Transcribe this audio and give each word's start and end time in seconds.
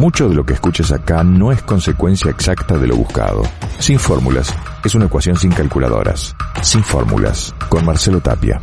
Mucho 0.00 0.30
de 0.30 0.34
lo 0.34 0.46
que 0.46 0.54
escuches 0.54 0.92
acá 0.92 1.22
no 1.22 1.52
es 1.52 1.60
consecuencia 1.60 2.30
exacta 2.30 2.78
de 2.78 2.86
lo 2.86 2.96
buscado. 2.96 3.42
Sin 3.78 3.98
fórmulas, 3.98 4.50
es 4.82 4.94
una 4.94 5.04
ecuación 5.04 5.36
sin 5.36 5.52
calculadoras. 5.52 6.34
Sin 6.62 6.82
fórmulas, 6.82 7.54
con 7.68 7.84
Marcelo 7.84 8.18
Tapia. 8.22 8.62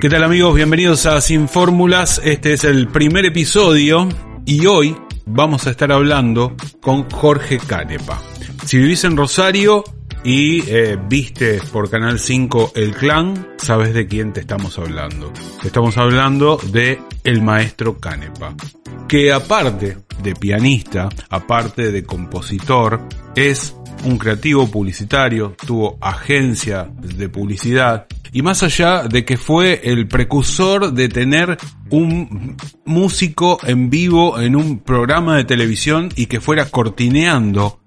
¿Qué 0.00 0.08
tal 0.08 0.22
amigos? 0.22 0.54
Bienvenidos 0.54 1.06
a 1.06 1.20
Sin 1.20 1.48
Fórmulas. 1.48 2.20
Este 2.22 2.52
es 2.52 2.62
el 2.62 2.86
primer 2.86 3.24
episodio 3.24 4.08
y 4.46 4.66
hoy 4.66 4.96
vamos 5.26 5.66
a 5.66 5.70
estar 5.70 5.90
hablando 5.90 6.54
con 6.80 7.10
Jorge 7.10 7.58
Canepa. 7.58 8.33
Si 8.64 8.78
vivís 8.78 9.04
en 9.04 9.16
Rosario 9.16 9.84
y 10.24 10.62
eh, 10.70 10.98
viste 11.08 11.60
por 11.70 11.90
Canal 11.90 12.18
5 12.18 12.72
El 12.74 12.94
Clan, 12.94 13.48
sabes 13.58 13.92
de 13.92 14.06
quién 14.06 14.32
te 14.32 14.40
estamos 14.40 14.78
hablando. 14.78 15.30
Estamos 15.62 15.98
hablando 15.98 16.58
de 16.72 16.98
el 17.24 17.42
maestro 17.42 17.98
Canepa, 18.00 18.54
que 19.06 19.32
aparte 19.34 19.98
de 20.22 20.34
pianista, 20.34 21.10
aparte 21.28 21.92
de 21.92 22.04
compositor, 22.04 23.02
es 23.36 23.76
un 24.04 24.16
creativo 24.16 24.66
publicitario, 24.70 25.54
tuvo 25.66 25.98
agencia 26.00 26.88
de 27.00 27.28
publicidad 27.28 28.06
y 28.32 28.40
más 28.40 28.62
allá 28.62 29.02
de 29.02 29.26
que 29.26 29.36
fue 29.36 29.82
el 29.84 30.08
precursor 30.08 30.92
de 30.92 31.08
tener 31.08 31.58
un 31.90 32.56
músico 32.86 33.58
en 33.62 33.90
vivo 33.90 34.40
en 34.40 34.56
un 34.56 34.78
programa 34.80 35.36
de 35.36 35.44
televisión 35.44 36.08
y 36.16 36.26
que 36.26 36.40
fuera 36.40 36.70
cortineando 36.70 37.83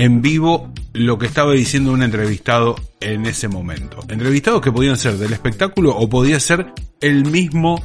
en 0.00 0.22
vivo 0.22 0.72
lo 0.94 1.18
que 1.18 1.26
estaba 1.26 1.52
diciendo 1.52 1.92
un 1.92 2.02
entrevistado 2.02 2.74
en 3.00 3.26
ese 3.26 3.48
momento. 3.48 3.98
Entrevistados 4.08 4.62
que 4.62 4.72
podían 4.72 4.96
ser 4.96 5.18
del 5.18 5.34
espectáculo 5.34 5.94
o 5.94 6.08
podía 6.08 6.40
ser 6.40 6.72
el 7.02 7.26
mismo 7.26 7.78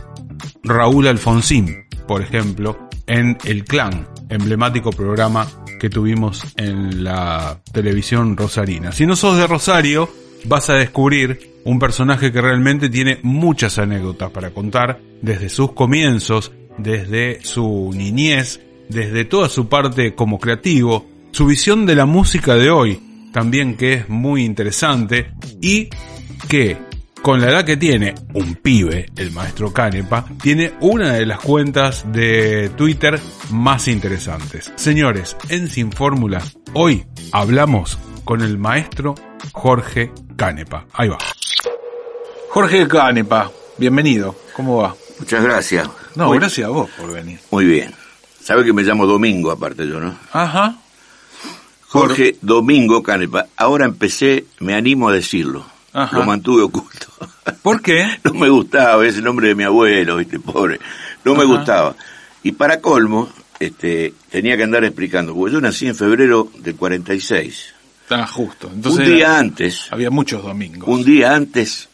Raúl 0.63 1.08
Alfonsín, 1.08 1.83
por 2.08 2.21
ejemplo, 2.21 2.88
en 3.05 3.38
El 3.43 3.66
Clan, 3.66 4.08
emblemático 4.30 4.91
programa 4.91 5.45
que 5.77 5.89
tuvimos 5.89 6.41
en 6.55 7.03
la 7.03 7.59
televisión 7.73 8.38
rosarina. 8.38 8.93
Si 8.93 9.05
no 9.05 9.17
sos 9.17 9.38
de 9.38 9.45
Rosario, 9.45 10.09
vas 10.45 10.69
a 10.69 10.75
descubrir 10.75 11.55
un 11.66 11.80
personaje 11.80 12.31
que 12.31 12.39
realmente 12.39 12.88
tiene 12.88 13.19
muchas 13.23 13.77
anécdotas 13.77 14.31
para 14.31 14.52
contar, 14.52 15.02
desde 15.21 15.49
sus 15.49 15.73
comienzos, 15.73 16.53
desde 16.77 17.43
su 17.43 17.91
niñez, 17.93 18.61
desde 18.88 19.25
toda 19.25 19.49
su 19.49 19.67
parte 19.67 20.16
como 20.16 20.39
creativo, 20.39 21.13
su 21.36 21.45
visión 21.45 21.86
de 21.86 21.95
la 21.95 22.05
música 22.05 22.55
de 22.55 22.72
hoy, 22.72 23.30
también 23.33 23.75
que 23.75 23.91
es 23.91 24.08
muy 24.08 24.45
interesante, 24.45 25.33
y 25.61 25.89
que 26.47 26.77
con 27.22 27.42
la 27.42 27.50
edad 27.50 27.66
que 27.66 27.75
tiene, 27.75 28.16
un 28.33 28.55
pibe, 28.55 29.08
el 29.17 29.31
maestro 29.31 29.73
Canepa, 29.73 30.25
tiene 30.42 30.75
una 30.80 31.11
de 31.11 31.25
las 31.25 31.42
cuentas 31.42 32.05
de 32.09 32.72
Twitter 32.77 33.19
más 33.52 33.89
interesantes. 33.89 34.72
Señores, 34.77 35.36
en 35.50 35.67
Sin 35.67 35.92
Fórmula, 35.92 36.42
hoy 36.72 37.05
hablamos 37.33 37.99
con 38.23 38.42
el 38.42 38.58
maestro 38.58 39.16
Jorge 39.52 40.14
Canepa. 40.38 40.86
Ahí 40.94 41.09
va. 41.09 41.17
Jorge 42.49 42.88
Canepa, 42.88 43.52
bienvenido. 43.77 44.38
¿Cómo 44.55 44.77
va? 44.77 44.95
Muchas 45.20 45.44
gracias. 45.44 45.89
No, 46.16 46.30
gracias 46.30 46.66
a 46.66 46.70
vos 46.70 46.89
por 46.92 47.11
venir. 47.11 47.42
Muy 47.52 47.66
bien. 47.66 47.94
Sabe 48.42 48.64
que 48.64 48.72
me 48.72 48.83
llamo 48.83 49.05
Domingo, 49.05 49.52
aparte 49.52 49.86
yo, 49.86 49.99
¿no? 49.99 50.17
Ajá. 50.31 50.77
Jorge 52.00 52.38
Domingo 52.42 53.02
Canepa. 53.02 53.48
Ahora 53.56 53.86
empecé, 53.86 54.46
me 54.60 54.74
animo 54.74 55.10
a 55.10 55.14
decirlo. 55.14 55.66
Lo 56.11 56.26
mantuve 56.26 56.64
oculto. 56.64 57.08
¿Por 57.61 57.82
qué? 57.82 58.06
no 58.23 58.33
me 58.33 58.50
gustaba, 58.50 59.06
es 59.08 59.17
el 59.17 59.23
nombre 59.23 59.48
de 59.48 59.56
mi 59.56 59.64
abuelo, 59.64 60.17
¿viste? 60.17 60.39
Pobre. 60.39 60.80
No 61.23 61.36
me 61.36 61.45
gustaba. 61.45 61.95
Y 62.44 62.52
para 62.52 62.82
colmo, 62.82 63.30
este, 63.60 64.14
tenía 64.30 64.58
que 64.58 64.64
andar 64.64 64.84
explicando, 64.84 65.34
porque 65.34 65.54
yo 65.54 65.61
nací 65.61 65.88
en 65.88 65.95
febrero 65.95 66.52
del 66.60 66.76
46. 66.76 67.73
Ah, 68.10 68.28
justo. 68.28 68.70
Entonces 68.73 69.08
un 69.08 69.16
día 69.16 69.39
antes. 69.39 69.88
Había 69.89 70.11
muchos 70.11 70.44
domingos. 70.44 70.88
Un 70.88 71.04
día 71.04 71.34
antes 71.34 71.88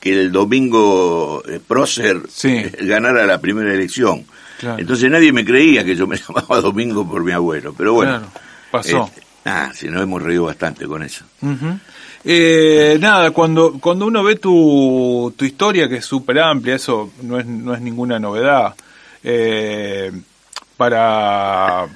que 0.00 0.20
el 0.20 0.32
domingo 0.32 1.44
eh, 1.46 1.60
Prócer 1.64 2.22
ganara 2.80 3.26
la 3.26 3.40
primera 3.40 3.72
elección. 3.72 4.24
Entonces 4.78 5.10
nadie 5.10 5.32
me 5.32 5.44
creía 5.44 5.84
que 5.84 5.96
yo 5.96 6.06
me 6.06 6.16
llamaba 6.28 6.60
Domingo 6.60 7.08
por 7.08 7.24
mi 7.24 7.32
abuelo, 7.32 7.74
pero 7.76 7.94
bueno. 7.94 8.22
Pasó. 8.72 9.08
Eh, 9.16 9.22
ah, 9.44 9.70
sí, 9.72 9.86
nos 9.88 10.02
hemos 10.02 10.20
reído 10.20 10.44
bastante 10.44 10.86
con 10.86 11.04
eso. 11.04 11.24
nada, 13.00 13.30
cuando, 13.30 13.78
cuando 13.78 14.06
uno 14.06 14.24
ve 14.24 14.36
tu, 14.36 15.32
tu 15.36 15.44
historia, 15.44 15.88
que 15.88 15.98
es 15.98 16.04
súper 16.04 16.40
amplia, 16.40 16.74
eso 16.74 17.12
no 17.22 17.38
es, 17.38 17.46
no 17.46 17.74
es 17.74 17.80
ninguna 17.80 18.18
novedad. 18.18 18.74
para, 20.76 21.86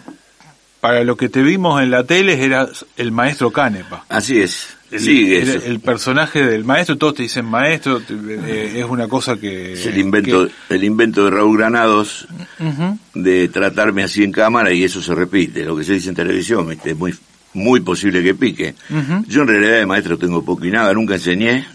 para 0.81 1.03
lo 1.03 1.17
que 1.17 1.29
te 1.29 1.43
vimos 1.43 1.83
en 1.83 1.91
la 1.91 2.05
tele 2.05 2.45
era 2.45 2.69
el 2.97 3.11
maestro 3.11 3.51
Canepa. 3.51 4.05
Así 4.09 4.41
es. 4.41 4.76
Sí, 4.97 5.35
el, 5.35 5.81
personaje 5.81 6.45
del 6.45 6.65
maestro, 6.65 6.97
todos 6.97 7.15
te 7.15 7.23
dicen 7.25 7.45
maestro, 7.45 8.01
eh, 8.09 8.75
es 8.77 8.85
una 8.85 9.09
cosa 9.09 9.37
que... 9.37 9.73
Es 9.73 9.87
el 9.87 9.99
invento, 9.99 10.49
el 10.69 10.85
invento 10.85 11.25
de 11.25 11.31
Raúl 11.31 11.59
Granados 11.59 12.29
de 13.15 13.49
tratarme 13.49 14.05
así 14.05 14.23
en 14.23 14.33
cámara 14.33 14.73
y 14.73 14.85
eso 14.85 15.03
se 15.03 15.15
repite, 15.15 15.65
lo 15.65 15.77
que 15.77 15.85
se 15.85 15.95
dice 15.95 16.11
en 16.11 16.15
televisión, 16.15 16.71
es 16.85 16.97
muy, 16.97 17.15
muy 17.55 17.81
posible 17.81 18.23
que 18.23 18.35
pique. 18.35 18.75
Yo 19.27 19.43
en 19.43 19.49
realidad 19.49 19.79
de 19.79 19.87
maestro 19.87 20.19
tengo 20.19 20.45
poco 20.45 20.65
y 20.65 20.71
nada, 20.71 20.93
nunca 20.93 21.15
enseñé, 21.15 21.67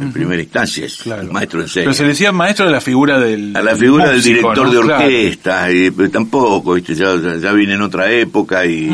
en 0.00 0.12
primera 0.12 0.42
instancia, 0.42 0.86
es 0.86 1.06
el 1.06 1.30
maestro 1.30 1.60
enseña. 1.60 1.84
Pero 1.84 1.94
se 1.94 2.04
decía 2.04 2.32
maestro 2.32 2.66
de 2.66 2.72
la 2.72 2.80
figura 2.80 3.18
del... 3.18 3.56
A 3.56 3.62
la 3.62 3.74
figura 3.76 4.10
del 4.10 4.22
director 4.22 4.70
de 4.70 4.78
orquesta, 4.78 5.72
y, 5.72 5.90
pero 5.90 6.10
tampoco, 6.10 6.74
¿viste? 6.74 6.94
Ya, 6.94 7.16
ya, 7.16 7.52
vine 7.52 7.74
en 7.74 7.82
otra 7.82 8.10
época 8.10 8.64
y 8.64 8.90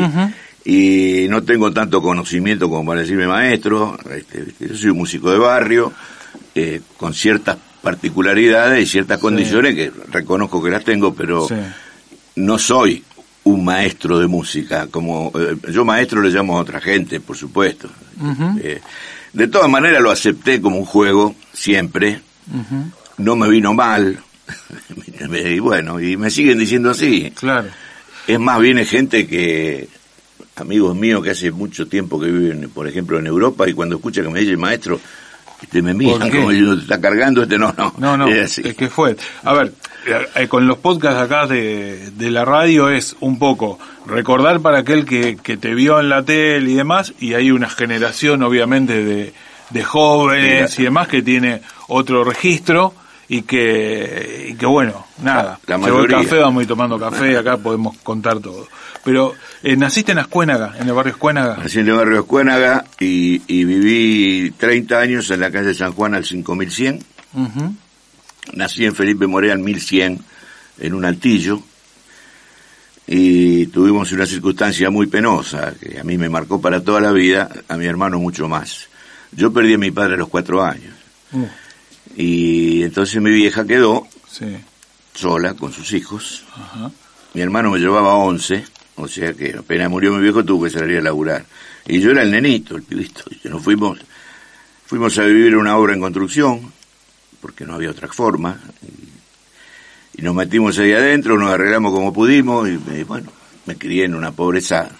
y 0.63 1.27
no 1.29 1.43
tengo 1.43 1.71
tanto 1.71 2.01
conocimiento 2.01 2.69
como 2.69 2.85
para 2.85 3.01
decirme 3.01 3.27
maestro, 3.27 3.97
este, 4.15 4.45
yo 4.59 4.75
soy 4.75 4.89
un 4.91 4.97
músico 4.97 5.31
de 5.31 5.37
barrio, 5.37 5.91
eh, 6.53 6.81
con 6.97 7.13
ciertas 7.13 7.57
particularidades 7.81 8.83
y 8.83 8.91
ciertas 8.91 9.17
condiciones 9.19 9.73
que 9.73 9.91
reconozco 10.11 10.61
que 10.61 10.69
las 10.69 10.83
tengo, 10.83 11.13
pero 11.13 11.47
no 12.35 12.57
soy 12.59 13.03
un 13.43 13.65
maestro 13.65 14.19
de 14.19 14.27
música, 14.27 14.87
como 14.87 15.31
eh, 15.35 15.57
yo 15.71 15.83
maestro 15.83 16.21
le 16.21 16.29
llamo 16.29 16.57
a 16.57 16.61
otra 16.61 16.79
gente, 16.79 17.19
por 17.19 17.35
supuesto. 17.35 17.89
Eh, 18.61 18.79
de 19.33 19.47
todas 19.47 19.69
maneras 19.69 20.01
lo 20.01 20.11
acepté 20.11 20.61
como 20.61 20.77
un 20.77 20.85
juego, 20.85 21.35
siempre, 21.53 22.21
no 23.17 23.35
me 23.35 23.49
vino 23.49 23.73
mal, 23.73 24.19
y 25.19 25.59
bueno, 25.59 25.99
y 25.99 26.17
me 26.17 26.29
siguen 26.29 26.59
diciendo 26.59 26.91
así. 26.91 27.31
Claro. 27.31 27.69
Es 28.27 28.39
más, 28.39 28.59
viene 28.59 28.85
gente 28.85 29.25
que 29.25 29.89
amigos 30.55 30.95
míos 30.95 31.23
que 31.23 31.31
hace 31.31 31.51
mucho 31.51 31.87
tiempo 31.87 32.19
que 32.19 32.27
viven, 32.27 32.69
por 32.69 32.87
ejemplo, 32.87 33.19
en 33.19 33.27
Europa, 33.27 33.67
y 33.67 33.73
cuando 33.73 33.95
escucha 33.95 34.21
que 34.21 34.29
me 34.29 34.39
dice 34.39 34.57
maestro, 34.57 34.99
este 35.61 35.81
me 35.81 35.93
miran 35.93 36.29
como 36.29 36.51
yo, 36.51 36.73
está 36.73 36.99
cargando, 36.99 37.43
este 37.43 37.57
no, 37.57 37.73
no. 37.77 37.93
No, 37.97 38.17
no, 38.17 38.27
es, 38.27 38.59
que 38.77 38.89
fue. 38.89 39.15
A 39.43 39.53
ver, 39.53 39.73
eh, 40.35 40.47
con 40.47 40.67
los 40.67 40.77
podcasts 40.77 41.21
acá 41.21 41.45
de, 41.45 42.11
de, 42.11 42.31
la 42.31 42.45
radio 42.45 42.89
es 42.89 43.15
un 43.19 43.37
poco 43.37 43.79
recordar 44.07 44.59
para 44.59 44.79
aquel 44.79 45.05
que, 45.05 45.37
que 45.37 45.57
te 45.57 45.73
vio 45.75 45.99
en 45.99 46.09
la 46.09 46.23
tele 46.23 46.71
y 46.71 46.75
demás, 46.75 47.13
y 47.19 47.35
hay 47.35 47.51
una 47.51 47.69
generación 47.69 48.41
obviamente 48.43 49.03
de, 49.03 49.33
de 49.69 49.83
jóvenes 49.83 50.77
y 50.79 50.83
demás 50.83 51.07
que 51.07 51.21
tiene 51.21 51.61
otro 51.87 52.23
registro 52.23 52.93
y 53.33 53.43
que, 53.43 54.47
y 54.49 54.55
que 54.55 54.65
bueno, 54.65 55.07
nada, 55.23 55.57
la, 55.65 55.75
el 55.77 56.07
café, 56.09 56.39
vamos 56.39 56.59
a 56.59 56.63
ir 56.63 56.67
tomando 56.67 56.99
café, 56.99 57.37
acá 57.37 57.55
podemos 57.55 57.97
contar 57.99 58.41
todo. 58.41 58.67
Pero 59.05 59.33
eh, 59.63 59.77
naciste 59.77 60.11
en 60.11 60.17
Ascuénaga, 60.17 60.73
en 60.77 60.89
el 60.89 60.93
barrio 60.93 61.13
Escuénaga. 61.13 61.55
Nací 61.55 61.79
en 61.79 61.87
el 61.87 61.95
barrio 61.95 62.19
Escuénaga 62.19 62.83
y, 62.99 63.41
y 63.47 63.63
viví 63.63 64.51
30 64.57 64.99
años 64.99 65.31
en 65.31 65.39
la 65.39 65.49
calle 65.49 65.73
San 65.73 65.93
Juan 65.93 66.13
al 66.13 66.25
5100. 66.25 67.05
Nací 68.51 68.85
en 68.85 68.95
Felipe 68.95 69.27
Morea 69.27 69.53
al 69.53 69.59
1100, 69.59 70.19
en 70.79 70.93
un 70.93 71.05
altillo. 71.05 71.63
Y 73.07 73.67
tuvimos 73.67 74.11
una 74.11 74.25
circunstancia 74.25 74.89
muy 74.89 75.07
penosa, 75.07 75.73
que 75.79 76.01
a 76.01 76.03
mí 76.03 76.17
me 76.17 76.27
marcó 76.27 76.59
para 76.59 76.83
toda 76.83 76.99
la 76.99 77.13
vida, 77.13 77.49
a 77.69 77.77
mi 77.77 77.85
hermano 77.85 78.19
mucho 78.19 78.49
más. 78.49 78.89
Yo 79.31 79.53
perdí 79.53 79.75
a 79.75 79.77
mi 79.77 79.91
padre 79.91 80.15
a 80.15 80.17
los 80.17 80.27
cuatro 80.27 80.61
años. 80.61 80.95
Uh. 81.31 81.47
Y 82.15 82.83
entonces 82.83 83.21
mi 83.21 83.31
vieja 83.31 83.65
quedó 83.65 84.07
sola 85.13 85.53
con 85.53 85.71
sus 85.71 85.93
hijos. 85.93 86.43
Mi 87.33 87.41
hermano 87.41 87.71
me 87.71 87.79
llevaba 87.79 88.15
11 88.15 88.65
o 89.01 89.07
sea 89.07 89.33
que 89.33 89.55
apenas 89.57 89.89
murió 89.89 90.13
mi 90.13 90.21
viejo 90.21 90.43
tuvo 90.43 90.65
que 90.65 90.69
salir 90.69 90.99
a 90.99 91.01
laburar. 91.01 91.45
Y 91.87 91.99
yo 91.99 92.11
era 92.11 92.21
el 92.21 92.31
nenito, 92.31 92.75
el 92.75 92.83
pibito. 92.83 93.23
Y 93.43 93.49
nos 93.49 93.63
fuimos, 93.63 93.99
fuimos 94.85 95.17
a 95.17 95.23
vivir 95.23 95.55
una 95.55 95.75
obra 95.75 95.93
en 95.93 96.01
construcción, 96.01 96.71
porque 97.39 97.65
no 97.65 97.73
había 97.73 97.89
otra 97.89 98.07
forma. 98.07 98.59
Y, 100.17 100.21
nos 100.21 100.35
metimos 100.35 100.77
ahí 100.77 100.91
adentro, 100.91 101.35
nos 101.39 101.49
arreglamos 101.49 101.91
como 101.93 102.13
pudimos 102.13 102.69
y, 102.69 102.77
bueno, 103.05 103.31
me 103.65 103.75
crié 103.75 104.05
en 104.05 104.13
una 104.13 104.31
pobreza 104.31 104.91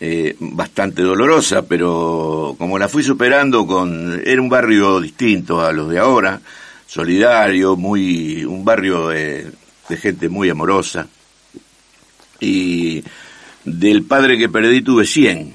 eh, 0.00 0.34
bastante 0.40 1.02
dolorosa, 1.02 1.62
pero 1.62 2.54
como 2.58 2.78
la 2.78 2.88
fui 2.88 3.02
superando 3.02 3.66
con... 3.66 4.20
Era 4.24 4.40
un 4.40 4.48
barrio 4.48 4.98
distinto 5.00 5.60
a 5.60 5.72
los 5.72 5.90
de 5.90 5.98
ahora, 5.98 6.40
solidario, 6.86 7.76
muy 7.76 8.44
un 8.44 8.64
barrio 8.64 9.08
de, 9.08 9.52
de 9.88 9.96
gente 9.98 10.28
muy 10.30 10.48
amorosa. 10.48 11.06
Y 12.40 13.04
del 13.64 14.04
padre 14.04 14.38
que 14.38 14.48
perdí 14.48 14.80
tuve 14.80 15.04
100, 15.04 15.52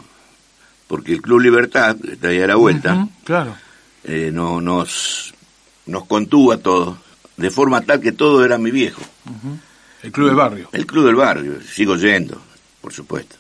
porque 0.88 1.14
el 1.14 1.22
Club 1.22 1.42
Libertad, 1.42 1.98
que 1.98 2.14
está 2.14 2.28
ahí 2.28 2.42
a 2.42 2.48
la 2.48 2.56
vuelta, 2.56 3.08
claro. 3.24 3.56
eh, 4.04 4.30
no, 4.32 4.62
nos, 4.62 5.34
nos 5.88 6.06
contuvo 6.06 6.52
a 6.52 6.58
todos, 6.58 6.98
de 7.38 7.50
forma 7.50 7.82
tal 7.82 8.00
que 8.00 8.12
todo 8.12 8.46
era 8.46 8.60
mi 8.60 8.70
viejo. 8.70 9.02
El 10.04 10.12
club 10.12 10.30
de 10.30 10.36
barrio. 10.36 10.70
El 10.72 10.86
club 10.86 11.08
del 11.08 11.16
barrio, 11.16 11.56
sigo 11.64 11.96
yendo, 11.96 12.40
por 12.82 12.94
supuesto. 12.94 13.38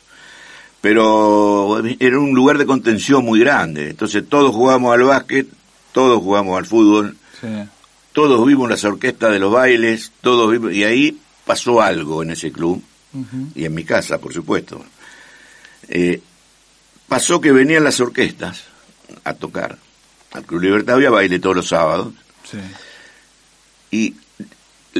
Pero 0.86 1.82
era 2.00 2.20
un 2.20 2.36
lugar 2.36 2.60
de 2.60 2.68
contención 2.68 3.26
muy 3.26 3.40
grande, 3.40 3.90
entonces 3.90 4.24
todos 4.30 4.54
jugamos 4.54 4.94
al 4.94 5.02
básquet, 5.02 5.48
todos 5.92 6.22
jugamos 6.22 6.60
al 6.60 6.68
fútbol, 6.68 7.18
Sí. 7.42 7.48
todos 8.14 8.46
vimos 8.46 8.70
las 8.70 8.84
orquestas 8.84 9.32
de 9.32 9.40
los 9.40 9.52
bailes, 9.52 10.12
todos 10.22 10.52
vimos, 10.52 10.72
y 10.74 10.84
ahí 10.84 11.18
pasó 11.44 11.82
algo 11.82 12.22
en 12.22 12.30
ese 12.30 12.52
club, 12.52 12.84
y 13.56 13.66
en 13.66 13.74
mi 13.74 13.84
casa, 13.84 14.20
por 14.20 14.32
supuesto. 14.32 14.86
Eh, 15.88 16.22
pasó 17.08 17.42
que 17.42 17.52
venían 17.52 17.84
las 17.84 18.00
orquestas 18.00 18.66
a 19.24 19.34
tocar. 19.34 19.80
Al 20.34 20.44
Club 20.44 20.62
Libertad 20.62 20.98
había 20.98 21.10
baile 21.10 21.40
todos 21.40 21.56
los 21.56 21.68
sábados, 21.68 22.14
Sí. 22.52 22.60
y 23.90 24.14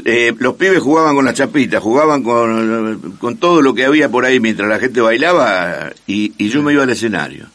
eh, 0.04 0.34
los 0.38 0.54
pibes 0.56 0.80
jugaban 0.82 1.14
con 1.16 1.24
las 1.24 1.34
chapitas, 1.34 1.82
jugaban 1.82 2.22
con, 2.22 3.00
con 3.18 3.36
todo 3.38 3.62
lo 3.62 3.74
que 3.74 3.84
había 3.86 4.08
por 4.10 4.24
ahí 4.24 4.40
mientras 4.40 4.68
la 4.68 4.78
gente 4.78 5.00
bailaba 5.00 5.90
y, 6.06 6.32
y 6.38 6.48
yo 6.50 6.62
me 6.62 6.72
iba 6.72 6.82
al 6.82 6.90
escenario. 6.90 7.46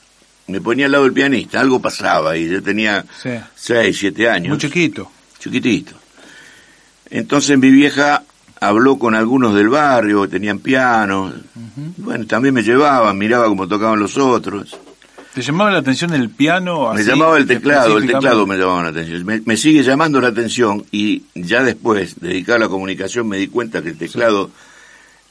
Me 0.48 0.60
ponía 0.60 0.88
al 0.88 0.92
lado 0.92 1.04
del 1.06 1.14
pianista, 1.14 1.62
algo 1.62 1.80
pasaba 1.82 2.36
y 2.36 2.50
yo 2.50 2.62
tenía 2.62 3.06
Sí. 3.22 3.30
seis, 3.56 3.98
siete 4.00 4.30
años. 4.30 4.50
Muy 4.50 4.58
chiquito. 4.58 5.10
chiquitito. 5.40 5.94
Entonces 7.10 7.58
mi 7.58 7.70
vieja 7.70 8.24
habló 8.60 8.98
con 8.98 9.16
algunos 9.16 9.54
del 9.54 9.70
barrio, 9.70 10.24
que 10.24 10.28
tenían 10.30 10.60
piano. 10.60 11.34
Bueno, 11.98 12.26
también 12.26 12.54
me 12.54 12.64
llevaban, 12.64 13.18
miraba 13.18 13.48
cómo 13.48 13.68
tocaban 13.68 14.00
los 14.00 14.18
otros. 14.18 14.78
¿Te 15.34 15.42
llamaba 15.42 15.72
la 15.72 15.80
atención 15.80 16.14
el 16.14 16.30
piano? 16.30 16.94
Me 16.94 17.02
así, 17.02 17.10
llamaba 17.10 17.38
el 17.38 17.48
teclado, 17.48 17.98
el 17.98 18.08
teclado 18.08 18.46
me 18.46 18.58
llamaba 18.58 18.84
la 18.84 18.90
atención. 18.90 19.26
Me, 19.26 19.42
me 19.46 19.56
sigue 19.56 19.82
llamando 19.82 20.20
la 20.20 20.28
atención 20.28 20.86
y 20.92 21.24
ya 21.34 21.64
después, 21.64 22.20
dedicado 22.20 22.58
a 22.58 22.60
la 22.60 22.68
comunicación, 22.68 23.30
me 23.30 23.38
di 23.38 23.48
cuenta 23.48 23.82
que 23.82 23.90
el 23.90 23.98
teclado 23.98 24.52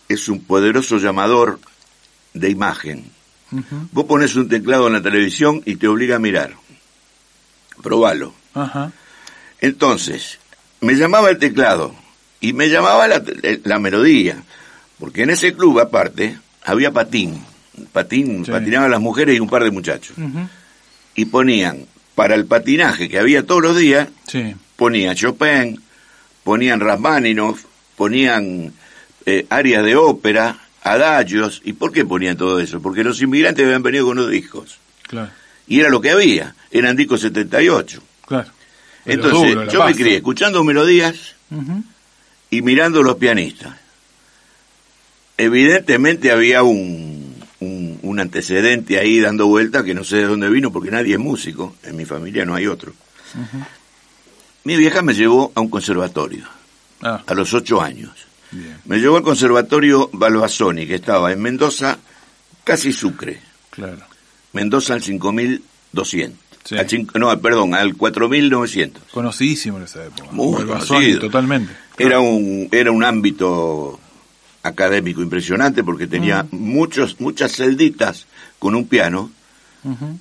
es 0.09 0.29
un 0.29 0.43
poderoso 0.43 0.99
llamador 0.99 1.61
de 2.35 2.51
imagen. 2.51 3.11
Vos 3.93 4.05
pones 4.05 4.37
un 4.37 4.49
teclado 4.49 4.87
en 4.87 4.93
la 4.95 5.03
televisión 5.03 5.61
y 5.67 5.77
te 5.77 5.89
obliga 5.89 6.17
a 6.17 6.19
mirar. 6.21 6.55
Probalo. 7.83 8.33
Entonces, 9.61 10.39
me 10.81 10.95
llamaba 10.95 11.31
el 11.31 11.39
teclado 11.39 11.95
y 12.41 12.53
me 12.53 12.69
llamaba 12.69 13.07
la, 13.09 13.23
la 13.65 13.79
melodía, 13.79 14.43
porque 14.99 15.23
en 15.23 15.31
ese 15.31 15.55
club 15.55 15.81
aparte 15.81 16.39
había 16.65 16.93
patín, 16.93 17.45
patín, 17.87 18.45
Sí. 18.45 18.51
patinaban 18.51 18.91
las 18.91 19.01
mujeres 19.01 19.37
y 19.37 19.41
un 19.41 19.49
par 19.49 19.65
de 19.65 19.71
muchachos, 19.71 20.17
y 21.15 21.25
ponían 21.27 21.87
para 22.15 22.35
el 22.35 22.45
patinaje 22.47 23.09
que 23.09 23.19
había 23.19 23.45
todos 23.47 23.63
los 23.63 23.77
días, 23.77 24.09
Sí. 24.27 24.55
ponían 24.77 25.15
Chopin, 25.17 25.81
ponían 26.45 26.81
Rachmaninoff, 26.81 27.65
ponían 27.97 28.73
eh, 29.27 29.47
áreas 29.51 29.85
de 29.85 29.97
ópera, 29.97 30.59
adagios, 30.83 31.61
¿y 31.65 31.75
por 31.75 31.93
qué 31.93 32.05
ponían 32.07 32.37
todo 32.39 32.59
eso? 32.59 32.81
Porque 32.81 33.05
los 33.05 33.21
inmigrantes 33.21 33.65
habían 33.65 33.83
venido 33.83 34.07
con 34.07 34.19
unos 34.19 34.31
discos, 34.31 34.79
Claro. 35.07 35.31
y 35.69 35.79
era 35.81 35.91
lo 35.91 36.01
que 36.01 36.11
había, 36.11 36.55
eran 36.71 36.97
discos 36.97 37.21
78. 37.21 38.03
Claro. 38.27 38.51
Pero 39.05 39.25
Entonces, 39.25 39.55
duro, 39.55 39.71
yo 39.71 39.85
me 39.85 39.95
crié 39.95 40.17
escuchando 40.17 40.63
melodías 40.65 41.35
y 42.51 42.63
mirando 42.63 43.03
los 43.03 43.17
pianistas. 43.17 43.75
Evidentemente 45.39 46.31
había 46.31 46.63
un, 46.63 47.10
un, 48.03 48.21
antecedente 48.21 48.99
ahí 48.99 49.21
dando 49.21 49.47
vuelta 49.47 49.85
que 49.85 49.95
no 49.95 50.05
sé 50.05 50.17
de 50.17 50.25
dónde 50.27 50.49
vino 50.49 50.73
porque 50.73 50.91
nadie 50.91 51.15
es 51.15 51.19
músico, 51.21 51.77
en 51.85 51.97
mi 51.97 52.05
familia 52.05 52.45
no 52.45 52.55
hay 52.55 52.67
otro. 52.67 52.93
Mi 54.65 54.77
vieja 54.77 55.03
me 55.03 55.15
llevó 55.15 55.53
a 55.55 55.61
un 55.61 55.69
conservatorio 55.71 56.45
Ah, 57.03 57.23
a 57.27 57.35
los 57.35 57.55
ocho 57.55 57.81
años. 57.81 58.11
bien. 58.51 58.77
Me 58.85 58.99
llevó 58.99 59.17
al 59.17 59.23
conservatorio 59.23 60.11
Balbazoni, 60.13 60.87
que 60.87 60.97
estaba 60.97 61.33
en 61.33 61.41
Mendoza, 61.41 61.99
casi 62.65 62.93
Sucre. 62.93 63.41
Claro. 63.71 64.01
Mendoza 64.53 64.95
al 64.95 65.03
5200. 65.03 66.39
Sí. 66.65 66.77
Al 66.77 66.89
cinco- 66.91 67.19
no, 67.19 67.41
perdón, 67.41 67.75
al 67.75 67.95
4900. 67.97 69.03
Conocidísimo 69.13 69.79
en 69.79 69.85
esa 69.85 70.05
época. 70.05 70.31
Muy 70.33 70.57
Balbazoni, 70.59 70.89
conocido. 71.01 71.21
totalmente. 71.21 71.73
Era 71.97 72.21
un, 72.21 72.69
era 72.73 72.91
un 72.91 73.05
ámbito 73.05 74.00
académico 74.63 75.23
impresionante 75.23 75.83
porque 75.83 76.07
tenía 76.07 76.47
muchos, 76.51 77.21
muchas 77.21 77.53
celditas 77.53 78.27
con 78.59 78.75
un 78.75 78.87
piano 78.87 79.31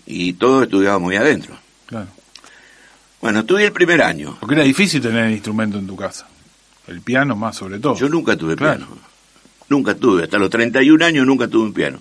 y 0.05 0.33
todos 0.33 0.63
estudiábamos 0.63 1.07
muy 1.07 1.15
adentro. 1.17 1.57
Claro. 1.85 2.07
Bueno, 3.21 3.39
estudié 3.41 3.65
el 3.67 3.73
primer 3.73 4.01
año. 4.01 4.37
Porque 4.39 4.55
era 4.55 4.63
difícil 4.63 5.01
tener 5.01 5.25
el 5.25 5.33
instrumento 5.33 5.77
en 5.77 5.85
tu 5.87 5.95
casa. 5.95 6.27
El 6.87 7.01
piano 7.01 7.35
más 7.35 7.57
sobre 7.57 7.79
todo. 7.79 7.95
Yo 7.95 8.07
nunca 8.07 8.37
tuve 8.37 8.55
Claro. 8.55 8.85
piano. 8.85 8.97
Nunca 9.67 9.93
tuve. 9.95 10.23
Hasta 10.23 10.37
los 10.37 10.49
31 10.49 11.03
años 11.05 11.25
nunca 11.27 11.47
tuve 11.47 11.63
un 11.65 11.73
piano. 11.73 11.99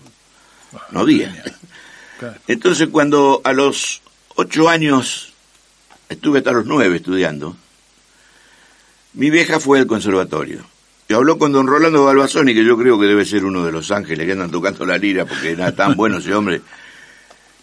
No 0.92 1.00
había. 1.00 1.32
Claro. 2.18 2.36
Entonces 2.46 2.88
cuando 2.88 3.40
a 3.44 3.52
los 3.52 4.00
8 4.36 4.68
años 4.68 5.32
estuve 6.08 6.38
hasta 6.38 6.52
los 6.52 6.66
9 6.66 6.96
estudiando, 6.96 7.56
mi 9.14 9.30
vieja 9.30 9.58
fue 9.60 9.80
al 9.80 9.86
conservatorio. 9.86 10.64
Y 11.08 11.14
habló 11.14 11.38
con 11.38 11.52
don 11.52 11.66
Rolando 11.66 12.04
Balbazoni, 12.04 12.52
que 12.54 12.64
yo 12.64 12.76
creo 12.76 12.98
que 13.00 13.06
debe 13.06 13.24
ser 13.24 13.44
uno 13.46 13.64
de 13.64 13.72
los 13.72 13.90
ángeles 13.90 14.26
que 14.26 14.32
andan 14.32 14.50
tocando 14.50 14.84
la 14.84 14.98
lira, 14.98 15.24
porque 15.24 15.52
era 15.52 15.74
tan 15.74 15.94
bueno 15.96 16.18
ese 16.18 16.34
hombre. 16.34 16.60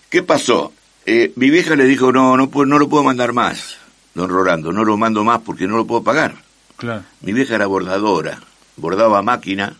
¿Qué 0.09 0.23
pasó? 0.23 0.73
Eh, 1.05 1.31
mi 1.35 1.51
vieja 1.51 1.75
le 1.75 1.85
dijo, 1.85 2.11
no, 2.11 2.35
no, 2.35 2.49
no 2.65 2.79
lo 2.79 2.89
puedo 2.89 3.03
mandar 3.03 3.33
más, 3.33 3.77
don 4.15 4.29
Rolando, 4.29 4.71
no 4.71 4.83
lo 4.83 4.97
mando 4.97 5.23
más 5.23 5.41
porque 5.41 5.67
no 5.67 5.77
lo 5.77 5.85
puedo 5.85 6.01
pagar. 6.03 6.35
Claro. 6.77 7.03
Mi 7.21 7.33
vieja 7.33 7.53
era 7.55 7.67
bordadora, 7.67 8.39
bordaba 8.77 9.21
máquina, 9.21 9.75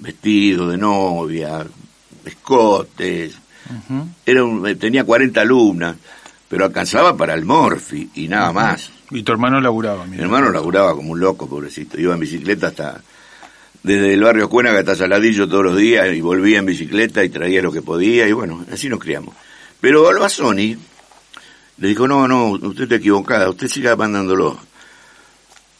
vestido 0.00 0.68
de 0.68 0.76
novia, 0.76 1.64
escotes, 2.26 3.34
era 4.26 4.44
un- 4.44 4.66
eh, 4.66 4.74
tenía 4.74 5.04
40 5.04 5.40
alumnas, 5.40 5.96
pero 6.48 6.66
alcanzaba 6.66 7.16
para 7.16 7.32
el 7.34 7.44
morfi 7.46 8.10
y 8.14 8.28
nada 8.28 8.52
más. 8.52 8.90
Y 9.10 9.22
tu 9.22 9.32
hermano 9.32 9.60
laburaba, 9.60 10.04
Mi 10.04 10.12
mira. 10.12 10.24
hermano 10.24 10.50
laburaba 10.50 10.94
como 10.94 11.12
un 11.12 11.20
loco, 11.20 11.48
pobrecito, 11.48 11.98
iba 12.00 12.14
en 12.14 12.20
bicicleta 12.20 12.68
hasta 12.68 13.00
desde 13.82 14.12
el 14.14 14.22
barrio 14.22 14.48
Cuénaga 14.48 14.80
hasta 14.80 14.96
Saladillo 14.96 15.48
todos 15.48 15.64
los 15.64 15.76
días 15.76 16.12
y 16.14 16.20
volvía 16.20 16.58
en 16.58 16.66
bicicleta 16.66 17.24
y 17.24 17.28
traía 17.30 17.62
lo 17.62 17.72
que 17.72 17.80
podía 17.80 18.28
y 18.28 18.32
bueno, 18.32 18.64
así 18.72 18.88
nos 18.88 18.98
criamos. 18.98 19.34
Pero 19.80 20.08
Albazoni 20.08 20.76
le 21.78 21.88
dijo, 21.88 22.08
no, 22.08 22.26
no, 22.26 22.48
usted 22.50 22.82
está 22.84 22.96
equivocada, 22.96 23.48
usted 23.48 23.68
siga 23.68 23.94
mandándolo. 23.96 24.58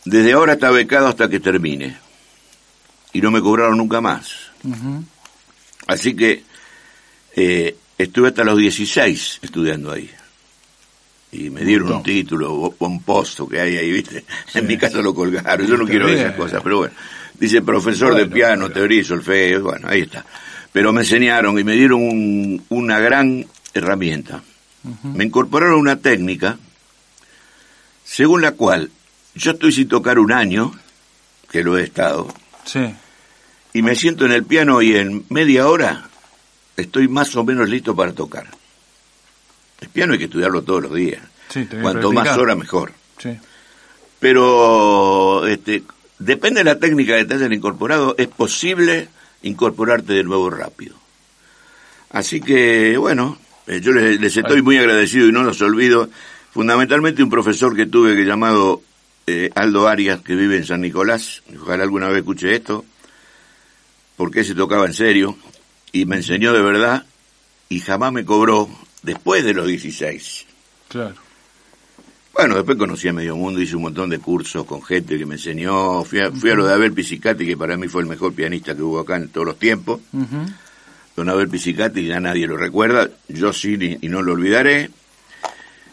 Desde 0.05 0.33
ahora 0.33 0.55
está 0.55 0.71
becado 0.71 1.09
hasta 1.09 1.29
que 1.29 1.41
termine. 1.41 1.99
Y 3.13 3.21
no 3.21 3.31
me 3.31 3.41
cobraron 3.43 3.77
nunca 3.77 4.01
más. 4.01 4.31
Así 5.89 6.15
que 6.15 6.45
eh, 7.35 7.77
estuve 7.99 8.29
hasta 8.29 8.45
los 8.45 8.57
16 8.59 9.41
estudiando 9.43 9.91
ahí. 9.91 10.09
Y 11.31 11.51
me 11.51 11.63
dieron 11.63 11.93
un 11.93 12.03
título 12.03 12.75
pomposo 12.79 13.47
que 13.49 13.61
hay 13.61 13.77
ahí, 13.77 13.93
¿viste? 13.93 14.25
Sí. 14.51 14.59
En 14.61 14.67
mi 14.67 14.79
casa 14.79 14.99
lo 15.03 15.15
colgaron. 15.15 15.67
Yo 15.67 15.77
no 15.77 15.85
quiero 15.87 16.07
bien. 16.07 16.19
esas 16.21 16.35
cosas, 16.37 16.63
pero 16.63 16.79
bueno. 16.79 16.95
Dice 17.39 17.61
profesor 17.63 18.15
de 18.15 18.27
piano, 18.27 18.65
pero- 18.69 18.75
teoría 18.81 19.01
y 19.01 19.05
solfeo. 19.05 19.63
Bueno, 19.63 19.89
ahí 19.89 20.01
está. 20.03 20.25
Pero 20.73 20.93
me 20.93 21.03
enseñaron 21.03 21.59
y 21.59 21.65
me 21.65 21.75
dieron 21.75 22.03
un- 22.03 22.65
una 22.71 22.99
gran 22.99 23.47
herramienta. 23.75 24.43
Me 25.03 25.25
incorporaron 25.25 25.79
una 25.79 25.97
técnica 25.97 26.59
según 28.05 28.41
la 28.41 28.53
cual 28.53 28.91
yo 29.35 29.51
estoy 29.53 29.73
sin 29.73 29.89
tocar 29.89 30.19
un 30.19 30.33
año, 30.33 30.73
que 31.51 31.63
lo 31.63 31.77
he 31.77 31.83
estado, 31.85 32.29
Sí. 32.65 32.81
y 33.75 33.83
me 33.83 33.95
siento 33.95 34.25
en 34.25 34.33
el 34.33 34.45
piano 34.45 34.81
y 34.83 34.97
en 34.97 35.25
media 35.29 35.69
hora 35.69 36.09
estoy 36.77 37.07
más 37.09 37.35
o 37.37 37.45
menos 37.45 37.69
listo 37.69 37.95
para 37.95 38.13
tocar. 38.13 38.47
El 39.81 39.89
piano 39.89 40.13
hay 40.13 40.19
que 40.19 40.25
estudiarlo 40.27 40.63
todos 40.63 40.83
los 40.83 40.95
días. 40.95 41.23
Sí, 41.49 41.67
Cuanto 41.81 42.13
más 42.13 42.37
horas 42.37 42.57
mejor. 42.57 42.93
Sí. 43.19 43.37
Pero 44.19 45.47
este, 45.47 45.83
depende 46.19 46.61
de 46.61 46.65
la 46.65 46.79
técnica 46.79 47.17
que 47.17 47.25
te 47.25 47.35
hayan 47.35 47.53
incorporado, 47.53 48.15
es 48.19 48.29
posible 48.29 49.09
incorporarte 49.43 50.13
de 50.13 50.25
nuevo 50.25 50.51
rápido. 50.51 50.97
Así 52.11 52.41
que, 52.41 52.97
bueno, 52.97 53.39
eh, 53.67 53.81
yo 53.81 53.93
les, 53.93 54.21
les 54.21 54.37
estoy 54.37 54.63
muy 54.63 54.79
agradecido 54.79 55.29
y 55.29 55.33
no 55.33 55.43
los 55.43 55.61
olvido. 55.63 56.09
Fundamentalmente 56.53 57.23
un 57.23 57.31
profesor 57.31 57.77
que 57.77 57.87
tuve 57.87 58.17
que 58.17 58.25
llamado 58.25 58.83
eh, 59.27 59.51
Aldo 59.55 59.87
Arias, 59.87 60.23
que 60.23 60.35
vive 60.35 60.57
en 60.57 60.65
San 60.65 60.81
Nicolás, 60.81 61.43
ojalá 61.61 61.83
alguna 61.83 62.09
vez 62.09 62.19
escuche 62.19 62.55
esto, 62.55 62.87
porque 64.17 64.43
se 64.43 64.55
tocaba 64.55 64.87
en 64.87 64.95
serio, 64.95 65.37
y 65.93 66.07
me 66.07 66.17
enseñó 66.17 66.55
de 66.55 66.63
verdad 66.63 67.05
y 67.69 67.81
jamás 67.81 68.11
me 68.11 68.25
cobró 68.25 68.71
después 69.03 69.45
de 69.45 69.55
los 69.55 69.67
16. 69.67 70.47
Claro. 70.89 71.15
Bueno, 72.35 72.55
después 72.55 72.79
conocí 72.79 73.09
a 73.09 73.13
Medio 73.13 73.35
Mundo, 73.37 73.61
hice 73.61 73.75
un 73.75 73.83
montón 73.83 74.11
de 74.11 74.21
cursos 74.21 74.65
con 74.65 74.81
gente 74.83 75.19
que 75.19 75.27
me 75.27 75.35
enseñó. 75.35 76.05
Fui 76.05 76.21
a, 76.21 76.31
fui 76.31 76.51
a 76.51 76.55
lo 76.55 76.67
de 76.67 76.73
Abel 76.75 76.93
Pisicati, 76.93 77.45
que 77.45 77.57
para 77.57 77.77
mí 77.77 77.89
fue 77.89 78.03
el 78.03 78.09
mejor 78.09 78.33
pianista 78.33 78.75
que 78.77 78.83
hubo 78.83 79.01
acá 79.01 79.17
en 79.17 79.29
todos 79.29 79.47
los 79.49 79.59
tiempos. 79.59 80.01
Don 81.17 81.29
Abel 81.29 81.49
Pisicati, 81.49 82.07
ya 82.07 82.21
nadie 82.21 82.47
lo 82.47 82.57
recuerda, 82.57 83.09
yo 83.29 83.53
sí 83.53 83.77
y, 83.81 84.07
y 84.07 84.09
no 84.09 84.23
lo 84.23 84.35
olvidaré. 84.35 84.91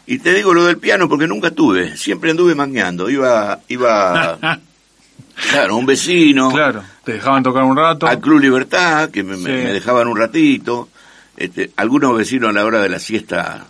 Y 0.06 0.20
te 0.20 0.32
digo 0.34 0.54
lo 0.54 0.64
del 0.66 0.78
piano 0.78 1.08
porque 1.08 1.26
nunca 1.26 1.50
tuve, 1.50 1.96
siempre 1.96 2.30
anduve 2.30 2.54
mangueando. 2.54 3.10
Iba, 3.10 3.58
iba, 3.66 4.38
claro, 5.50 5.76
un 5.76 5.84
vecino, 5.86 6.52
Claro, 6.52 6.84
te 7.02 7.14
dejaban 7.14 7.42
tocar 7.42 7.64
un 7.64 7.76
rato. 7.76 8.06
al 8.06 8.20
Club 8.20 8.38
Libertad, 8.40 9.10
que 9.10 9.24
me, 9.24 9.36
me- 9.36 9.42
Sí. 9.46 9.50
me 9.64 9.72
dejaban 9.72 10.06
un 10.06 10.16
ratito. 10.16 10.90
Este, 11.36 11.70
algunos 11.76 12.16
vecinos 12.16 12.50
a 12.50 12.52
la 12.52 12.64
hora 12.64 12.80
de 12.82 12.88
la 12.88 12.98
siesta, 12.98 13.66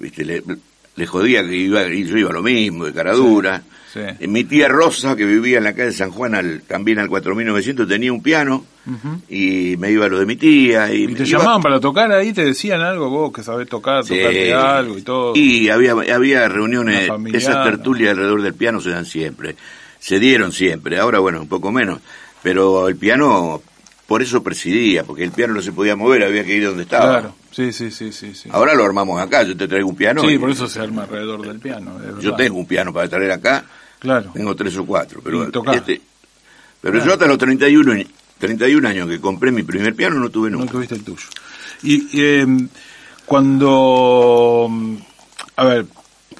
viste, 0.00 0.24
le, 0.24 0.42
le 0.96 1.06
jodía 1.06 1.42
que 1.46 1.54
iba, 1.56 1.82
yo 1.86 2.16
iba 2.18 2.32
lo 2.32 2.42
mismo, 2.42 2.84
de 2.84 2.92
cara 2.92 3.12
dura. 3.14 3.62
sí. 3.92 4.00
Eh, 4.00 4.26
Mi 4.28 4.44
tía 4.44 4.68
Rosa, 4.68 5.16
que 5.16 5.24
vivía 5.24 5.58
en 5.58 5.64
la 5.64 5.74
calle 5.74 5.92
San 5.92 6.10
Juan, 6.10 6.34
al, 6.34 6.62
también 6.62 6.98
al 6.98 7.08
4900, 7.08 7.88
tenía 7.88 8.12
un 8.12 8.22
piano 8.22 8.64
y 9.28 9.76
me 9.78 9.90
iba 9.90 10.06
a 10.06 10.08
lo 10.08 10.18
de 10.18 10.26
mi 10.26 10.36
tía. 10.36 10.92
Y, 10.92 11.04
Y 11.04 11.06
te 11.14 11.24
iba- 11.24 11.38
llamaban 11.38 11.62
para 11.62 11.78
tocar 11.80 12.10
ahí, 12.12 12.32
te 12.32 12.44
decían 12.44 12.80
algo, 12.80 13.08
vos 13.10 13.32
que 13.32 13.42
sabés 13.42 13.68
tocar, 13.68 14.04
Sí. 14.04 14.16
tocarte 14.16 14.52
algo 14.54 14.98
y 14.98 15.02
todo. 15.02 15.32
Y 15.36 15.68
había, 15.70 15.92
había 15.92 16.48
reuniones, 16.48 17.06
familiar, 17.06 17.40
esas 17.40 17.64
tertulias 17.64 18.10
alrededor 18.12 18.42
del 18.42 18.54
piano 18.54 18.80
se 18.80 18.90
dan 18.90 19.04
siempre, 19.06 19.56
se 20.00 20.18
dieron 20.18 20.52
siempre, 20.52 20.98
ahora 20.98 21.18
bueno, 21.18 21.40
un 21.40 21.48
poco 21.48 21.70
menos, 21.72 22.00
pero 22.42 22.88
el 22.88 22.96
piano, 22.96 23.62
por 24.08 24.22
eso 24.22 24.42
presidía, 24.42 25.04
porque 25.04 25.22
el 25.22 25.32
piano 25.32 25.52
no 25.52 25.60
se 25.60 25.70
podía 25.70 25.94
mover, 25.94 26.24
había 26.24 26.42
que 26.42 26.56
ir 26.56 26.64
donde 26.64 26.84
estaba. 26.84 27.10
Claro, 27.20 27.34
sí, 27.50 27.72
sí, 27.74 27.90
sí, 27.90 28.10
sí. 28.10 28.34
sí. 28.34 28.48
Ahora 28.50 28.72
lo 28.74 28.82
armamos 28.84 29.20
acá, 29.20 29.42
yo 29.42 29.54
te 29.54 29.68
traigo 29.68 29.86
un 29.86 29.96
piano. 29.96 30.22
sí, 30.22 30.28
y- 30.28 30.38
por 30.38 30.50
eso 30.50 30.66
se 30.66 30.80
arma 30.80 31.02
alrededor 31.02 31.46
del 31.46 31.58
piano. 31.60 31.92
Yo 32.18 32.34
tengo 32.34 32.56
un 32.58 32.66
piano 32.66 32.90
para 32.90 33.06
traer 33.06 33.30
acá, 33.32 33.66
Claro. 33.98 34.30
tengo 34.32 34.56
tres 34.56 34.74
o 34.78 34.86
cuatro, 34.86 35.20
pero 35.22 35.44
este, 35.74 36.00
pero 36.80 37.04
yo 37.04 37.12
hasta 37.12 37.26
los 37.26 37.36
31, 37.36 37.92
años- 37.92 38.08
31 38.38 38.86
años 38.86 39.08
que 39.08 39.20
compré 39.20 39.50
mi 39.52 39.62
primer 39.62 39.94
piano 39.94 40.16
no 40.18 40.30
tuve 40.30 40.48
No 40.50 40.58
nunca. 40.58 40.72
tuviste 40.72 40.94
el 40.94 41.04
tuyo. 41.04 41.26
Y 41.82 42.08
eh, 42.18 42.46
cuando, 43.26 44.70
a 45.56 45.64
ver, 45.64 45.86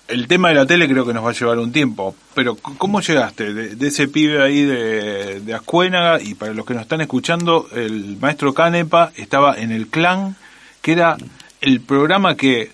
el 0.09 0.27
tema 0.27 0.49
de 0.49 0.55
la 0.55 0.67
tele 0.67 0.89
creo 0.89 1.07
que 1.07 1.13
nos 1.13 1.25
va 1.25 1.31
a 1.31 1.35
llevar 1.35 1.59
un 1.59 1.71
tiempo, 1.71 2.15
pero 2.35 2.57
¿cómo 2.57 3.01
llegaste 3.01 3.53
de, 3.53 3.77
de 3.77 3.89
ese 3.89 4.09
pibe 4.09 4.43
ahí 4.43 4.63
de, 4.63 5.41
de 5.41 5.55
Ascuénaga? 5.55 6.21
Y 6.21 6.35
para 6.35 6.55
los 6.55 6.65
que 6.67 6.75
nos 6.75 6.83
están 6.83 7.01
escuchando, 7.01 7.69
el 7.75 8.17
maestro 8.19 8.55
Canepa 8.55 9.13
estaba 9.17 9.57
en 9.57 9.71
el 9.71 9.89
clan, 9.89 10.37
que 10.81 10.93
era 10.93 11.17
el 11.61 11.81
programa 11.81 12.37
que 12.37 12.73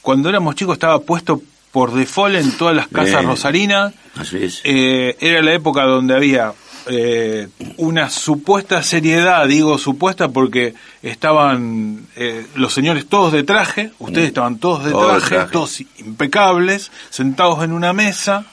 cuando 0.00 0.28
éramos 0.28 0.54
chicos 0.54 0.74
estaba 0.74 1.00
puesto 1.00 1.42
por 1.72 1.92
default 1.92 2.36
en 2.36 2.52
todas 2.52 2.76
las 2.76 2.88
casas 2.88 3.24
rosarinas. 3.24 3.94
Así 4.14 4.36
es. 4.42 4.60
Eh, 4.64 5.16
era 5.20 5.42
la 5.42 5.54
época 5.54 5.84
donde 5.84 6.14
había 6.14 6.52
eh, 6.86 7.48
una 7.76 8.10
supuesta 8.10 8.82
seriedad, 8.82 9.46
digo 9.46 9.78
supuesta 9.78 10.28
porque 10.28 10.74
estaban 11.02 12.06
eh, 12.16 12.46
los 12.54 12.72
señores 12.72 13.06
todos 13.06 13.32
de 13.32 13.42
traje, 13.42 13.92
ustedes 13.98 14.28
estaban 14.28 14.58
todos 14.58 14.84
de 14.84 14.90
Todos 14.90 15.14
de 15.14 15.20
traje, 15.20 15.34
traje. 15.34 15.52
todos 15.52 15.80
impecables, 15.98 16.90
sentados 17.10 17.62
en 17.62 17.72
una 17.72 17.92
mesa, 17.92 18.46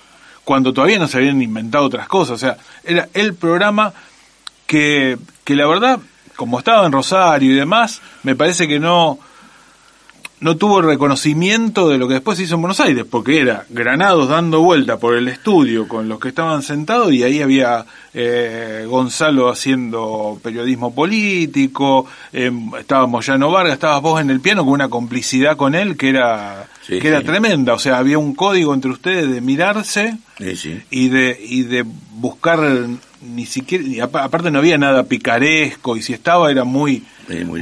cuando 0.43 0.74
todavía 0.74 1.00
no 1.00 1.07
se 1.07 1.17
habían 1.17 1.41
inventado 1.41 1.86
otras 1.86 2.07
cosas. 2.07 2.36
O 2.36 2.38
sea, 2.38 2.57
era 2.83 3.09
el 3.13 3.33
programa 3.33 3.93
que, 4.65 5.17
que 5.43 5.55
la 5.55 5.67
verdad, 5.67 6.00
como 6.36 6.59
estaba 6.59 6.86
en 6.86 6.91
Rosario 6.91 7.51
y 7.51 7.55
demás, 7.55 8.01
me 8.24 8.36
parece 8.36 8.67
que 8.67 8.79
no, 8.79 9.19
no 10.41 10.55
tuvo 10.55 10.81
reconocimiento 10.81 11.89
de 11.89 11.98
lo 11.98 12.08
que 12.08 12.13
después 12.15 12.38
se 12.38 12.46
hizo 12.46 12.55
en 12.55 12.62
Buenos 12.62 12.79
Aires, 12.79 13.05
porque 13.10 13.41
era 13.41 13.65
Granados 13.69 14.29
dando 14.29 14.62
vuelta 14.62 14.98
por 14.98 15.15
el 15.15 15.27
estudio 15.27 15.88
con 15.88 16.08
los 16.08 16.19
que 16.19 16.29
estaban 16.29 16.62
sentados 16.63 17.12
y 17.12 17.24
ahí 17.24 17.41
había 17.41 17.86
eh, 18.13 18.86
Gonzalo 18.88 19.50
haciendo 19.50 20.39
periodismo 20.41 20.93
político, 20.96 22.05
eh, 22.34 22.51
estaba 22.79 23.05
Moyano 23.08 23.51
Vargas, 23.51 23.74
estabas 23.74 24.01
vos 24.01 24.22
en 24.22 24.29
el 24.29 24.39
piano 24.39 24.63
con 24.63 24.74
una 24.74 24.89
complicidad 24.89 25.58
con 25.58 25.75
él 25.75 25.98
que 25.98 26.10
era, 26.10 26.67
Sí, 26.88 27.00
que 27.00 27.08
era 27.10 27.19
sí. 27.19 27.25
tremenda, 27.25 27.74
o 27.74 27.79
sea, 27.79 27.98
había 28.00 28.17
un 28.17 28.34
código 28.34 28.74
entre 28.74 28.91
ustedes 28.91 29.29
de 29.29 29.41
mirarse 29.41 30.17
Sí, 30.55 30.79
y 30.89 31.10
de 31.10 31.38
y 31.48 31.63
de 31.63 31.84
buscar 32.13 32.60
ni 33.22 33.46
siquiera 33.46 33.84
y 33.84 34.00
apa- 34.00 34.24
aparte 34.24 34.50
no 34.51 34.60
había 34.60 34.77
nada 34.77 35.03
picaresco 35.03 35.98
y 35.98 36.01
si 36.01 36.13
estaba 36.13 36.50
era 36.50 36.63
muy- 36.63 37.03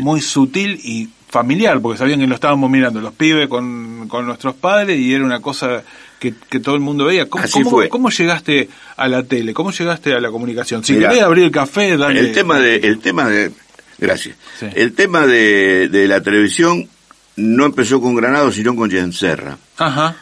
muy, 0.02 0.22
sutil 0.22 0.80
y 0.84 1.10
familiar 1.30 1.80
porque 1.82 1.98
sabían 1.98 2.20
que 2.20 2.28
lo 2.28 2.36
estábamos 2.36 2.70
mirando 2.70 3.02
los 3.02 3.14
pibes 3.14 3.48
con, 3.48 4.08
con 4.08 4.26
nuestros 4.26 4.56
padres 4.56 4.98
y 5.00 5.14
era 5.14 5.24
una 5.26 5.40
cosa 5.42 5.84
que, 6.20 6.34
que 6.50 6.60
todo 6.60 6.76
el 6.76 6.82
mundo 6.82 7.06
veía 7.06 7.28
¿Cómo, 7.30 7.44
Así 7.44 7.54
cómo- 7.64 7.70
fue. 7.70 7.90
cómo 7.90 8.10
llegaste 8.10 8.70
a 8.96 9.08
la 9.08 9.24
tele? 9.24 9.54
¿cómo 9.54 9.72
llegaste 9.72 10.14
a 10.14 10.20
la 10.20 10.32
comunicación? 10.32 10.84
si 10.84 10.94
Mirá, 10.94 11.10
querés 11.10 11.24
abrir 11.24 11.44
el 11.46 11.52
café 11.52 11.98
dale 11.98 12.20
El 12.20 12.32
tema 12.32 12.60
de, 12.60 12.76
el 12.78 13.00
tema 13.00 13.28
de, 13.30 13.52
gracias. 13.98 14.36
Sí. 14.60 14.68
El 14.74 14.94
tema 14.94 15.26
de, 15.28 15.90
de 15.90 16.08
la 16.08 16.22
televisión 16.22 16.88
no 17.36 17.66
empezó 17.66 18.02
con 18.02 18.16
Granado, 18.16 18.52
sino 18.52 18.76
con 18.76 18.90
Serra. 19.14 19.58
ajá 19.78 20.16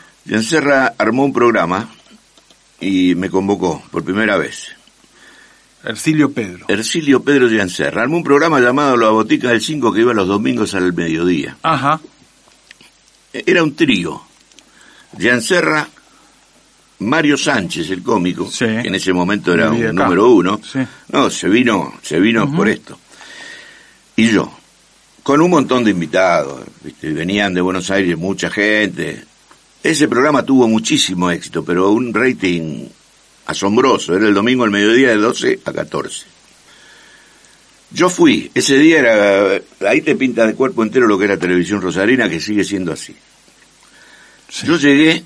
armó 0.97 1.23
un 1.23 1.33
programa 1.33 1.89
y 2.81 3.15
me 3.15 3.29
convocó 3.29 3.81
por 3.91 4.03
primera 4.03 4.37
vez. 4.37 4.74
Ercilio 5.85 6.31
Pedro 6.31 6.65
Ercilio 6.67 7.23
Pedro 7.23 7.69
Serra 7.69 8.01
armó 8.03 8.17
un 8.17 8.23
programa 8.23 8.59
llamado 8.59 8.97
La 8.97 9.09
Botica 9.09 9.49
del 9.49 9.61
5 9.61 9.93
que 9.93 10.01
iba 10.01 10.13
los 10.13 10.27
domingos 10.27 10.73
al 10.75 10.93
mediodía. 10.93 11.57
ajá 11.61 11.99
Era 13.33 13.63
un 13.63 13.75
trío. 13.75 14.21
Serra, 15.41 15.87
Mario 16.99 17.37
Sánchez, 17.37 17.89
el 17.89 18.01
cómico, 18.03 18.49
Sí. 18.51 18.65
que 18.65 18.87
en 18.87 18.95
ese 18.95 19.13
momento 19.13 19.53
era 19.53 19.69
un 19.69 19.93
número 19.95 20.29
uno. 20.31 20.59
Sí. 20.63 20.79
No, 21.11 21.29
se 21.29 21.47
vino, 21.49 21.93
se 22.01 22.19
vino 22.19 22.51
por 22.51 22.67
esto. 22.69 22.97
Y 24.15 24.29
yo, 24.29 24.51
con 25.23 25.41
un 25.41 25.49
montón 25.51 25.83
de 25.83 25.91
invitados, 25.91 26.61
¿viste? 26.83 27.11
venían 27.11 27.53
de 27.53 27.61
Buenos 27.61 27.91
Aires 27.91 28.17
mucha 28.17 28.49
gente. 28.49 29.23
Ese 29.83 30.07
programa 30.07 30.43
tuvo 30.43 30.67
muchísimo 30.67 31.29
éxito, 31.29 31.63
pero 31.63 31.91
un 31.91 32.13
rating 32.13 32.87
asombroso. 33.45 34.15
Era 34.15 34.27
el 34.27 34.33
domingo 34.33 34.63
al 34.63 34.71
mediodía 34.71 35.09
de 35.09 35.17
12 35.17 35.59
a 35.65 35.73
14. 35.73 36.25
Yo 37.91 38.09
fui, 38.09 38.51
ese 38.53 38.77
día 38.77 38.99
era, 38.99 39.61
ahí 39.87 40.01
te 40.01 40.15
pinta 40.15 40.45
de 40.45 40.53
cuerpo 40.55 40.83
entero 40.83 41.07
lo 41.07 41.17
que 41.17 41.25
era 41.25 41.37
televisión 41.37 41.81
rosarina, 41.81 42.27
que 42.27 42.39
sigue 42.39 42.63
siendo 42.63 42.91
así. 42.91 43.15
Sí. 44.49 44.65
Yo 44.67 44.77
llegué, 44.77 45.23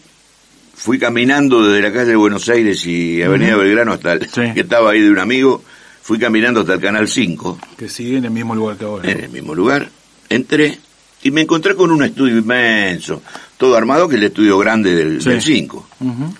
fui 0.75 0.99
caminando 0.99 1.65
desde 1.67 1.81
la 1.81 1.91
calle 1.93 2.11
de 2.11 2.15
Buenos 2.15 2.47
Aires 2.49 2.85
y 2.85 3.21
Avenida 3.23 3.55
Belgrano 3.55 3.93
hasta 3.93 4.13
el, 4.13 4.29
Sí. 4.29 4.41
que 4.53 4.61
estaba 4.61 4.91
ahí 4.91 5.01
de 5.01 5.09
un 5.09 5.19
amigo, 5.19 5.63
fui 6.01 6.19
caminando 6.19 6.59
hasta 6.61 6.73
el 6.73 6.79
Canal 6.81 7.07
5, 7.07 7.59
que 7.77 7.89
sigue 7.89 8.17
en 8.17 8.25
el 8.25 8.31
mismo 8.31 8.53
lugar 8.53 8.77
que 8.77 8.85
ahora 8.85 9.09
en 9.09 9.19
el 9.21 9.29
mismo 9.29 9.55
lugar, 9.55 9.89
entré 10.29 10.77
y 11.23 11.31
me 11.31 11.41
encontré 11.41 11.75
con 11.75 11.91
un 11.91 12.03
estudio 12.03 12.37
inmenso, 12.37 13.23
todo 13.57 13.75
armado 13.77 14.07
que 14.07 14.15
es 14.15 14.21
el 14.21 14.27
estudio 14.27 14.57
grande 14.59 14.93
del, 14.95 15.21
Sí. 15.21 15.29
del 15.29 15.41
5. 15.41 15.89
Ujú. 16.01 16.35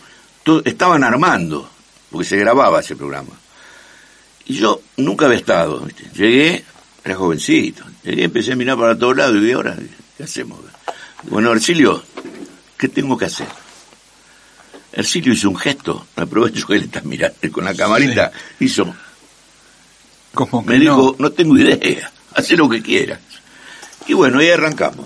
Todo- 0.50 0.64
estaban 0.66 1.04
armando, 1.04 1.70
porque 2.10 2.28
se 2.28 2.36
grababa 2.38 2.80
ese 2.80 2.96
programa. 2.96 3.30
Y 4.48 4.56
yo 4.56 4.82
nunca 4.98 5.28
había 5.28 5.38
estado, 5.38 5.80
¿viste? 5.82 6.10
llegué, 6.16 6.64
era 7.06 7.16
jovencito, 7.16 7.84
llegué, 8.04 8.24
empecé 8.24 8.54
a 8.54 8.56
mirar 8.56 8.76
para 8.76 8.98
todos 8.98 9.16
lados 9.16 9.38
y 9.44 9.52
ahora, 9.52 9.78
¿qué 10.18 10.24
hacemos? 10.24 10.58
Bueno, 11.30 11.52
Ercilio, 11.52 12.02
¿qué 12.80 12.88
tengo 12.88 13.16
que 13.16 13.26
hacer? 13.26 13.46
Ercilio 14.92 15.34
hizo 15.34 15.52
un 15.52 15.56
gesto, 15.56 16.08
me 16.18 16.24
aprovecho 16.24 16.66
que 16.66 16.74
él 16.78 16.84
está 16.86 17.02
mirando 17.02 17.38
con 17.52 17.64
la 17.64 17.76
camarita, 17.76 18.32
hizo, 18.60 18.92
Como 20.34 20.66
que 20.66 20.72
me 20.72 20.80
no. 20.80 20.82
dijo, 20.96 21.16
no 21.20 21.32
tengo 21.32 21.56
idea, 21.60 22.12
haz 22.34 22.50
lo 22.54 22.68
que 22.68 22.82
quieras. 22.82 23.20
Y 24.08 24.14
bueno, 24.14 24.40
ahí 24.40 24.50
arrancamos. 24.50 25.06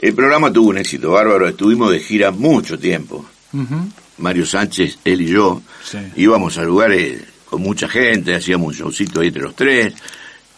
El 0.00 0.14
programa 0.14 0.52
tuvo 0.52 0.70
un 0.70 0.78
éxito 0.78 1.12
bárbaro, 1.12 1.46
estuvimos 1.46 1.92
de 1.92 2.00
gira 2.00 2.32
mucho 2.32 2.76
tiempo. 2.76 3.24
Mario 4.18 4.46
Sánchez, 4.46 4.98
él 5.04 5.22
y 5.22 5.26
yo, 5.26 5.62
Sí. 5.84 5.98
íbamos 6.16 6.58
a 6.58 6.62
lugares 6.64 7.22
con 7.44 7.62
mucha 7.62 7.88
gente, 7.88 8.34
hacíamos 8.34 8.68
un 8.68 8.74
showcito 8.74 9.20
ahí 9.20 9.28
entre 9.28 9.42
los 9.42 9.54
tres, 9.56 9.94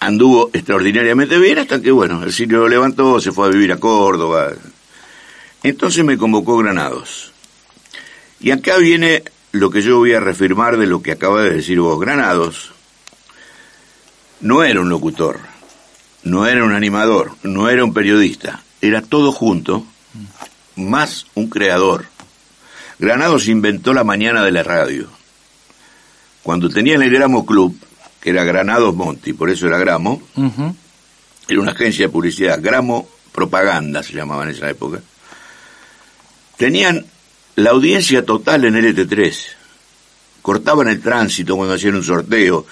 anduvo 0.00 0.50
extraordinariamente 0.52 1.38
bien 1.38 1.58
hasta 1.58 1.80
que, 1.80 1.90
bueno, 1.90 2.22
el 2.24 2.32
sitio 2.32 2.58
lo 2.58 2.68
levantó, 2.68 3.20
se 3.20 3.32
fue 3.32 3.46
a 3.46 3.50
vivir 3.50 3.70
a 3.72 3.76
Córdoba. 3.76 4.52
Entonces 5.62 6.04
me 6.04 6.16
convocó 6.18 6.56
Granados. 6.58 7.32
Y 8.40 8.50
acá 8.50 8.78
viene 8.78 9.22
lo 9.52 9.70
que 9.70 9.82
yo 9.82 9.98
voy 9.98 10.14
a 10.14 10.20
reafirmar 10.20 10.78
de 10.78 10.86
lo 10.86 11.02
que 11.02 11.12
acaba 11.12 11.42
de 11.42 11.50
decir 11.50 11.78
vos. 11.80 12.00
Granados 12.00 12.72
no 14.40 14.62
era 14.64 14.80
un 14.80 14.88
locutor, 14.88 15.38
no 16.22 16.46
era 16.46 16.64
un 16.64 16.72
animador, 16.72 17.32
no 17.42 17.68
era 17.68 17.84
un 17.84 17.92
periodista, 17.92 18.62
era 18.80 19.02
todo 19.02 19.32
junto, 19.32 19.84
más 20.76 21.26
un 21.34 21.48
creador. 21.50 22.06
Granados 23.00 23.49
inventó 23.49 23.95
la 23.95 24.04
mañana 24.04 24.45
de 24.45 24.52
la 24.52 24.62
radio. 24.62 25.09
Cuando 26.42 26.69
tenían 26.69 27.00
el 27.02 27.11
Gramo 27.11 27.47
Club, 27.47 27.75
que 28.21 28.28
era 28.28 28.45
Granados 28.45 28.95
Monti, 28.95 29.33
por 29.33 29.49
eso 29.49 29.66
era 29.66 29.78
Gramo, 29.78 30.21
era 31.49 31.61
una 31.61 31.73
agencia 31.73 32.07
de 32.07 32.12
publicidad, 32.12 32.61
Gramo 32.61 33.09
Propaganda 33.33 34.02
se 34.02 34.12
llamaba 34.12 34.45
en 34.45 34.50
esa 34.50 34.69
época, 34.69 35.00
tenían 36.59 37.07
la 37.57 37.71
audiencia 37.71 38.26
total 38.26 38.66
en 38.66 38.75
LT3. 38.75 39.35
Cortaban 40.42 40.88
el 40.88 41.00
tránsito 41.00 41.57
cuando 41.57 41.76
hacían 41.76 41.95
un 41.95 42.04
sorteo. 42.04 42.66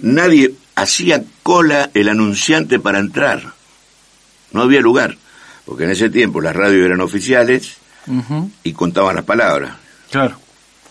Nadie 0.00 0.54
hacía 0.74 1.22
cola 1.44 1.90
el 1.94 2.08
anunciante 2.08 2.80
para 2.80 2.98
entrar. 2.98 3.54
No 4.50 4.62
había 4.62 4.80
lugar, 4.80 5.16
porque 5.66 5.84
en 5.84 5.90
ese 5.90 6.10
tiempo 6.10 6.40
las 6.40 6.56
radios 6.56 6.84
eran 6.84 7.00
oficiales 7.00 7.76
y 8.64 8.72
contaban 8.72 9.16
las 9.16 9.24
palabras. 9.24 9.76
Claro. 10.10 10.36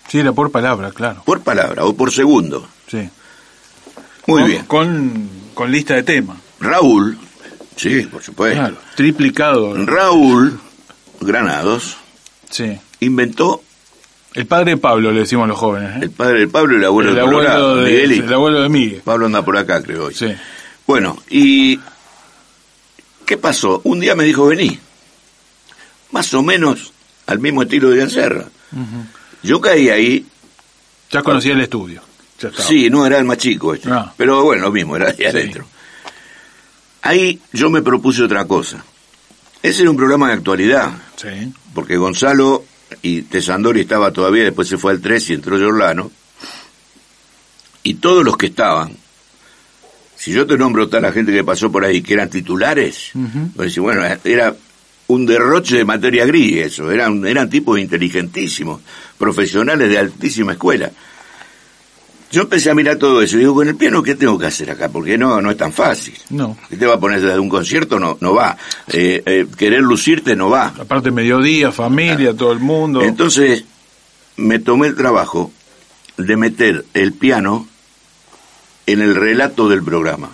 Sí, 0.07 0.19
era 0.19 0.31
por 0.31 0.51
palabra, 0.51 0.91
claro. 0.91 1.21
Por 1.25 1.41
palabra 1.41 1.83
o 1.85 1.93
por 1.95 2.11
segundo. 2.11 2.67
Sí. 2.87 3.09
Muy 4.27 4.43
bien. 4.43 4.65
Con, 4.65 5.29
con 5.53 5.71
lista 5.71 5.95
de 5.95 6.03
temas. 6.03 6.37
Raúl, 6.59 7.17
sí, 7.75 8.01
por 8.03 8.23
supuesto. 8.23 8.57
Claro, 8.59 8.77
triplicado. 8.95 9.85
Raúl 9.85 10.59
Granados 11.19 11.97
Sí. 12.49 12.77
inventó 13.01 13.61
El 14.33 14.45
padre 14.47 14.71
de 14.71 14.77
Pablo, 14.77 15.11
le 15.11 15.19
decimos 15.21 15.43
a 15.45 15.47
los 15.47 15.57
jóvenes. 15.57 15.95
¿eh? 15.97 15.99
el 16.03 16.11
padre 16.11 16.39
del 16.39 16.49
Pablo 16.49 16.73
y 16.75 16.77
el 16.77 16.85
abuelo 16.85 17.09
el 17.09 17.15
de 17.15 17.21
abuelo 17.21 17.37
Colorado, 17.39 17.75
de, 17.77 17.91
Miguelito. 17.91 18.25
el 18.25 18.33
abuelo 18.33 18.61
de 18.61 18.69
Miguel. 18.69 19.01
Pablo 19.03 19.25
anda 19.25 19.43
por 19.43 19.57
acá, 19.57 19.81
creo 19.81 20.05
hoy. 20.05 20.13
Sí. 20.13 20.33
Bueno, 20.85 21.17
y 21.29 21.79
¿qué 23.25 23.37
pasó? 23.37 23.81
Un 23.83 23.99
día 23.99 24.15
me 24.15 24.23
dijo, 24.23 24.45
vení. 24.47 24.79
Más 26.11 26.33
o 26.33 26.41
menos 26.43 26.93
al 27.27 27.39
mismo 27.39 27.61
estilo 27.61 27.89
de 27.91 28.09
Serra. 28.09 28.45
Yo 29.43 29.61
caí 29.61 29.89
ahí, 29.89 30.25
Ya 31.11 31.21
conocía 31.21 31.53
el 31.53 31.61
estudio. 31.61 32.01
Ya 32.41 32.51
sí, 32.57 32.89
no 32.89 33.05
era 33.05 33.17
el 33.17 33.23
más 33.25 33.37
chico 33.37 33.73
este, 33.73 33.89
Ah. 33.89 34.13
pero 34.17 34.43
bueno, 34.43 34.63
lo 34.63 34.71
mismo, 34.71 34.95
era 34.97 35.09
ahí 35.09 35.23
adentro. 35.25 35.65
Ahí 37.01 37.39
yo 37.53 37.69
me 37.69 37.81
propuse 37.81 38.23
otra 38.23 38.45
cosa. 38.45 38.83
Ese 39.63 39.81
era 39.83 39.91
un 39.91 39.97
programa 39.97 40.27
de 40.27 40.33
actualidad, 40.33 40.91
Sí. 41.15 41.51
porque 41.73 41.95
Gonzalo 41.97 42.65
y 43.01 43.21
Tesandori 43.23 43.81
estaba 43.81 44.11
todavía, 44.11 44.43
después 44.43 44.67
se 44.67 44.77
fue 44.77 44.91
al 44.91 45.01
3 45.01 45.29
y 45.29 45.33
entró 45.33 45.57
Giordano, 45.57 46.11
y 47.83 47.95
todos 47.95 48.23
los 48.25 48.35
que 48.37 48.47
estaban, 48.47 48.95
si 50.15 50.31
yo 50.33 50.45
te 50.45 50.57
nombro 50.57 50.87
toda 50.87 51.01
la 51.01 51.11
gente 51.11 51.31
que 51.31 51.43
pasó 51.43 51.71
por 51.71 51.85
ahí, 51.85 52.01
que 52.01 52.13
eran 52.15 52.29
titulares, 52.29 53.11
Ujú. 53.15 53.51
pues 53.55 53.69
decís, 53.69 53.79
bueno, 53.79 54.03
era 54.25 54.55
un 55.07 55.25
derroche 55.25 55.77
de 55.77 55.85
materia 55.85 56.25
gris 56.25 56.57
eso, 56.57 56.91
eran, 56.91 57.25
eran 57.25 57.49
tipos 57.49 57.79
inteligentísimos, 57.79 58.81
profesionales 59.17 59.89
de 59.89 59.97
altísima 59.97 60.53
escuela. 60.53 60.91
Yo 62.29 62.41
empecé 62.41 62.69
a 62.69 62.75
mirar 62.75 62.97
todo 62.97 63.21
eso 63.21 63.37
y 63.37 63.39
digo, 63.39 63.55
con 63.55 63.69
el 63.69 63.77
piano, 63.77 64.03
¿qué 64.03 64.15
tengo 64.15 64.37
que 64.37 64.47
hacer 64.47 64.69
acá? 64.69 64.89
Porque 64.89 65.17
no, 65.17 65.41
no 65.41 65.49
es 65.49 65.55
tan 65.55 65.71
fácil. 65.71 66.13
No. 66.29 66.57
¿Qué 66.69 66.75
te 66.75 66.85
va 66.85 66.95
a 66.95 66.99
poner 66.99 67.21
desde 67.21 67.39
un 67.39 67.47
concierto? 67.47 67.99
No, 67.99 68.17
no 68.19 68.33
va. 68.33 68.57
Eh, 68.89 69.23
eh, 69.25 69.47
querer 69.57 69.81
lucirte 69.81 70.35
no 70.35 70.49
va. 70.49 70.73
Aparte, 70.77 71.09
mediodía, 71.09 71.71
familia, 71.71 72.35
todo 72.35 72.51
el 72.51 72.59
mundo. 72.59 73.01
Entonces, 73.01 73.63
me 74.35 74.59
tomé 74.59 74.87
el 74.87 74.95
trabajo 74.95 75.53
de 76.17 76.35
meter 76.35 76.85
el 76.93 77.13
piano 77.13 77.65
en 78.85 79.01
el 79.01 79.15
relato 79.15 79.69
del 79.69 79.83
programa. 79.83 80.29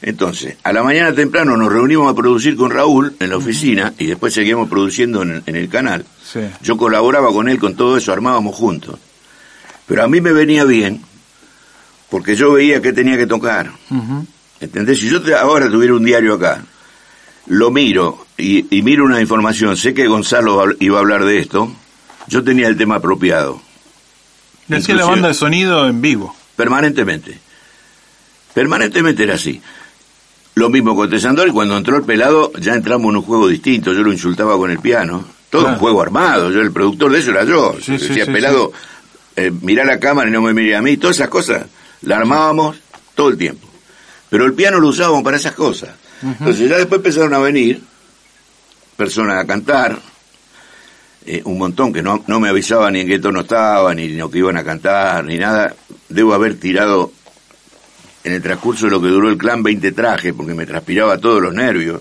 Entonces, 0.00 0.56
a 0.62 0.72
la 0.72 0.82
mañana 0.84 1.12
temprano 1.12 1.56
nos 1.56 1.72
reunimos 1.72 2.10
a 2.10 2.14
producir 2.14 2.56
con 2.56 2.70
Raúl 2.70 3.14
en 3.18 3.30
la 3.30 3.36
oficina 3.36 3.94
y 3.98 4.06
después 4.06 4.32
seguimos 4.32 4.68
produciendo 4.68 5.22
en, 5.22 5.42
en 5.44 5.56
el 5.56 5.68
canal. 5.68 6.04
Sí. 6.24 6.40
Yo 6.62 6.76
colaboraba 6.76 7.32
con 7.32 7.48
él 7.48 7.58
con 7.58 7.74
todo 7.74 7.96
eso, 7.96 8.12
armábamos 8.12 8.54
juntos. 8.54 8.98
Pero 9.86 10.04
a 10.04 10.08
mí 10.08 10.20
me 10.20 10.32
venía 10.32 10.64
bien 10.64 11.02
porque 12.10 12.36
yo 12.36 12.52
veía 12.52 12.80
que 12.80 12.92
tenía 12.92 13.16
que 13.16 13.26
tocar. 13.26 13.72
Ujú. 13.90 14.26
¿Entendés? 14.60 15.00
Si 15.00 15.08
yo 15.10 15.20
te- 15.20 15.34
ahora 15.34 15.68
tuviera 15.68 15.94
un 15.94 16.04
diario 16.04 16.34
acá, 16.34 16.64
lo 17.46 17.70
miro 17.72 18.24
y, 18.36 18.66
y 18.76 18.82
miro 18.82 19.04
una 19.04 19.20
información, 19.20 19.76
sé 19.76 19.94
que 19.94 20.06
Gonzalo 20.06 20.64
iba 20.78 20.98
a 20.98 21.00
hablar 21.00 21.24
de 21.24 21.38
esto, 21.38 21.72
yo 22.28 22.44
tenía 22.44 22.68
el 22.68 22.76
tema 22.76 22.96
apropiado, 22.96 23.60
Le 24.68 24.76
hacía 24.76 24.94
la 24.94 25.06
banda 25.06 25.28
de 25.28 25.34
sonido 25.34 25.88
en 25.88 26.00
vivo. 26.00 26.36
permanentemente. 26.56 27.38
Permanentemente 28.54 29.22
era 29.24 29.34
así. 29.34 29.60
Lo 30.58 30.68
mismo 30.70 30.96
con 30.96 31.08
Tesandor, 31.08 31.46
y 31.48 31.52
cuando 31.52 31.76
entró 31.76 31.96
el 31.96 32.02
pelado 32.02 32.52
ya 32.58 32.74
entramos 32.74 33.10
en 33.10 33.16
un 33.18 33.22
juego 33.22 33.46
distinto, 33.46 33.92
yo 33.92 34.02
lo 34.02 34.12
insultaba 34.12 34.56
con 34.56 34.70
el 34.72 34.80
piano, 34.80 35.24
todo 35.50 35.62
Claro. 35.62 35.74
un 35.76 35.80
juego 35.80 36.02
armado, 36.02 36.50
yo 36.50 36.60
el 36.60 36.72
productor 36.72 37.12
de 37.12 37.20
eso 37.20 37.30
era 37.30 37.44
yo, 37.44 37.76
Sí, 37.80 37.92
decía 37.92 38.24
sí, 38.24 38.30
pelado, 38.32 38.72
eh, 39.36 39.52
mirá 39.62 39.84
la 39.84 40.00
cámara 40.00 40.28
y 40.28 40.32
no 40.32 40.42
me 40.42 40.52
mire 40.52 40.74
a 40.74 40.82
mí, 40.82 40.96
todas 40.96 41.16
esas 41.16 41.28
cosas, 41.28 41.64
la 42.02 42.16
armábamos 42.16 42.76
todo 43.14 43.28
el 43.28 43.38
tiempo. 43.38 43.68
Pero 44.30 44.46
el 44.46 44.54
piano 44.54 44.80
lo 44.80 44.88
usábamos 44.88 45.22
para 45.22 45.36
esas 45.36 45.54
cosas. 45.54 45.90
Entonces 46.22 46.68
ya 46.68 46.76
después 46.76 46.98
empezaron 46.98 47.32
a 47.34 47.38
venir 47.38 47.80
personas 48.96 49.38
a 49.38 49.46
cantar, 49.46 49.96
eh, 51.24 51.40
un 51.44 51.56
montón 51.56 51.92
que 51.92 52.02
no, 52.02 52.24
no 52.26 52.40
me 52.40 52.48
avisaban 52.48 52.94
ni 52.94 53.00
en 53.00 53.06
qué 53.06 53.18
tono 53.20 53.40
estaban, 53.42 53.96
ni 53.96 54.08
lo 54.08 54.28
que 54.28 54.38
iban 54.38 54.56
a 54.56 54.64
cantar, 54.64 55.24
ni 55.24 55.38
nada. 55.38 55.72
Debo 56.08 56.34
haber 56.34 56.58
tirado 56.58 57.12
en 58.28 58.34
el 58.34 58.42
transcurso 58.42 58.86
de 58.86 58.92
lo 58.92 59.00
que 59.02 59.08
duró 59.08 59.28
el 59.28 59.36
clan 59.36 59.62
20 59.62 59.92
trajes, 59.92 60.32
porque 60.34 60.54
me 60.54 60.64
transpiraba 60.66 61.18
todos 61.18 61.42
los 61.42 61.52
nervios. 61.54 62.00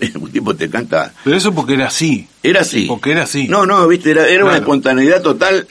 Un 0.14 0.30
tipo 0.30 0.54
te 0.56 0.70
canta. 0.70 1.12
Pero 1.24 1.36
eso 1.36 1.52
porque 1.54 1.74
era 1.74 1.86
así. 1.88 2.26
Era 2.42 2.60
así. 2.62 2.86
Porque 2.86 3.12
era 3.12 3.24
así. 3.24 3.48
No, 3.48 3.66
no, 3.66 3.86
viste, 3.88 4.10
era, 4.10 4.26
era 4.28 4.44
una 4.44 4.56
espontaneidad 4.56 5.20
total. 5.22 5.66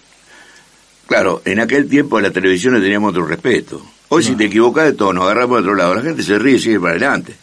Claro, 1.08 1.42
en 1.46 1.60
aquel 1.60 1.90
tiempo 1.90 2.18
a 2.18 2.22
la 2.22 2.32
televisión 2.32 2.74
le 2.74 2.82
teníamos 2.82 3.12
otro 3.12 3.26
respeto. 3.26 3.82
Hoy 4.10 4.24
si 4.24 4.36
te 4.36 4.46
equivocas 4.46 4.86
de 4.86 4.94
tono, 4.94 5.24
agarramos 5.24 5.58
de 5.58 5.62
otro 5.62 5.76
lado, 5.76 5.96
la 5.96 6.02
gente 6.02 6.22
se 6.24 6.38
ríe 6.38 6.56
y 6.56 6.60
sigue 6.60 6.80
para 6.80 6.92
adelante. 6.92 7.34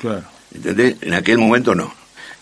Claro. 0.00 0.22
¿Entendés? 0.54 0.96
En 1.02 1.14
aquel 1.14 1.38
momento 1.38 1.74
no. 1.74 1.92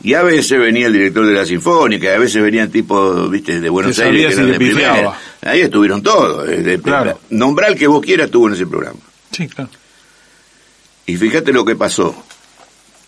Y 0.04 0.14
a 0.14 0.22
veces 0.22 0.58
venía 0.58 0.88
el 0.88 0.92
director 0.92 1.24
de 1.26 1.32
la 1.32 1.46
Sinfónica, 1.46 2.06
y 2.06 2.11
a 2.11 2.18
veces 2.18 2.42
venían 2.42 2.70
tipos, 2.70 3.30
viste, 3.30 3.61
de 3.61 3.68
Buenos 3.68 3.96
Aires, 4.00 4.26
que 4.28 4.32
eran 4.35 4.50
de 4.50 4.56
primera. 4.58 5.12
Ahí 5.42 5.61
estuvieron 5.61 6.02
todos. 6.02 6.48
eh, 6.48 6.80
Claro. 6.82 7.20
Nombrar 7.30 7.76
que 7.76 7.87
vos 7.87 8.04
quieras 8.04 8.26
estuvo 8.26 8.48
en 8.48 8.54
ese 8.54 8.66
programa. 8.66 8.98
Sí, 9.32 9.48
claro. 9.48 9.70
Y 11.06 11.16
fíjate 11.16 11.52
lo 11.52 11.64
que 11.64 11.74
pasó. 11.76 12.14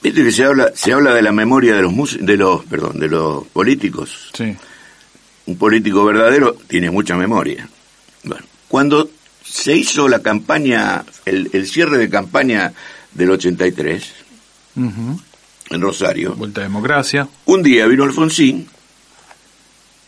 Viste 0.02 0.22
que 0.24 0.32
se 0.32 0.44
habla, 0.44 0.72
se 0.74 0.92
habla 0.92 1.14
de 1.14 1.22
la 1.22 1.32
memoria 1.32 1.74
de 1.76 1.82
los 1.82 1.92
mus- 1.92 2.18
de 2.20 2.36
los, 2.36 2.64
perdón, 2.64 2.98
de 2.98 3.08
los 3.08 3.46
políticos. 3.48 4.30
Sí. 4.34 4.54
Un 5.46 5.56
político 5.56 6.04
verdadero 6.04 6.54
tiene 6.66 6.90
mucha 6.90 7.16
memoria. 7.16 7.68
Bueno, 8.22 8.44
cuando 8.68 9.10
se 9.44 9.76
hizo 9.76 10.08
la 10.08 10.20
campaña, 10.20 11.04
el, 11.24 11.50
el 11.52 11.66
cierre 11.66 11.98
de 11.98 12.08
campaña 12.10 12.72
del 13.12 13.30
83 13.30 14.12
Ujú. 14.76 15.20
en 15.70 15.80
Rosario, 15.80 16.34
Vuelta 16.34 16.62
a 16.62 16.64
democracia. 16.64 17.28
un 17.44 17.62
día 17.62 17.86
vino 17.86 18.04
Alfonsín 18.04 18.66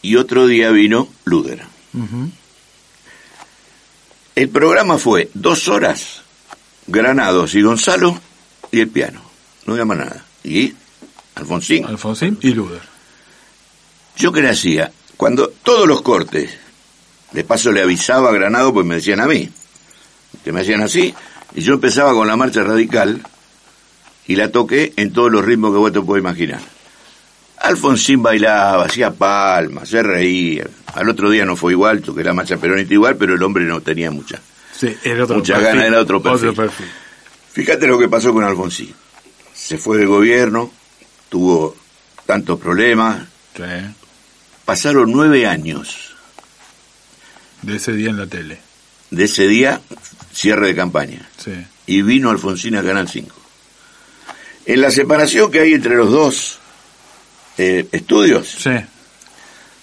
y 0.02 0.16
otro 0.16 0.46
día 0.46 0.70
vino 0.70 1.08
Luder. 1.24 1.62
Ujú. 1.94 2.30
El 4.36 4.50
programa 4.50 4.98
fue 4.98 5.30
dos 5.32 5.66
horas, 5.66 6.20
Granados 6.86 7.54
y 7.54 7.62
Gonzalo 7.62 8.20
y 8.70 8.80
el 8.80 8.88
piano. 8.88 9.22
No 9.64 9.72
había 9.72 9.86
más 9.86 9.96
nada. 9.96 10.26
Y 10.44 10.74
Alfonsín. 11.36 11.86
Alfonsín 11.86 12.38
y 12.42 12.50
Luder. 12.50 12.82
Yo 14.18 14.32
que 14.32 14.42
le 14.42 14.50
hacía, 14.50 14.92
cuando 15.16 15.48
todos 15.48 15.88
los 15.88 16.02
cortes, 16.02 16.50
de 17.32 17.44
paso 17.44 17.72
le 17.72 17.80
avisaba 17.80 18.28
a 18.28 18.32
Granado, 18.32 18.74
pues 18.74 18.84
me 18.84 18.96
decían 18.96 19.20
a 19.20 19.26
mí, 19.26 19.48
que 20.44 20.52
me 20.52 20.60
hacían 20.60 20.82
así, 20.82 21.14
y 21.54 21.62
yo 21.62 21.72
empezaba 21.72 22.12
con 22.12 22.28
la 22.28 22.36
marcha 22.36 22.62
radical 22.62 23.22
y 24.26 24.36
la 24.36 24.52
toqué 24.52 24.92
en 24.96 25.14
todos 25.14 25.32
los 25.32 25.46
ritmos 25.46 25.72
que 25.72 25.78
vos 25.78 25.92
te 25.94 26.02
puedes 26.02 26.22
imaginar. 26.22 26.60
Alfonsín 27.58 28.22
bailaba, 28.22 28.84
hacía 28.84 29.10
palmas, 29.12 29.88
se 29.88 30.02
reía. 30.02 30.66
Al 30.94 31.08
otro 31.08 31.30
día 31.30 31.44
no 31.44 31.56
fue 31.56 31.72
igual, 31.72 32.02
toqué 32.02 32.22
la 32.22 32.32
marcha 32.34 32.56
peronista 32.58 32.94
igual, 32.94 33.16
pero 33.16 33.34
el 33.34 33.42
hombre 33.42 33.64
no 33.64 33.80
tenía 33.80 34.10
mucha. 34.10 34.40
Sí, 34.78 34.94
era 35.04 35.24
otro 35.24 35.36
Mucha 35.38 35.54
perfil. 35.54 35.72
gana, 35.72 35.86
era 35.86 36.00
otro 36.00 36.22
perfil. 36.22 36.48
Otro 36.50 36.64
perfil. 36.64 36.86
Fíjate 37.52 37.86
lo 37.86 37.98
que 37.98 38.08
pasó 38.08 38.32
con 38.32 38.44
Alfonsín. 38.44 38.94
Se 39.54 39.78
fue 39.78 39.96
del 39.98 40.06
gobierno, 40.08 40.70
tuvo 41.28 41.74
tantos 42.26 42.60
problemas, 42.60 43.22
Sí. 43.56 43.62
pasaron 44.66 45.10
nueve 45.12 45.46
años 45.46 46.14
De 47.62 47.76
ese 47.76 47.92
día 47.94 48.10
en 48.10 48.18
la 48.18 48.26
tele. 48.26 48.60
de 49.10 49.24
ese 49.24 49.48
día, 49.48 49.80
cierre 50.32 50.66
de 50.68 50.74
campaña, 50.76 51.26
Sí. 51.38 51.52
y 51.86 52.02
vino 52.02 52.28
Alfonsín 52.30 52.76
a 52.76 52.82
Canal 52.82 53.08
5. 53.08 53.34
En 54.66 54.80
la 54.82 54.90
separación 54.90 55.50
que 55.50 55.60
hay 55.60 55.72
entre 55.72 55.96
los 55.96 56.10
dos 56.10 56.58
eh, 57.58 57.86
estudios, 57.92 58.48
Sí. 58.58 58.70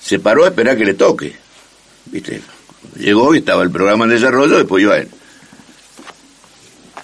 se 0.01 0.19
paró 0.19 0.45
a 0.45 0.49
esperar 0.49 0.77
que 0.77 0.85
le 0.85 0.93
toque. 0.93 1.35
¿Viste? 2.05 2.41
Llegó 2.97 3.33
y 3.33 3.39
estaba 3.39 3.63
el 3.63 3.71
programa 3.71 4.03
en 4.05 4.11
desarrollo, 4.11 4.57
después 4.57 4.83
iba 4.83 4.97
él. 4.97 5.09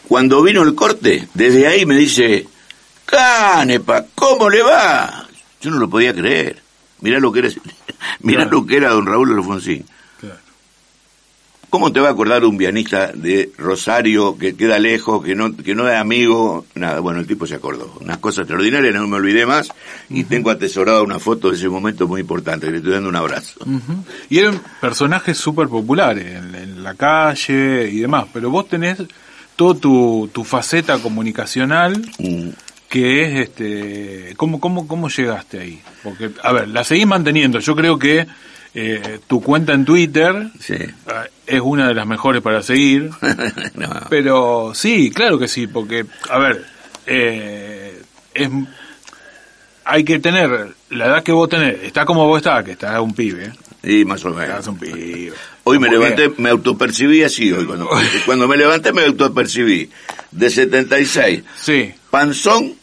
Cuando 0.08 0.42
vino 0.42 0.64
el 0.64 0.76
corte, 0.76 1.28
desde 1.34 1.68
ahí 1.68 1.86
me 1.86 1.96
dice, 1.96 2.48
Canepa, 3.06 4.06
¿cómo 4.16 4.50
le 4.50 4.62
va? 4.62 5.28
Yo 5.62 5.72
no 5.72 5.78
lo 5.78 5.90
podía 5.90 6.14
creer. 6.14 6.62
Mirá 7.02 7.20
lo 7.20 7.32
que 7.32 7.40
era, 7.40 7.50
mirá 8.22 8.44
Claro. 8.44 8.60
lo 8.60 8.66
que 8.66 8.78
era 8.78 8.90
don 8.90 9.06
Raúl 9.06 9.34
Alfonsín. 9.38 9.86
¿Cómo 11.70 11.92
te 11.92 12.00
va 12.00 12.08
a 12.08 12.12
acordar 12.12 12.46
un 12.46 12.58
pianista 12.58 13.12
de 13.14 13.52
Rosario 13.58 14.38
que 14.38 14.56
queda 14.56 14.80
lejos, 14.80 15.24
que 15.24 15.36
no, 15.36 15.56
que 15.56 15.76
no 15.76 15.88
es 15.88 15.96
amigo? 15.96 16.66
Nada, 16.74 17.00
bueno, 17.00 17.20
el 17.20 17.28
tipo 17.28 17.46
se 17.46 17.56
acordó. 17.56 17.96
Unas 18.02 18.18
cosas 18.18 18.40
extraordinarias, 18.40 18.96
no 18.96 19.08
me 19.08 19.18
olvidé 19.18 19.46
más. 19.46 19.70
Y 20.10 20.24
tengo 20.24 20.50
atesorada 20.50 21.04
una 21.04 21.20
foto 21.20 21.52
de 21.52 21.58
ese 21.58 21.70
momento 21.70 22.08
muy 22.08 22.22
importante. 22.22 22.72
Le 22.72 22.78
estoy 22.78 22.94
dando 22.94 23.10
un 23.10 23.16
abrazo. 23.16 23.60
Y 24.30 24.40
eran 24.40 24.60
personajes 24.82 25.38
súper 25.38 25.68
populares 25.68 26.26
en, 26.26 26.56
en, 26.56 26.84
la 26.84 26.96
calle 26.96 27.88
y 27.92 28.00
demás. 28.00 28.26
Pero 28.34 28.50
vos 28.50 28.68
tenés 28.68 29.04
toda 29.56 29.80
tu, 29.80 30.28
tu 30.34 30.44
faceta 30.44 30.98
comunicacional. 30.98 32.02
Mm. 32.18 32.50
que 32.90 33.22
es 33.22 33.50
este 33.50 34.34
cómo 34.36 34.60
cómo 34.60 34.88
cómo 34.88 35.10
llegaste 35.10 35.60
ahí 35.60 35.80
porque 36.02 36.32
a 36.42 36.52
ver 36.52 36.70
la 36.70 36.84
seguís 36.84 37.06
manteniendo 37.06 37.60
yo 37.60 37.76
creo 37.76 38.00
que 38.00 38.26
eh, 38.74 39.20
tu 39.28 39.42
cuenta 39.42 39.74
en 39.74 39.84
Twitter 39.86 40.50
Sí. 40.60 40.74
eh, 40.76 40.94
es 41.48 41.62
una 41.62 41.88
de 41.88 41.94
las 41.96 42.06
mejores 42.06 42.42
para 42.42 42.62
seguir 42.62 43.10
No. 43.76 43.90
pero 44.10 44.72
sí 44.76 45.12
claro 45.12 45.40
que 45.40 45.48
sí 45.48 45.68
porque 45.68 46.06
a 46.30 46.38
ver 46.38 46.66
eh, 47.08 48.02
es 48.34 48.50
hay 49.86 50.04
que 50.04 50.20
tener 50.20 50.76
la 50.92 51.06
edad 51.08 51.24
que 51.24 51.32
vos 51.32 51.50
tenés 51.50 51.82
está 51.84 52.06
como 52.06 52.28
vos 52.28 52.38
estás 52.38 52.64
que 52.64 52.74
estás 52.74 53.00
un 53.00 53.14
pibe 53.16 53.52
Y 53.82 54.06
más 54.06 54.24
o 54.26 54.30
menos. 54.30 54.44
estás 54.50 54.68
un 54.68 54.78
pibe 54.78 55.34
Hoy 55.64 55.78
me 55.80 55.90
levanté, 55.90 56.30
me 56.38 56.50
autopercibí 56.50 57.22
así 57.24 57.52
hoy. 57.52 57.64
Cuando, 57.66 57.88
cuando 58.26 58.48
me 58.48 58.58
levanté 58.58 58.92
me 58.92 59.04
autopercibí. 59.06 59.90
De 60.32 60.50
76. 60.50 61.44
sí 61.62 61.94
Panzón, 62.10 62.74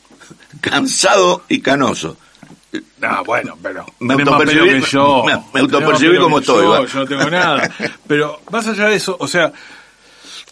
cansado 0.60 1.42
y 1.48 1.60
canoso. 1.60 2.16
Ah, 3.02 3.22
bueno, 3.24 3.56
pero 3.62 3.86
Me 4.00 4.14
autopercibí- 4.14 4.80
que 4.84 4.90
yo. 4.90 5.24
me- 5.24 5.42
me 5.54 5.60
autopercibí 5.60 6.18
como 6.18 6.40
estoy, 6.40 6.64
Yo, 6.64 6.98
no 7.00 7.06
tengo 7.06 7.30
nada. 7.30 7.70
Pero 8.06 8.40
más 8.50 8.66
allá 8.66 8.88
de 8.88 8.96
eso, 8.96 9.16
o 9.18 9.26
sea, 9.28 9.52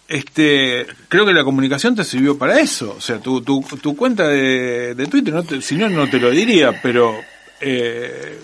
este, 0.09 0.87
creo 1.09 1.27
que 1.27 1.33
la 1.33 1.45
comunicación 1.45 1.95
te 1.97 2.05
sirvió 2.05 2.37
para 2.39 2.61
eso. 2.61 2.95
O 2.97 3.01
sea, 3.01 3.19
tu, 3.19 3.41
tu, 3.43 3.61
tu 3.81 3.97
cuenta 3.97 4.29
de, 4.29 4.95
de 4.95 5.07
Twitter, 5.07 5.35
no 5.35 5.43
si 5.61 5.77
no, 5.77 5.89
no 5.89 6.09
te 6.09 6.19
lo 6.21 6.31
diría, 6.31 6.81
pero 6.83 7.15
eh, 7.61 8.41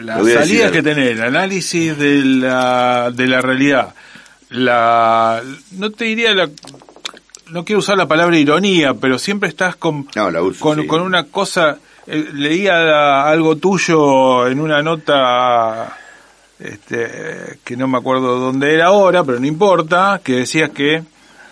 las 0.00 0.26
salidas 0.26 0.70
que 0.72 0.82
tenés, 0.82 1.10
el 1.12 1.22
análisis 1.22 1.96
de 1.98 2.24
la, 2.24 3.10
de 3.12 3.26
la 3.26 3.40
realidad, 3.40 3.94
la, 4.50 5.42
no 5.72 5.90
te 5.90 6.04
diría 6.06 6.34
la, 6.34 6.48
no 7.50 7.64
quiero 7.64 7.80
usar 7.80 7.96
la 7.98 8.06
palabra 8.08 8.36
ironía, 8.38 8.94
pero 8.94 9.18
siempre 9.18 9.48
estás 9.48 9.76
con, 9.76 10.06
No, 10.14 10.28
uso, 10.44 10.60
con, 10.60 10.80
sí. 10.80 10.86
con 10.86 11.02
una 11.02 11.24
cosa, 11.24 11.78
leía 12.06 13.28
algo 13.28 13.56
tuyo 13.56 14.46
en 14.48 14.60
una 14.60 14.82
nota 14.82 15.96
este, 16.58 17.58
que 17.64 17.76
no 17.76 17.88
me 17.88 17.98
acuerdo 17.98 18.38
dónde 18.38 18.74
era 18.74 18.86
ahora, 18.86 19.24
pero 19.24 19.40
no 19.40 19.46
importa, 19.46 20.20
que 20.22 20.36
decías 20.36 20.70
que, 20.70 21.02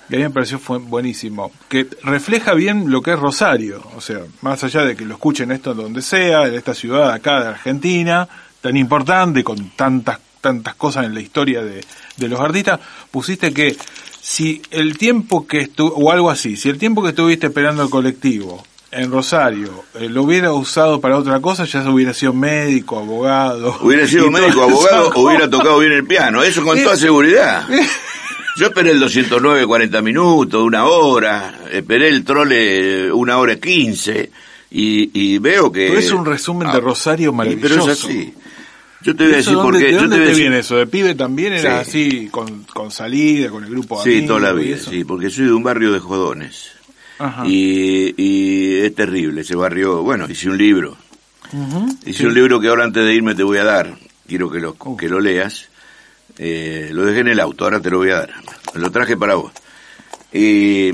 que 0.09 0.17
a 0.17 0.19
mí 0.19 0.25
me 0.25 0.31
pareció 0.31 0.59
fue 0.59 0.79
buenísimo, 0.79 1.53
que 1.69 1.87
refleja 2.03 2.55
bien 2.55 2.91
lo 2.91 3.03
que 3.03 3.13
es 3.13 3.19
Rosario, 3.19 3.83
o 3.97 4.01
sea, 4.01 4.21
más 4.43 4.63
allá 4.65 4.85
de 4.85 4.97
que 4.97 5.05
lo 5.05 5.15
escuchen 5.15 5.51
esto 5.53 5.75
donde 5.75 6.03
sea, 6.03 6.47
en 6.47 6.55
esta 6.55 6.75
ciudad 6.75 7.13
acá 7.13 7.41
de 7.41 7.49
Argentina, 7.49 8.29
tan 8.61 8.77
importante, 8.77 9.43
con 9.45 9.71
tantas 9.71 10.21
tantas 10.41 10.75
cosas 10.75 11.05
en 11.05 11.13
la 11.13 11.21
historia 11.21 11.63
de, 11.63 11.85
de 12.17 12.29
los 12.29 12.41
artistas, 12.41 12.81
pusiste 13.11 13.53
que 13.53 13.77
si 14.21 14.63
el 14.71 14.97
tiempo 14.97 15.47
que 15.47 15.59
estuvo, 15.59 15.95
o 15.95 16.11
algo 16.11 16.31
así, 16.31 16.57
si 16.57 16.69
el 16.69 16.79
tiempo 16.79 17.03
que 17.03 17.11
estuviste 17.11 17.49
esperando 17.49 17.83
el 17.83 17.91
colectivo 17.91 18.65
en 18.93 19.11
Rosario 19.11 19.85
eh, 19.99 20.09
lo 20.09 20.25
hubiera 20.25 20.53
usado 20.53 21.01
para 21.01 21.17
otra 21.17 21.41
cosa, 21.41 21.65
ya 21.65 21.83
se 21.83 21.89
hubiera 21.89 22.13
sido 22.13 22.33
médico, 22.33 22.99
abogado. 22.99 23.79
Hubiera 23.83 24.07
sido 24.07 24.27
y 24.29 24.31
médico, 24.31 24.63
abogado, 24.63 25.11
o 25.15 25.27
hubiera 25.29 25.49
tocado 25.49 25.79
bien 25.79 25.93
el 25.93 26.07
piano. 26.07 26.43
Eso 26.43 26.63
con 26.63 26.77
Eh, 26.79 26.83
toda 26.83 26.97
seguridad. 26.97 27.67
Yo 28.57 28.67
esperé 28.67 28.91
el 28.91 29.01
209 29.01 29.65
40 29.67 30.03
minutos, 30.03 30.63
una 30.63 30.85
hora, 30.85 31.61
esperé 31.73 32.09
el 32.09 32.25
trole 32.25 33.11
una 33.13 33.39
hora 33.39 33.57
15 33.57 34.31
y, 34.73 35.11
y 35.19 35.39
veo 35.39 35.71
que... 35.73 35.87
Pero 35.89 35.99
es 36.01 36.11
un 36.13 36.27
resumen 36.27 36.71
de 36.71 36.77
Ah, 36.79 36.81
Rosario 36.81 37.31
y- 37.31 37.35
maravilloso. 37.35 37.69
Pero 37.81 37.93
es 37.93 38.05
así. 38.05 38.35
Yo 39.03 39.17
te 39.17 39.25
voy 39.25 39.35
a 39.35 39.39
¿Eso 39.39 39.51
decir 39.53 39.63
por 39.63 39.79
qué. 39.79 39.85
¿De 39.87 39.93
yo 39.93 40.01
dónde 40.01 40.17
te 40.17 40.23
te, 40.25 40.29
decir- 40.31 40.41
viene 40.43 40.59
eso? 40.59 40.77
¿De 40.77 40.87
pibe 40.87 41.15
también 41.15 41.55
era 41.55 41.83
Sí. 41.85 41.89
así, 42.11 42.29
con, 42.31 42.65
con 42.65 42.91
salida, 42.91 43.49
con 43.51 43.65
el 43.65 43.71
grupo 43.71 44.03
Sí, 44.03 44.11
amigos 44.19 44.27
toda 44.39 44.53
la 44.53 44.61
y 44.61 44.65
vida, 44.65 44.77
sí, 44.79 45.05
porque 45.05 45.31
soy 45.31 45.47
de 45.47 45.53
un 45.53 45.63
barrio 45.63 45.93
de 45.93 46.01
jodones. 46.01 46.73
Y, 47.47 48.15
y 48.17 48.79
es 48.81 48.95
terrible 48.95 49.43
ese 49.43 49.55
barrio. 49.57 50.03
Bueno, 50.03 50.27
hice 50.29 50.49
un 50.49 50.57
libro. 50.59 50.97
Hice 52.07 52.27
un 52.27 52.35
libro 52.35 52.61
que 52.61 52.69
ahora 52.69 52.85
antes 52.85 53.05
de 53.05 53.15
irme 53.15 53.35
te 53.35 53.43
voy 53.43 53.59
a 53.59 53.65
dar. 53.65 53.99
Quiero 54.27 54.51
que 54.51 54.61
lo, 54.61 54.77
que 54.97 55.09
lo 55.09 55.21
leas. 55.21 55.69
Eh, 56.39 56.91
lo 56.93 57.05
dejé 57.05 57.21
en 57.21 57.29
el 57.29 57.41
auto, 57.41 57.65
ahora 57.65 57.81
te 57.81 57.91
lo 57.91 57.99
voy 57.99 58.11
a 58.11 58.21
dar. 58.21 58.31
Lo 58.75 58.91
traje 58.91 59.17
para 59.17 59.35
vos. 59.35 59.53
Y 60.33 60.93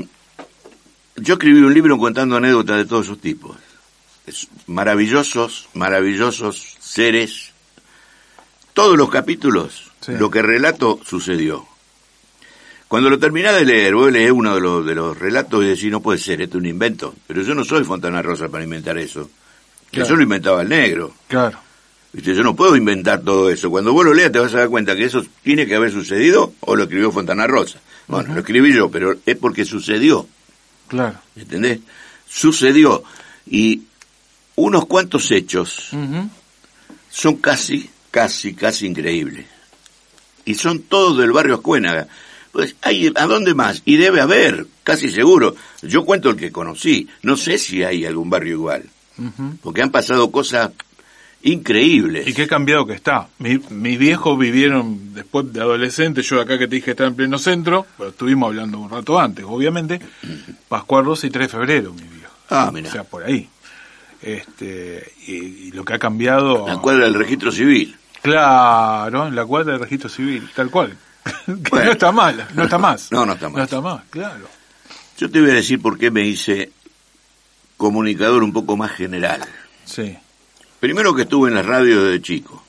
yo 1.15 1.33
escribí 1.35 1.59
un 1.59 1.73
libro 1.73 1.97
contando 1.99 2.35
anécdotas 2.37 2.77
de 2.77 2.85
todos 2.85 3.05
esos 3.05 3.21
tipos. 3.21 3.55
Es- 4.25 4.47
maravillosos, 4.65 5.69
maravillosos 5.75 6.75
seres. 6.79 7.51
Todos 8.73 8.97
los 8.97 9.09
capítulos, 9.09 9.91
Sí. 10.01 10.13
lo 10.17 10.29
que 10.31 10.41
relato 10.41 10.99
sucedió. 11.05 11.66
Cuando 12.87 13.09
lo 13.09 13.19
terminás 13.19 13.55
de 13.55 13.65
leer, 13.65 13.95
vos 13.95 14.11
lees 14.11 14.31
uno 14.31 14.55
de 14.55 14.61
los, 14.61 14.85
de 14.85 14.95
los 14.95 15.17
relatos 15.17 15.63
y 15.63 15.67
decís, 15.67 15.91
no 15.91 16.01
puede 16.01 16.19
ser, 16.19 16.41
esto 16.41 16.57
es 16.57 16.61
un 16.61 16.69
invento. 16.69 17.13
Pero 17.27 17.41
yo 17.41 17.53
no 17.53 17.65
soy 17.65 17.83
Fontana 17.83 18.21
Rosa 18.21 18.47
para 18.47 18.63
inventar 18.63 18.97
eso. 18.97 19.29
Claro. 19.91 20.05
Eso 20.05 20.15
lo 20.15 20.23
inventaba 20.23 20.61
el 20.61 20.69
negro. 20.69 21.13
Claro. 21.27 21.59
¿Viste? 22.13 22.33
Yo 22.33 22.43
no 22.43 22.55
puedo 22.55 22.75
inventar 22.75 23.21
todo 23.21 23.49
eso. 23.49 23.69
Cuando 23.69 23.91
vos 23.93 24.05
lo 24.05 24.13
leas 24.13 24.31
te 24.31 24.39
vas 24.39 24.53
a 24.53 24.59
dar 24.59 24.69
cuenta 24.69 24.95
que 24.95 25.05
eso 25.05 25.23
tiene 25.43 25.67
que 25.67 25.75
haber 25.75 25.91
sucedido 25.91 26.53
o 26.61 26.75
lo 26.75 26.83
escribió 26.83 27.11
Fontana 27.11 27.45
Rosa. 27.45 27.79
Bueno, 28.07 28.33
lo 28.33 28.39
escribí 28.39 28.73
yo, 28.73 28.89
pero 28.89 29.15
es 29.25 29.35
porque 29.35 29.65
sucedió. 29.65 30.25
Claro. 30.87 31.17
¿Entendés? 31.35 31.79
Sucedió. 32.27 33.03
Y 33.45 33.83
unos 34.55 34.85
cuantos 34.85 35.29
hechos 35.31 35.91
son 37.09 37.35
casi, 37.37 37.89
casi, 38.11 38.53
casi 38.53 38.87
increíbles. 38.87 39.45
Y 40.45 40.55
son 40.55 40.83
todos 40.83 41.17
del 41.17 41.33
barrio 41.33 41.55
Ascuénaga. 41.55 42.07
Pues, 42.57 42.75
hay, 42.81 43.11
¿a 43.15 43.27
dónde 43.27 43.53
más? 43.53 43.83
Y 43.85 43.97
debe 43.97 44.19
haber, 44.19 44.65
casi 44.83 45.09
seguro. 45.11 45.55
Yo 45.83 46.03
cuento 46.05 46.31
el 46.31 46.37
que 46.37 46.51
conocí. 46.51 47.07
No 47.21 47.37
sé 47.37 47.59
si 47.59 47.83
hay 47.83 48.03
algún 48.03 48.31
barrio 48.31 48.53
igual. 48.53 48.83
Porque 49.61 49.83
han 49.83 49.91
pasado 49.91 50.31
cosas 50.31 50.71
increíbles. 51.43 52.27
Y 52.27 52.33
qué 52.33 52.47
cambiado 52.47 52.87
que 52.87 52.93
está. 52.93 53.27
Mi- 53.37 53.59
mis 53.69 53.99
viejos 53.99 54.39
vivieron 54.39 55.13
después 55.13 55.53
de 55.53 55.61
adolescente, 55.61 56.23
yo 56.23 56.41
acá 56.41 56.57
que 56.57 56.67
te 56.67 56.77
dije 56.77 56.91
estaba 56.91 57.09
en 57.09 57.15
pleno 57.15 57.37
centro, 57.37 57.85
pero 57.95 58.09
estuvimos 58.09 58.47
hablando 58.47 58.79
un 58.79 58.89
rato 58.89 59.19
antes, 59.19 59.45
obviamente, 59.47 59.99
Pascual 60.67 61.05
Rosa 61.05 61.27
y 61.27 61.29
3 61.29 61.45
de 61.47 61.49
febrero, 61.59 61.93
mi 61.93 62.01
viejo. 62.01 62.33
Ah, 62.49 62.71
mira. 62.73 62.89
O 62.89 62.91
sea, 62.91 63.03
por 63.03 63.23
ahí. 63.23 63.47
Este, 64.21 65.13
y, 65.27 65.33
y 65.67 65.71
lo 65.73 65.85
que 65.85 65.93
ha 65.93 65.99
cambiado... 65.99 66.67
La 66.67 66.77
cuadra 66.77 67.05
del 67.05 67.13
registro 67.13 67.51
civil. 67.51 67.95
Claro, 68.23 69.27
en 69.27 69.35
la 69.35 69.45
cuadra 69.45 69.73
del 69.73 69.81
registro 69.81 70.09
civil, 70.09 70.49
tal 70.55 70.71
cual. 70.71 70.97
Que 71.45 71.53
Bueno. 71.69 71.85
no 71.85 71.91
está 71.91 72.11
mal, 72.11 72.47
no 72.53 72.63
está 72.63 72.77
más. 72.77 73.11
No, 73.11 73.25
no 73.25 73.33
está 73.33 73.49
más. 73.49 73.57
No 73.57 73.63
está 73.63 73.81
más, 73.81 74.03
claro. 74.09 74.47
Yo 75.17 75.29
te 75.31 75.41
voy 75.41 75.49
a 75.51 75.53
decir 75.55 75.81
por 75.81 75.97
qué 75.97 76.11
me 76.11 76.23
hice 76.25 76.71
comunicador 77.77 78.43
un 78.43 78.53
poco 78.53 78.77
más 78.77 78.91
general. 78.91 79.41
Sí. 79.85 80.15
Primero 80.79 81.13
que 81.15 81.23
estuve 81.23 81.49
en 81.49 81.55
la 81.55 81.61
radio 81.63 82.03
desde 82.03 82.21
chico. 82.21 82.63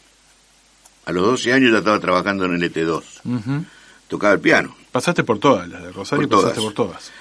A 1.07 1.13
los 1.13 1.25
12 1.25 1.53
años 1.53 1.73
ya 1.73 1.79
estaba 1.79 1.99
trabajando 2.01 2.45
en 2.45 2.55
el 2.55 2.73
ET2. 2.73 3.03
Ujú. 3.25 3.65
Tocaba 4.09 4.35
el 4.35 4.41
piano. 4.41 4.75
Pasaste 4.93 5.25
por 5.25 5.39
todas, 5.39 5.69
las 5.69 5.83
de 5.83 5.93
Rosario 5.93 6.29
Por 6.29 6.39
pasaste 6.43 6.61
todas. 6.61 6.75
por 6.75 6.87
todas. 6.87 7.13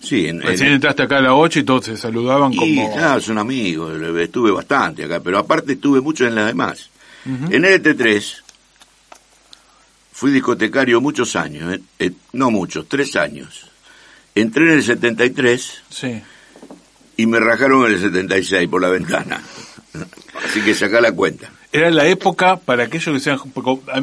Sí, 0.00 0.26
en, 0.26 0.40
Recién 0.42 0.68
en- 0.70 0.74
entraste 0.76 1.02
acá 1.04 1.18
a 1.18 1.22
las 1.22 1.32
8 1.34 1.60
y 1.60 1.64
todos 1.64 1.84
se 1.84 1.96
saludaban 1.96 2.52
y, 2.52 2.56
como... 2.56 2.92
claro, 2.94 3.20
son 3.20 3.38
amigos, 3.38 4.00
estuve 4.18 4.50
bastante 4.50 5.04
acá, 5.04 5.20
pero 5.20 5.38
aparte 5.38 5.72
estuve 5.74 6.00
mucho 6.00 6.26
en 6.26 6.34
las 6.34 6.46
demás. 6.46 6.90
En 7.24 7.64
el 7.64 7.82
ET3 7.82 8.42
fui 10.18 10.32
discotecario 10.32 11.00
muchos 11.00 11.36
años, 11.36 11.72
eh, 11.74 11.80
eh, 12.00 12.10
no 12.32 12.50
muchos, 12.50 12.88
tres 12.88 13.14
años. 13.14 13.70
Entré 14.34 14.64
en 14.64 14.70
el 14.78 14.82
73 14.82 15.82
Sí. 15.90 16.20
y 17.16 17.26
me 17.26 17.38
rajaron 17.38 17.86
en 17.86 17.92
el 17.92 18.00
76 18.00 18.68
por 18.68 18.82
la 18.82 18.88
ventana. 18.88 19.40
Así 20.44 20.60
que 20.62 20.74
saca 20.74 21.00
la 21.00 21.12
cuenta. 21.12 21.52
Era 21.72 21.88
la 21.90 22.06
época, 22.06 22.56
para 22.56 22.84
aquellos 22.84 23.14
que 23.14 23.20
sean... 23.20 23.38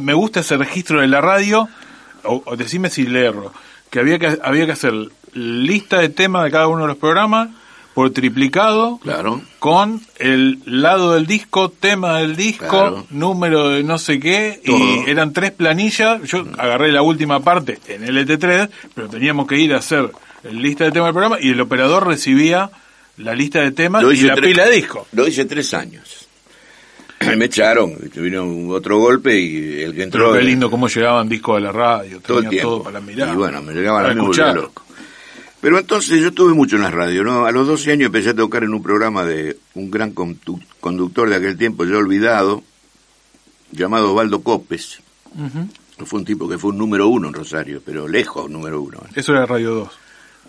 Me 0.02 0.14
gusta 0.14 0.40
ese 0.40 0.56
registro 0.56 1.02
de 1.02 1.08
la 1.08 1.20
radio, 1.20 1.68
o, 2.24 2.42
o 2.46 2.56
decime 2.56 2.90
si 2.90 3.04
le 3.06 3.26
erro, 3.26 3.52
que 3.90 4.00
había 4.00 4.18
que 4.18 4.38
había 4.42 4.66
que 4.66 4.72
hacer 4.72 4.94
lista 5.34 6.00
de 6.00 6.08
temas 6.08 6.46
de 6.46 6.52
cada 6.52 6.68
uno 6.70 6.84
de 6.84 6.88
los 6.88 6.98
programas 6.98 7.50
por 7.96 8.12
triplicado, 8.12 9.00
Claro. 9.02 9.42
con 9.58 10.02
el 10.20 10.60
lado 10.66 11.14
del 11.14 11.26
disco, 11.26 11.70
tema 11.70 12.20
del 12.20 12.36
disco, 12.36 12.68
Claro. 12.70 13.08
número 13.10 13.70
de 13.70 13.84
no 13.84 13.98
sé 13.98 14.20
qué, 14.20 14.62
Todo. 14.64 14.78
y 14.78 15.10
eran 15.10 15.34
tres 15.34 15.52
planillas. 15.52 16.22
Yo 16.24 16.46
agarré 16.58 16.92
la 16.92 17.02
última 17.02 17.40
parte 17.40 17.80
en 17.88 18.04
el 18.04 18.18
ET3, 18.18 18.70
pero 18.94 19.08
teníamos 19.10 19.48
que 19.48 19.58
ir 19.58 19.74
a 19.74 19.78
hacer 19.78 20.12
el 20.44 20.62
lista 20.62 20.84
de 20.84 20.92
temas 20.92 21.08
del 21.08 21.14
programa 21.14 21.38
y 21.42 21.50
el 21.50 21.62
operador 21.62 22.06
recibía 22.06 22.70
la 23.18 23.34
lista 23.34 23.62
de 23.62 23.72
temas 23.72 24.04
y 24.04 24.22
la 24.24 24.36
tres- 24.36 24.46
pila 24.52 24.66
de 24.66 24.76
disco. 24.76 25.08
Lo 25.14 25.26
hice 25.28 25.46
tres 25.46 25.74
años. 25.74 26.28
me 27.38 27.46
echaron, 27.46 27.96
vino 28.18 28.46
otro 28.70 29.00
golpe 29.00 29.40
y 29.40 29.82
el 29.82 29.96
que 29.96 30.04
entró... 30.04 30.32
Pero 30.34 30.40
qué 30.42 30.46
lindo 30.46 30.70
cómo 30.70 30.88
llegaban 30.90 31.28
discos 31.30 31.58
a 31.58 31.60
la 31.62 31.72
radio, 31.72 32.20
todo 32.20 32.38
tenía 32.38 32.50
el 32.50 32.52
tiempo. 32.52 32.70
todo 32.72 32.84
para 32.84 33.00
mirar. 33.02 33.30
Y 33.34 33.38
bueno, 33.38 33.62
me 33.64 33.74
llegaban 33.74 34.06
a 34.06 34.14
mí 34.14 34.34
loco. 34.54 34.85
Pero 35.66 35.80
entonces 35.80 36.22
yo 36.22 36.28
estuve 36.28 36.54
mucho 36.54 36.76
en 36.76 36.84
la 36.84 36.92
radio, 36.92 37.24
¿no? 37.24 37.48
A 37.48 37.52
los 37.52 37.66
12 37.66 37.92
años 37.94 38.06
empecé 38.06 38.30
a 38.30 38.36
tocar 38.36 38.64
en 38.64 38.72
un 38.72 38.84
programa 38.84 39.26
de 39.26 39.58
un 39.74 39.90
gran 39.90 40.14
condu- 40.14 40.62
conductor 40.80 41.28
de 41.28 41.38
aquel 41.38 41.58
tiempo, 41.58 41.86
ya 41.86 41.98
olvidado, 41.98 42.62
llamado 43.72 44.12
Osvaldo 44.12 44.44
Copes. 44.44 45.00
Fue 46.06 46.20
un 46.20 46.24
tipo 46.26 46.48
que 46.48 46.60
fue 46.60 46.70
un 46.70 46.78
número 46.78 47.08
uno 47.08 47.30
en 47.30 47.34
Rosario, 47.34 47.82
pero 47.84 48.08
lejos 48.08 48.48
número 48.48 48.80
uno. 48.80 49.00
Eso 49.16 49.32
era 49.32 49.48
Radio 49.48 49.74
2. 49.74 49.90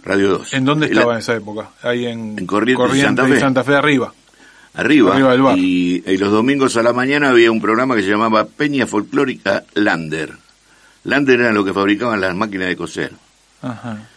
Radio 0.04 0.28
2. 0.38 0.52
¿En 0.52 0.66
dónde 0.66 0.88
la- 0.88 0.92
estaba 0.92 1.12
en 1.14 1.18
esa 1.20 1.34
época? 1.34 1.70
Ahí 1.82 2.04
en, 2.04 2.38
En 2.38 2.46
Corrientes 2.46 2.98
y 2.98 3.00
Santa 3.00 3.26
Fe. 3.26 3.40
Santa 3.40 3.64
Fe 3.64 3.74
arriba. 3.74 4.12
Arriba. 4.74 5.14
Arriba 5.14 5.32
del 5.32 5.40
bar. 5.40 5.56
Y, 5.58 6.04
y 6.06 6.16
los 6.18 6.30
domingos 6.30 6.76
a 6.76 6.82
la 6.82 6.92
mañana 6.92 7.30
había 7.30 7.50
un 7.50 7.62
programa 7.62 7.96
que 7.96 8.02
se 8.02 8.10
llamaba 8.10 8.44
Peña 8.44 8.86
Folclórica 8.86 9.64
Lander. 9.72 10.34
Lander 11.04 11.40
era 11.40 11.52
lo 11.52 11.64
que 11.64 11.72
fabricaban 11.72 12.20
las 12.20 12.36
máquinas 12.36 12.68
de 12.68 12.76
coser. 12.76 13.12
Ajá. 13.62 14.10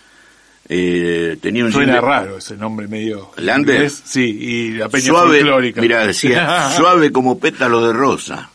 Eh, 0.71 1.37
tenía 1.41 1.65
un 1.65 1.71
Suena 1.71 1.99
raro 1.99 2.37
ese 2.37 2.55
nombre 2.55 2.87
medio. 2.87 3.31
¿Lander? 3.37 3.89
Sí, 3.89 4.21
y 4.39 4.69
la 4.73 4.87
peña 4.87 5.05
suave, 5.07 5.39
folclórica. 5.39 5.81
mira, 5.81 6.05
decía, 6.05 6.69
suave 6.77 7.11
como 7.11 7.39
pétalo 7.39 7.85
de 7.87 7.93
rosa, 7.93 8.51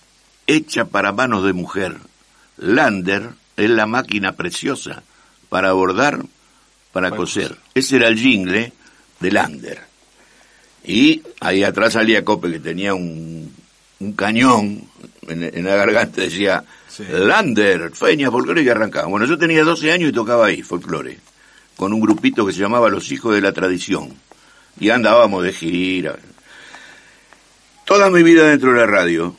hecha 0.47 0.85
para 0.85 1.11
manos 1.13 1.45
de 1.45 1.53
mujer. 1.53 1.97
Lander 2.57 3.31
es 3.57 3.69
la 3.71 3.87
máquina 3.87 4.33
preciosa 4.33 5.03
para 5.49 5.73
bordar, 5.73 6.19
para 6.93 7.11
Para 7.11 7.17
coser. 7.17 7.57
Ese 7.75 7.97
era 7.97 8.07
el 8.07 8.17
jingle 8.19 8.73
de 9.19 9.31
Lander. 9.33 9.81
Y 10.85 11.23
ahí 11.41 11.65
atrás 11.65 11.95
salía 11.95 12.25
Cope 12.25 12.51
que 12.53 12.61
tenía 12.61 12.95
un, 12.95 13.53
un 13.99 14.13
cañón 14.13 14.85
en, 15.27 15.43
en 15.43 15.65
la 15.65 15.75
garganta, 15.77 16.21
decía, 16.21 16.63
Sí. 16.89 17.03
Lander, 17.11 17.91
Feña, 17.93 18.31
folclore 18.31 18.63
y 18.63 18.69
arrancaba. 18.69 19.09
Bueno, 19.09 19.27
yo 19.27 19.37
tenía 19.37 19.65
12 19.65 19.91
años 19.91 20.11
y 20.11 20.13
tocaba 20.13 20.47
ahí, 20.47 20.63
folclore, 20.63 21.19
con 21.77 21.93
un 21.93 22.01
grupito 22.01 22.47
que 22.47 22.53
se 22.53 22.61
llamaba 22.61 22.89
Los 22.89 23.11
Hijos 23.13 23.35
de 23.35 23.41
la 23.41 23.53
Tradición. 23.53 24.15
Y 24.79 24.91
andábamos 24.91 25.45
de 25.45 25.53
gira. 25.53 26.17
Toda 27.85 28.11
mi 28.11 28.23
vida 28.23 28.49
dentro 28.49 28.73
de 28.73 28.79
la 28.79 28.87
radio 28.87 29.37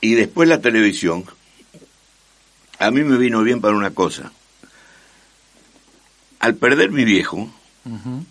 y 0.00 0.14
después 0.14 0.48
la 0.48 0.60
televisión, 0.60 1.24
a 2.78 2.90
mí 2.90 3.02
me 3.02 3.18
vino 3.18 3.42
bien 3.42 3.60
para 3.60 3.76
una 3.76 3.90
cosa. 3.90 4.30
Al 6.38 6.54
perder 6.54 6.90
mi 6.90 7.04
viejo, 7.04 7.50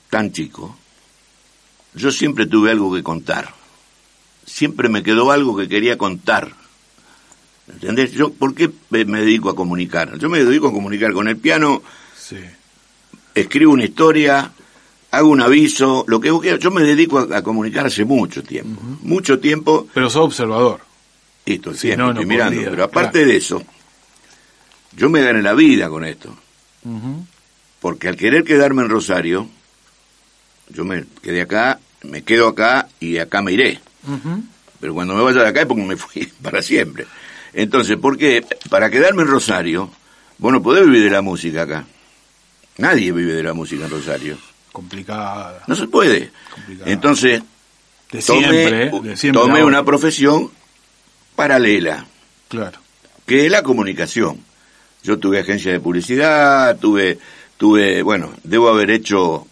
tan 0.09 0.31
chico, 0.31 0.77
yo 1.93 2.11
siempre 2.11 2.45
tuve 2.45 2.71
algo 2.71 2.93
que 2.93 3.03
contar. 3.03 3.53
Siempre 4.45 4.89
me 4.89 5.03
quedó 5.03 5.31
algo 5.31 5.57
que 5.57 5.67
quería 5.67 5.97
contar. 5.97 6.53
¿Entendés? 7.67 8.11
Yo, 8.11 8.31
¿por 8.31 8.53
qué 8.53 8.69
me 8.89 9.19
dedico 9.21 9.49
a 9.49 9.55
comunicar? 9.55 10.17
Yo 10.19 10.29
me 10.29 10.43
dedico 10.43 10.67
a 10.67 10.71
comunicar 10.71 11.13
con 11.13 11.27
el 11.27 11.37
piano, 11.37 11.81
Sí. 12.17 12.37
escribo 13.33 13.73
una 13.73 13.85
historia, 13.85 14.51
hago 15.11 15.29
un 15.29 15.41
aviso, 15.41 16.03
lo 16.07 16.19
que 16.19 16.29
vos 16.31 16.41
quieras. 16.41 16.59
Yo 16.59 16.71
me 16.71 16.83
dedico 16.83 17.19
a, 17.19 17.37
a 17.37 17.41
comunicar 17.41 17.85
hace 17.87 18.05
mucho 18.05 18.43
tiempo. 18.43 18.81
Mucho 19.01 19.39
tiempo, 19.39 19.87
Pero 19.93 20.09
sos 20.09 20.25
observador. 20.25 20.81
y 21.45 21.53
estoy, 21.55 21.75
Sí, 21.77 21.95
no, 21.97 22.13
no 22.13 22.21
mirando. 22.23 22.53
podría, 22.55 22.69
pero 22.69 22.83
aparte 22.83 23.11
claro. 23.19 23.27
de 23.27 23.37
eso, 23.37 23.63
yo 24.95 25.09
me 25.09 25.21
gané 25.21 25.41
la 25.41 25.53
vida 25.53 25.89
con 25.89 26.05
esto. 26.05 26.35
Porque 27.79 28.07
al 28.07 28.15
querer 28.15 28.43
quedarme 28.43 28.83
en 28.83 28.89
Rosario, 28.89 29.47
yo 30.69 30.85
me 30.85 31.03
quedé 31.21 31.41
acá, 31.41 31.79
me 32.03 32.23
quedo 32.23 32.47
acá 32.47 32.87
y 32.99 33.13
de 33.13 33.21
acá 33.21 33.41
me 33.41 33.51
iré. 33.53 33.79
Pero 34.79 34.93
cuando 34.93 35.15
me 35.15 35.21
vaya 35.23 35.41
de 35.41 35.47
acá 35.49 35.61
es 35.61 35.65
porque 35.67 35.83
me 35.83 35.97
fui 35.97 36.25
para 36.43 36.61
siempre. 36.61 37.05
Entonces, 37.55 37.97
porque 38.01 38.45
para 38.69 38.89
quedarme 38.89 39.21
en 39.23 39.29
Rosario, 39.29 39.89
vos 40.37 40.51
no 40.51 40.61
podés 40.61 40.85
vivir 40.85 41.03
de 41.05 41.09
la 41.09 41.21
música 41.21 41.61
acá. 41.63 41.85
Nadie 42.77 43.11
vive 43.13 43.33
de 43.33 43.43
la 43.43 43.53
música 43.53 43.85
en 43.85 43.91
Rosario. 43.91 44.37
Complicada. 44.73 45.63
No 45.67 45.75
se 45.75 45.87
puede. 45.87 46.31
Complicada. 46.53 46.91
Entonces, 46.91 47.41
De 48.11 48.21
tomé, 48.21 48.39
siempre, 48.49 48.83
¿eh? 48.83 48.91
De 49.03 49.15
siempre. 49.17 49.41
tomé 49.41 49.63
una 49.63 49.83
profesión 49.85 50.51
paralela, 51.35 52.05
Claro. 52.49 52.77
que 53.25 53.45
es 53.45 53.51
la 53.51 53.63
comunicación. 53.63 54.39
Yo 55.03 55.17
tuve 55.17 55.39
agencia 55.39 55.71
de 55.71 55.79
publicidad, 55.79 56.77
tuve, 56.77 57.17
tuve, 57.57 58.01
bueno, 58.01 58.33
debo 58.43 58.67
haber 58.69 58.91
hecho, 58.91 59.47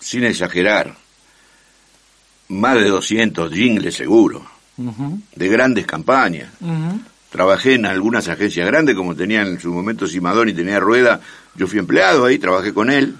sin 0.00 0.24
exagerar, 0.24 0.94
más 2.48 2.74
de 2.76 2.88
200 2.88 3.52
jingles 3.52 3.94
seguro, 3.94 4.44
De 5.34 5.48
grandes 5.48 5.86
campañas. 5.86 6.48
Trabajé 7.30 7.74
en 7.74 7.84
algunas 7.84 8.28
agencias 8.28 8.66
grandes, 8.66 8.94
como 8.94 9.14
tenía 9.14 9.42
en 9.42 9.60
su 9.60 9.72
momento 9.72 10.06
Simadón 10.06 10.48
y 10.48 10.54
tenía 10.54 10.80
Rueda. 10.80 11.20
Yo 11.56 11.66
fui 11.66 11.78
empleado 11.78 12.24
ahí, 12.24 12.38
trabajé 12.38 12.72
con 12.72 12.90
él. 12.90 13.14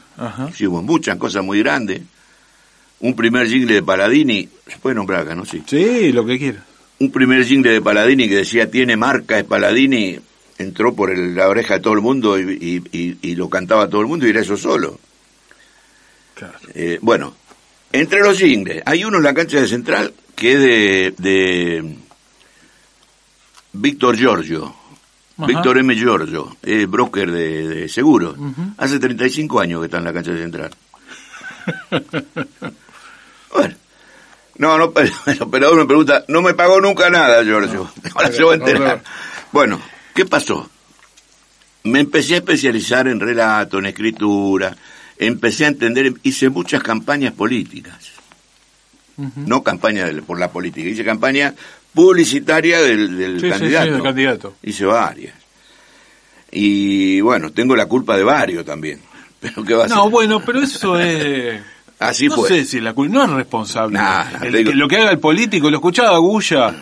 Hicimos 0.49 0.83
muchas 0.83 1.17
cosas 1.19 1.45
muy 1.45 1.59
grandes. 1.59 2.01
Un 3.01 3.15
primer 3.15 3.47
jingle 3.49 3.75
de 3.75 3.83
Paladini, 3.83 4.49
se 4.67 4.79
puede 4.79 4.95
nombrar 4.97 5.21
acá, 5.23 5.35
¿no? 5.35 5.45
Sí. 5.45 5.63
Sí, 5.67 6.11
lo 6.13 6.25
que 6.25 6.39
quieras. 6.39 6.63
Un 7.01 7.13
primer 7.13 7.45
jingle 7.45 7.71
de 7.73 7.81
Paladini 7.83 8.29
que 8.29 8.37
decía 8.37 8.71
tiene 8.71 8.97
marca 8.97 9.39
es 9.39 9.45
Paladini, 9.45 10.19
entró 10.59 10.95
por 10.95 11.11
el- 11.11 11.35
la 11.37 11.49
oreja 11.49 11.75
de 11.75 11.81
todo 11.81 11.93
el 11.95 12.01
mundo 12.01 12.39
y, 12.41 12.83
y- 12.93 12.99
y- 12.99 13.19
y 13.23 13.35
lo 13.37 13.49
cantaba 13.49 13.89
todo 13.89 14.01
el 14.01 14.07
mundo 14.09 14.27
y 14.27 14.31
era 14.31 14.41
eso 14.41 14.57
solo. 14.57 14.99
Claro. 16.35 16.55
Eh, 16.75 16.99
bueno, 17.03 17.35
entre 17.93 18.21
los 18.21 18.39
jingles, 18.39 18.83
hay 18.85 19.05
uno 19.05 19.19
en 19.19 19.25
la 19.25 19.35
cancha 19.35 19.61
de 19.61 19.67
Central 19.67 20.13
que 20.35 20.53
es 20.53 20.61
de, 20.61 21.15
de 21.19 21.97
Víctor 23.73 24.17
Giorgio. 24.17 24.75
Ajá. 25.37 25.47
Víctor 25.47 25.79
M. 25.79 25.95
Giorgio, 25.95 26.57
es 26.63 26.89
broker 26.89 27.31
de, 27.31 27.69
de 27.69 27.89
seguros. 27.89 28.37
Ujú. 28.37 28.73
Hace 28.77 28.99
35 28.99 29.61
años 29.61 29.81
que 29.81 29.87
está 29.87 29.99
en 29.99 30.05
la 30.05 30.13
cancha 30.13 30.33
de 30.33 30.43
Central. 30.43 30.71
bueno. 33.55 33.75
No, 34.57 34.77
no, 34.77 34.93
el 35.27 35.43
operador 35.43 35.77
me 35.77 35.87
pregunta, 35.87 36.25
no 36.27 36.43
me 36.43 36.55
pagó 36.55 36.81
nunca 36.81 37.09
nada, 37.09 37.45
Giorgio. 37.45 37.89
Ahora 38.15 38.33
se 38.33 38.43
va 38.43 38.53
a 38.53 38.57
enterar. 38.57 39.03
Bueno, 39.53 39.81
¿qué 40.15 40.27
pasó? 40.27 40.69
Me 41.85 42.01
empecé 42.01 42.35
a 42.35 42.39
especializar 42.39 43.07
en 43.07 43.21
relato, 43.21 43.79
en 43.79 43.87
escritura, 43.87 44.77
empecé 45.19 45.65
a 45.65 45.69
entender, 45.69 46.13
hice 46.23 46.49
muchas 46.51 46.83
campañas 46.83 47.33
políticas. 47.33 48.13
No 49.47 49.65
campaña 49.65 50.05
del- 50.07 50.23
por 50.23 50.39
la 50.39 50.51
política, 50.53 50.89
hice 50.89 51.05
campaña 51.05 51.53
publicitaria 51.93 52.81
del, 52.81 53.17
del 53.19 53.41
Sí, 53.41 53.47
sí, 53.47 53.53
sí, 53.53 53.59
candidato. 53.59 53.93
del 53.93 54.03
candidato. 54.03 54.55
Hice 54.63 54.85
varias. 54.85 55.35
Y 56.51 57.21
bueno, 57.21 57.51
tengo 57.53 57.77
la 57.77 57.87
culpa 57.87 58.17
de 58.17 58.25
varios 58.25 58.65
también. 58.65 59.01
Pero 59.41 59.65
¿qué 59.65 59.75
va 59.75 59.85
a 59.85 59.89
No, 59.89 60.03
ser? 60.05 60.11
bueno, 60.13 60.41
pero 60.45 60.61
eso 60.63 60.99
es... 60.99 61.61
Así 62.01 62.29
no 62.29 62.37
fue. 62.37 62.49
sé 62.49 62.65
si 62.65 62.81
la 62.81 62.95
cul- 62.95 63.09
no 63.11 63.25
es 63.25 63.31
responsable. 63.31 63.95
Nah, 63.99 64.25
nah, 64.31 64.45
El- 64.45 64.53
te 64.53 64.59
digo- 64.59 64.71
que 64.71 64.77
lo 64.77 64.87
que 64.89 64.97
haga 64.99 65.11
el 65.11 65.19
político, 65.19 65.69
lo 65.71 65.77
escuchaba 65.79 66.17
Gulla 66.19 66.75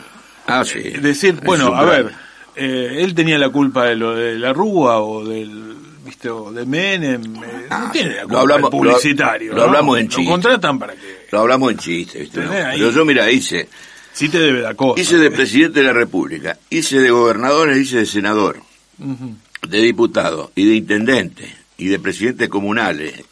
Ah, 0.47 0.63
sí. 0.65 0.79
decir, 0.81 1.41
bueno, 1.45 1.75
a 1.75 1.85
ver, 1.85 2.13
eh, 2.55 2.99
él 3.01 3.15
tenía 3.15 3.39
la 3.39 3.49
culpa 3.49 3.85
de 3.87 3.97
lo 3.97 4.15
de 4.15 4.39
la 4.39 4.53
Rúa 4.53 5.01
o 5.01 5.25
del, 5.27 5.76
viste, 6.07 6.31
o 6.31 6.53
de 6.53 6.65
Menem, 6.65 7.37
eh, 7.45 7.67
Ah, 7.69 7.81
no 7.87 7.91
tiene 7.93 8.15
la 8.15 8.25
lo 8.25 8.39
hablamos- 8.39 8.71
publicitario. 8.71 9.51
lo- 9.53 9.57
lo 9.57 9.63
¿no? 9.63 9.67
hablamos 9.69 9.99
en 9.99 10.05
Lo 10.07 10.11
chiste. 10.11 10.31
contratan 10.31 10.79
para 10.79 10.95
que 10.95 11.27
Lo 11.31 11.41
hablamos 11.41 11.73
en 11.73 11.79
chiste. 11.79 12.29
Pero 12.33 12.91
yo, 12.91 13.05
mira, 13.05 13.31
hice, 13.31 13.69
sí 14.13 14.29
te 14.29 14.39
debe 14.39 14.61
dar 14.63 14.77
cosa. 14.77 15.01
hice 15.01 15.19
de 15.19 15.31
presidente 15.31 15.81
de 15.81 15.87
la 15.87 15.93
República, 15.93 16.57
hice 16.71 17.01
de 17.01 17.11
gobernador, 17.11 17.77
hice 17.77 17.99
de 17.99 18.07
senador, 18.07 18.63
de 18.99 19.79
diputado, 19.83 20.53
y 20.55 20.65
de 20.67 20.75
intendente, 20.77 21.55
y 21.77 21.87
de 21.89 21.99
presidentes 21.99 22.49
comunales, 22.49 23.23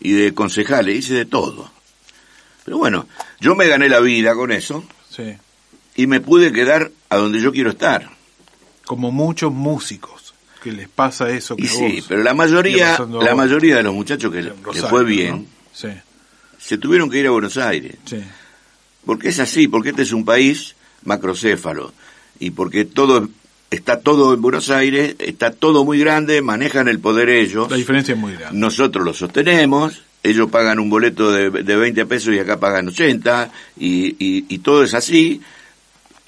y 0.00 0.12
de 0.12 0.32
concejales, 0.32 0.96
hice 0.96 1.14
de 1.14 1.24
todo. 1.26 1.70
Pero 2.64 2.78
bueno, 2.78 3.06
yo 3.40 3.54
me 3.54 3.66
gané 3.66 3.88
la 3.88 4.00
vida 4.00 4.34
con 4.34 4.52
eso, 4.52 4.84
Sí. 5.10 5.34
y 5.96 6.06
me 6.06 6.20
pude 6.20 6.52
quedar 6.52 6.90
a 7.08 7.16
donde 7.16 7.40
yo 7.40 7.52
quiero 7.52 7.70
estar. 7.70 8.08
Como 8.86 9.10
muchos 9.12 9.52
músicos 9.52 10.19
que 10.62 10.72
les 10.72 10.88
pasa 10.88 11.30
eso 11.30 11.56
que 11.56 11.64
Y 11.64 11.66
a 11.66 11.70
sí, 11.70 11.96
vos 11.96 12.06
pero 12.08 12.22
la 12.22 12.34
mayoría, 12.34 12.98
la 12.98 13.04
vos 13.04 13.36
mayoría 13.36 13.76
de 13.76 13.82
los 13.82 13.94
muchachos 13.94 14.32
que, 14.32 14.42
Rosario, 14.62 14.88
fue 14.88 15.04
bien, 15.04 15.30
¿no? 15.30 15.46
Sí, 15.72 15.88
se 16.58 16.78
tuvieron 16.78 17.10
que 17.10 17.18
ir 17.18 17.26
a 17.26 17.30
Buenos 17.30 17.56
Aires. 17.56 17.96
sí. 18.04 18.22
Porque 19.04 19.30
es 19.30 19.38
así, 19.40 19.66
porque 19.66 19.90
este 19.90 20.02
es 20.02 20.12
un 20.12 20.26
país 20.26 20.76
macrocéfalo. 21.04 21.92
Y 22.38 22.50
porque 22.50 22.84
todo 22.84 23.28
está 23.70 24.00
todo 24.00 24.34
en 24.34 24.42
Buenos 24.42 24.70
Aires, 24.70 25.16
está 25.18 25.52
todo 25.52 25.84
muy 25.84 25.98
grande, 25.98 26.42
manejan 26.42 26.88
el 26.88 26.98
poder 26.98 27.28
ellos. 27.28 27.70
La 27.70 27.76
diferencia 27.76 28.14
es 28.14 28.20
muy 28.20 28.34
grande. 28.34 28.58
Nosotros 28.58 29.04
lo 29.04 29.14
sostenemos, 29.14 30.02
ellos 30.22 30.50
pagan 30.50 30.78
un 30.78 30.90
boleto 30.90 31.32
de, 31.32 31.50
de 31.50 31.76
20 31.76 32.04
pesos 32.06 32.34
y 32.34 32.38
acá 32.38 32.58
pagan 32.58 32.88
80, 32.88 33.50
y, 33.78 34.08
y, 34.18 34.44
y 34.48 34.58
todo 34.58 34.84
es 34.84 34.94
así. 34.94 35.40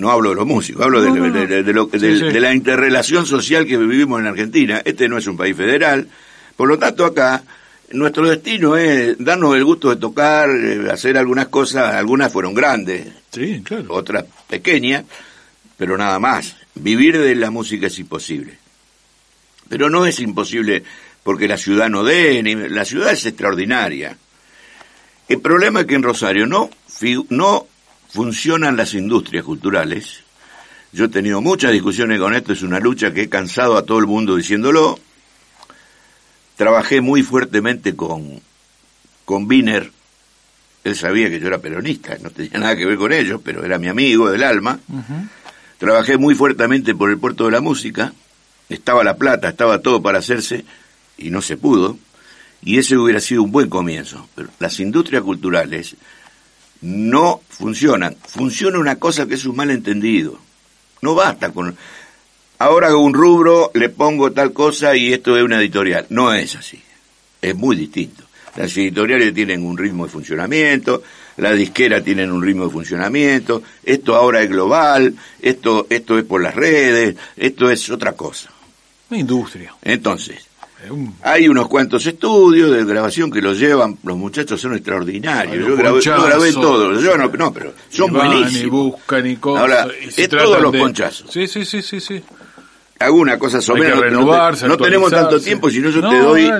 No 0.03 0.11
hablo 0.11 0.31
de 0.31 0.35
los 0.35 0.47
músicos, 0.47 0.85
hablo 0.85 1.01
de, 1.01 1.11
No, 1.11 1.15
no, 1.17 1.29
no. 1.29 1.33
de- 1.33 1.47
de- 1.47 1.62
de 1.62 1.73
lo- 1.73 1.88
Sí, 1.93 1.99
de- 1.99 2.19
sí. 2.19 2.25
de 2.25 2.41
la 2.41 2.53
interrelación 2.53 3.25
social 3.25 3.65
que 3.67 3.77
vivimos 3.77 4.19
en 4.19 4.27
Argentina. 4.27 4.83
Este 4.85 5.09
no 5.09 5.17
es 5.17 5.29
un 5.29 5.37
país 5.37 5.57
federal, 5.57 6.09
por 6.57 6.67
lo 6.69 6.77
tanto 6.77 7.05
acá 7.05 7.45
nuestro 7.93 8.29
destino 8.29 8.77
es 8.77 9.17
darnos 9.21 9.55
el 9.55 9.65
gusto 9.65 9.91
de 9.91 9.97
tocar, 10.01 10.51
eh, 10.51 10.88
hacer 10.91 11.17
algunas 11.17 11.47
cosas, 11.49 11.95
algunas 11.95 12.33
fueron 12.33 12.53
grandes, 12.53 13.07
Sí, 13.33 13.62
claro. 13.65 13.85
otras 13.95 14.25
pequeñas, 14.49 15.05
pero 15.79 15.97
nada 15.97 16.19
más. 16.19 16.57
Vivir 16.75 17.17
de 17.21 17.37
la 17.37 17.51
música 17.53 17.87
es 17.87 17.97
imposible. 18.01 18.59
Pero 19.69 19.88
no 19.88 20.05
es 20.05 20.19
imposible 20.19 20.83
porque 21.23 21.47
la 21.47 21.59
ciudad 21.59 21.88
no 21.88 22.03
dé, 22.03 22.43
ni- 22.43 22.57
la 22.57 22.85
ciudad 22.85 23.12
es 23.12 23.25
extraordinaria. 23.25 24.17
El 25.29 25.41
problema 25.41 25.81
es 25.83 25.87
que 25.87 25.95
en 25.95 26.03
Rosario 26.03 26.47
no, 26.49 26.71
no 27.29 27.67
funcionan 28.12 28.77
las 28.77 28.94
industrias 28.94 29.44
culturales. 29.44 30.20
Yo 30.92 31.07
he 31.07 31.09
tenido 31.09 31.40
muchas 31.40 31.72
discusiones 31.72 32.20
con 32.20 32.35
esto, 32.35 32.53
es 32.53 32.62
una 32.62 32.79
lucha 32.79 33.12
que 33.12 33.22
he 33.22 33.29
cansado 33.29 33.77
a 33.77 33.87
todo 33.87 33.98
el 33.98 34.07
mundo 34.07 34.37
diciéndolo. 34.37 34.98
Trabajé 36.57 37.01
muy 37.01 37.22
fuertemente 37.22 37.96
con, 37.96 38.40
con 39.25 39.46
Wiener, 39.48 39.90
él 40.85 40.96
sabía 40.96 41.31
que 41.31 41.40
yo 41.40 41.46
era 41.46 41.59
peronista, 41.59 42.16
no 42.20 42.31
tenía 42.31 42.59
nada 42.59 42.77
que 42.77 42.85
ver 42.85 42.98
con 42.98 43.12
ellos, 43.12 43.40
pero 43.42 43.64
era 43.64 43.79
mi 43.79 43.88
amigo 43.88 44.31
del 44.31 44.42
alma. 44.42 44.81
Trabajé 45.79 46.18
muy 46.18 46.35
fuertemente 46.35 46.94
por 46.94 47.11
el 47.11 47.18
puerto 47.18 47.46
de 47.46 47.53
la 47.53 47.61
música, 47.61 48.12
estaba 48.68 49.05
la 49.05 49.16
plata, 49.16 49.48
estaba 49.48 49.79
todo 49.79 50.03
para 50.03 50.18
hacerse 50.18 50.64
y 51.16 51.31
no 51.31 51.40
se 51.40 51.57
pudo. 51.57 51.98
Y 52.64 52.79
ese 52.79 52.96
hubiera 52.96 53.20
sido 53.20 53.42
un 53.42 53.53
buen 53.53 53.68
comienzo. 53.68 54.29
Pero 54.35 54.48
las 54.59 54.79
industrias 54.81 55.22
culturales 55.22 55.96
no 56.83 57.40
funcionan. 57.49 58.16
Funciona 58.27 58.79
una 58.79 58.97
cosa 58.97 59.27
que 59.27 59.35
es 59.35 59.45
un 59.47 59.57
malentendido. 59.57 60.38
No 61.01 61.14
basta 61.14 61.51
con... 61.51 61.77
Ahora 62.59 62.88
hago 62.88 63.01
un 63.01 63.14
rubro, 63.14 63.71
le 63.75 63.88
pongo 63.88 64.31
tal 64.33 64.53
cosa 64.53 64.95
y 64.95 65.12
esto 65.12 65.37
es 65.37 65.42
una 65.42 65.59
editorial. 65.59 66.07
No 66.11 66.33
es 66.33 66.55
así. 66.55 66.81
Es 67.40 67.57
muy 67.57 67.75
distinto. 67.75 68.25
Las 68.57 68.77
editoriales 68.77 69.33
tienen 69.33 69.64
un 69.64 69.79
ritmo 69.79 70.05
de 70.05 70.12
funcionamiento, 70.12 71.03
las 71.38 71.57
disqueras 71.57 72.05
tienen 72.05 72.31
un 72.31 72.42
ritmo 72.42 72.66
de 72.66 72.71
funcionamiento, 72.71 73.62
esto 73.83 74.14
ahora 74.14 74.42
es 74.42 74.51
global, 74.51 75.14
esto, 75.40 75.87
esto 75.88 76.18
es 76.18 76.25
por 76.25 76.42
las 76.42 76.55
redes, 76.55 77.16
esto 77.37 77.71
es 77.71 77.88
otra 77.88 78.12
cosa. 78.12 78.51
Una 79.09 79.21
industria. 79.21 79.75
Entonces, 79.83 80.47
hay 81.23 81.49
unos 81.49 81.68
cuantos 81.68 82.05
estudios 82.07 82.71
de 82.71 82.85
grabación 82.85 83.31
que 83.31 83.40
los 83.40 83.59
llevan, 83.59 83.99
los 84.05 84.16
muchachos 84.16 84.61
son 84.61 84.75
extraordinarios. 84.75 85.66
Yo 85.66 85.77
grabé, 85.77 86.01
yo 86.01 86.23
grabé 86.25 86.53
todos, 86.53 87.03
yo 87.03 87.16
no, 87.16 87.29
no, 87.29 87.53
pero 87.53 87.73
son 87.90 88.11
y 88.11 88.14
van 88.14 88.27
Y 88.27 88.35
buenísimos. 88.40 88.71
buscan 88.71 89.27
y 89.27 89.37
cosas. 89.37 89.61
Ahora, 89.61 89.88
y 90.16 90.21
es 90.21 90.29
todos 90.29 90.61
los 90.62 90.73
de- 90.73 90.79
ponchazos. 90.79 91.31
Sí, 91.31 91.47
sí, 91.47 91.64
sí, 91.64 91.83
sí, 91.83 92.01
sí. 92.01 92.23
Alguna 92.99 93.38
cosa 93.38 93.57
Hay 93.59 93.62
sobre 93.62 93.83
que 93.83 93.88
no, 93.88 93.95
no 93.97 94.01
te- 94.03 94.09
renovarse, 94.11 94.68
no 94.68 94.77
tenemos 94.77 95.11
tanto 95.11 95.40
tiempo, 95.40 95.71
si 95.71 95.81
no 95.81 95.90
yo 95.90 96.01
te 96.09 96.18
doy 96.18 96.51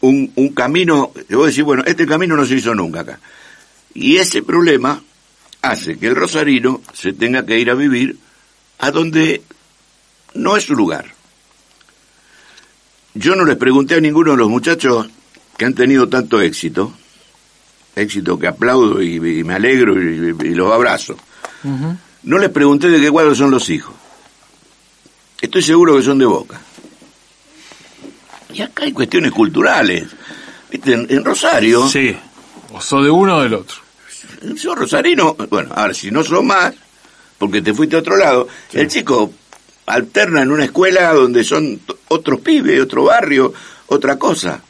un, 0.00 0.32
un 0.36 0.48
camino, 0.50 1.12
te 1.28 1.34
voy 1.36 1.44
a 1.44 1.46
decir, 1.48 1.64
bueno, 1.64 1.82
este 1.86 2.06
camino 2.06 2.36
no 2.36 2.44
se 2.46 2.54
hizo 2.54 2.74
nunca 2.74 3.00
acá. 3.00 3.18
Y 3.94 4.16
ese 4.16 4.42
problema 4.42 5.02
hace 5.60 5.98
que 5.98 6.06
el 6.08 6.16
rosarino 6.16 6.80
se 6.92 7.12
tenga 7.12 7.44
que 7.46 7.58
ir 7.58 7.70
a 7.70 7.74
vivir 7.74 8.16
a 8.78 8.90
donde 8.90 9.42
no 10.34 10.56
es 10.56 10.64
su 10.64 10.74
lugar. 10.74 11.06
Yo 13.14 13.36
no 13.36 13.44
les 13.44 13.56
pregunté 13.56 13.94
a 13.96 14.00
ninguno 14.00 14.32
de 14.32 14.36
los 14.38 14.48
muchachos 14.48 15.08
que 15.56 15.64
han 15.64 15.74
tenido 15.74 16.08
tanto 16.08 16.40
éxito, 16.40 16.92
éxito 17.94 18.38
que 18.38 18.46
aplaudo 18.46 19.02
y, 19.02 19.16
y 19.16 19.44
me 19.44 19.54
alegro 19.54 20.00
y, 20.00 20.34
y 20.46 20.54
los 20.54 20.72
abrazo. 20.72 21.16
No 22.24 22.38
les 22.38 22.50
pregunté 22.50 22.88
de 22.88 23.00
qué 23.00 23.10
cuadro 23.10 23.34
son 23.34 23.50
los 23.50 23.68
hijos. 23.70 23.94
Estoy 25.40 25.62
seguro 25.62 25.96
que 25.96 26.02
son 26.02 26.18
de 26.18 26.24
Boca. 26.26 26.60
Y 28.54 28.62
acá 28.62 28.84
hay 28.84 28.92
cuestiones 28.92 29.32
culturales. 29.32 30.04
¿Viste? 30.70 30.92
En, 30.94 31.06
en 31.10 31.24
Rosario, 31.24 31.88
Sí. 31.88 32.16
O 32.72 32.80
sos 32.80 33.04
de 33.04 33.10
uno 33.10 33.36
o 33.36 33.42
del 33.42 33.54
otro. 33.54 33.76
sos 34.56 34.76
rosarino, 34.78 35.34
bueno, 35.50 35.70
ahora 35.74 35.92
si 35.92 36.10
no 36.10 36.24
sos 36.24 36.42
más, 36.42 36.72
porque 37.38 37.60
te 37.60 37.74
fuiste 37.74 37.96
a 37.96 37.98
otro 37.98 38.16
lado, 38.16 38.48
el 38.72 38.88
chico 38.88 39.30
alterna 39.86 40.42
en 40.42 40.50
una 40.50 40.64
escuela 40.64 41.12
donde 41.12 41.44
son 41.44 41.80
otros 42.08 42.40
pibes, 42.40 42.80
otro 42.80 43.04
barrio, 43.04 43.52
otra 43.86 44.16
cosa. 44.18 44.60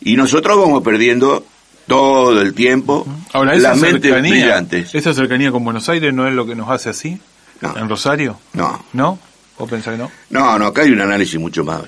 Y 0.00 0.16
nosotros 0.16 0.58
vamos 0.58 0.82
perdiendo 0.82 1.44
todo 1.86 2.40
el 2.40 2.54
tiempo 2.54 3.06
Ahora, 3.32 3.54
esa 3.54 3.70
las 3.70 3.78
mentes 3.78 4.02
cercanía, 4.02 4.30
brillantes. 4.32 4.94
esa 4.94 5.12
cercanía 5.14 5.50
con 5.50 5.64
Buenos 5.64 5.88
Aires 5.88 6.12
no 6.14 6.26
es 6.28 6.34
lo 6.34 6.46
que 6.46 6.54
nos 6.54 6.68
hace 6.70 6.90
así, 6.90 7.18
No. 7.60 7.76
en 7.76 7.88
Rosario, 7.88 8.38
No, 8.52 8.84
¿no? 8.92 9.18
¿Vos 9.58 9.68
pensás 9.70 9.94
que 9.94 9.98
no? 9.98 10.10
no, 10.30 10.58
no, 10.58 10.66
acá 10.66 10.82
hay 10.82 10.90
un 10.90 11.00
análisis 11.00 11.38
mucho 11.38 11.64
más 11.64 11.82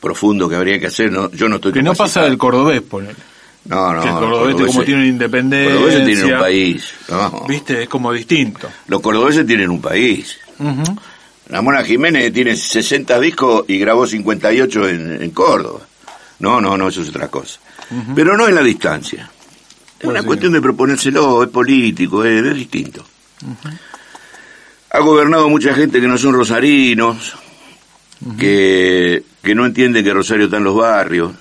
profundo 0.00 0.48
que 0.48 0.56
habría 0.56 0.78
que 0.80 0.86
hacer. 0.86 1.10
No, 1.12 1.30
yo 1.32 1.48
no 1.48 1.56
estoy 1.56 1.72
Que 1.72 1.82
no 1.82 1.94
pasa 1.94 2.22
del 2.22 2.38
cordobés, 2.38 2.80
ponele. 2.82 3.14
No, 3.66 3.92
no, 3.92 4.02
que 4.02 4.08
el 4.08 4.14
cordobés 4.14 4.54
como 4.66 4.82
tiene 4.84 4.94
una 4.94 5.04
Los 5.06 5.12
independencia. 5.12 5.72
cordobeses 5.74 6.04
tienen 6.06 6.32
un 6.34 6.40
país. 6.40 6.84
no. 7.08 7.44
¿Viste? 7.48 7.82
Es 7.82 7.88
como 7.88 8.12
distinto. 8.12 8.68
Los 8.86 9.00
cordobeses 9.00 9.46
tienen 9.46 9.70
un 9.70 9.80
país. 9.80 10.38
Ujú. 10.60 10.96
La 11.48 11.62
Mona 11.62 11.82
Jiménez 11.82 12.32
tiene 12.32 12.54
60 12.54 13.18
discos 13.18 13.64
y 13.66 13.78
grabó 13.78 14.06
58 14.06 14.88
en, 14.88 15.22
en 15.22 15.30
Córdoba. 15.30 15.80
No, 16.38 16.60
no, 16.60 16.76
no, 16.76 16.88
eso 16.88 17.02
es 17.02 17.08
otra 17.08 17.28
cosa. 17.28 17.58
Pero 18.14 18.36
no 18.36 18.46
en 18.46 18.54
la 18.54 18.62
distancia. 18.62 19.30
Es 19.98 20.06
una 20.06 20.20
sí. 20.20 20.26
cuestión 20.26 20.52
de 20.52 20.60
proponérselo, 20.60 21.42
es 21.42 21.48
político, 21.50 22.24
es, 22.24 22.44
es 22.44 22.54
distinto. 22.54 23.04
Ha 24.90 25.00
gobernado 25.00 25.48
mucha 25.48 25.74
gente 25.74 26.00
que 26.00 26.06
no 26.06 26.16
son 26.16 26.34
rosarinos, 26.34 27.34
que, 28.38 29.22
que 29.42 29.54
no 29.54 29.66
entienden 29.66 30.04
que 30.04 30.14
Rosario 30.14 30.44
está 30.44 30.58
en 30.58 30.64
los 30.64 30.76
barrios. 30.76 31.32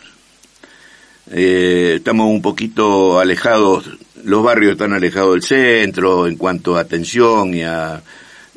Eh, 1.31 1.93
estamos 1.97 2.27
un 2.27 2.41
poquito 2.41 3.19
alejados, 3.19 3.91
los 4.23 4.43
barrios 4.43 4.71
están 4.71 4.93
alejados 4.93 5.33
del 5.33 5.43
centro 5.43 6.27
en 6.27 6.35
cuanto 6.35 6.77
a 6.77 6.81
atención 6.81 7.53
y 7.53 7.63
a... 7.63 8.01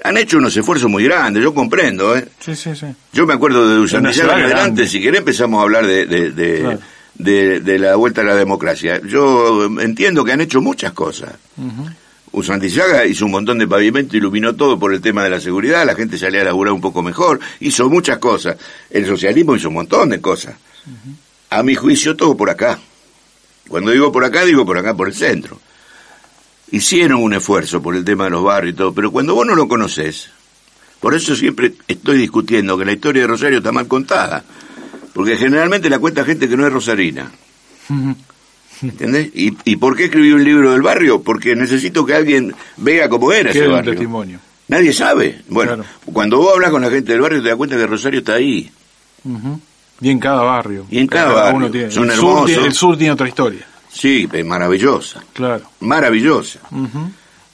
Han 0.05 0.17
hecho 0.17 0.39
unos 0.39 0.57
esfuerzos 0.57 0.91
muy 0.91 1.05
grandes, 1.05 1.43
yo 1.43 1.55
comprendo, 1.55 2.17
¿eh? 2.17 2.27
Sí, 2.41 2.57
sí, 2.57 2.75
sí. 2.75 2.87
Yo 3.13 3.27
me 3.27 3.35
acuerdo 3.35 3.69
de 3.81 3.87
ciudad 3.89 4.01
en 4.05 4.07
adelante, 4.21 4.49
grande. 4.49 4.89
si 4.89 5.01
querés 5.01 5.21
empezamos 5.21 5.61
a 5.61 5.63
hablar 5.63 5.87
de, 5.87 6.07
de, 6.07 6.31
de, 6.33 6.59
Claro. 6.61 6.79
de- 7.15 7.61
de 7.61 7.79
la 7.79 7.95
vuelta 7.97 8.23
a 8.23 8.25
la 8.25 8.35
democracia. 8.35 9.01
Yo 9.07 9.65
entiendo 9.81 10.25
que 10.25 10.33
han 10.33 10.41
hecho 10.41 10.61
muchas 10.61 10.93
cosas. 10.93 11.33
Ujú. 11.57 11.89
Usantillaga 12.33 13.05
hizo 13.07 13.27
un 13.27 13.31
montón 13.33 13.59
de 13.59 13.69
pavimento, 13.69 14.17
iluminó 14.17 14.55
todo 14.55 14.79
por 14.79 14.93
el 14.95 15.01
tema 15.03 15.23
de 15.23 15.31
la 15.31 15.39
seguridad, 15.41 15.85
la 15.85 15.95
gente 15.95 16.17
salía 16.19 16.41
a 16.41 16.45
laburar 16.45 16.73
un 16.73 16.81
poco 16.81 17.03
mejor, 17.03 17.39
hizo 17.61 17.89
muchas 17.91 18.19
cosas. 18.19 18.57
El 18.91 19.07
socialismo 19.07 19.55
hizo 19.55 19.69
un 19.69 19.75
montón 19.75 20.09
de 20.09 20.21
cosas. 20.21 20.55
A 21.51 21.63
mi 21.63 21.75
juicio 21.75 22.17
todo 22.17 22.35
por 22.37 22.49
acá. 22.49 22.79
Cuando 23.69 23.91
digo 23.91 24.11
por 24.11 24.25
acá, 24.25 24.45
digo 24.45 24.65
por 24.65 24.79
acá, 24.79 24.95
por 24.97 25.09
el 25.09 25.15
centro. 25.15 25.61
Hicieron 26.73 27.23
un 27.23 27.35
esfuerzo 27.35 27.81
por 27.81 27.95
el 27.95 28.05
tema 28.05 28.25
de 28.25 28.31
los 28.31 28.43
barrios 28.43 28.75
y 28.75 28.77
todo, 28.77 28.93
pero 28.93 29.11
cuando 29.13 29.35
vos 29.35 29.47
no 29.47 29.55
lo 29.55 29.69
conoces, 29.69 30.31
por 31.01 31.15
eso 31.15 31.37
siempre 31.37 31.75
estoy 31.87 32.19
discutiendo 32.19 32.77
que 32.77 32.85
la 32.85 32.93
historia 32.93 33.23
de 33.23 33.29
Rosario 33.29 33.59
está 33.59 33.71
mal 33.73 33.87
contada, 33.87 34.43
porque 35.13 35.37
generalmente 35.37 35.89
la 35.91 35.99
cuenta 35.99 36.25
gente 36.25 36.49
que 36.49 36.57
no 36.57 36.67
es 36.67 36.73
rosarina. 36.73 37.31
¿Entendés? 38.83 39.31
¿Y, 39.35 39.57
¿Y 39.65 39.77
por 39.77 39.97
qué 39.97 40.05
escribí 40.07 40.33
un 40.33 40.43
libro 40.43 40.73
del 40.73 40.83
barrio? 40.83 41.23
Porque 41.23 41.55
necesito 41.55 42.05
que 42.05 42.15
alguien 42.15 42.55
vea 42.79 43.09
cómo 43.09 43.33
era 43.33 43.51
ese 43.51 43.67
un 43.67 43.75
barrio. 43.75 43.93
testimonio. 43.93 44.39
Nadie 44.69 44.93
sabe. 44.93 45.43
Bueno, 45.49 45.75
Claro. 45.77 45.89
cuando 46.07 46.39
vos 46.39 46.53
hablas 46.55 46.71
con 46.71 46.83
la 46.83 46.91
gente 46.91 47.13
del 47.13 47.21
barrio 47.21 47.43
te 47.43 47.49
das 47.49 47.57
cuenta 47.57 47.77
que 47.77 47.87
Rosario 47.87 48.21
está 48.21 48.35
ahí. 48.35 48.71
Y 50.01 50.09
en 50.11 50.19
cada 50.19 50.43
barrio. 50.43 50.87
Y 50.91 50.99
en 50.99 51.07
cada 51.07 51.33
barrio. 51.33 51.57
uno 51.59 51.71
tiene. 51.71 51.91
Son 51.93 52.11
el, 52.11 52.17
sur 52.17 52.25
hermosos. 52.29 52.47
tiene, 52.47 52.67
el 52.67 52.73
sur 52.73 52.97
tiene 52.97 53.13
otra 53.13 53.29
historia. 53.29 53.67
Sí, 53.93 54.29
maravillosa. 54.45 55.23
Claro. 55.33 55.65
Maravillosa. 55.81 56.61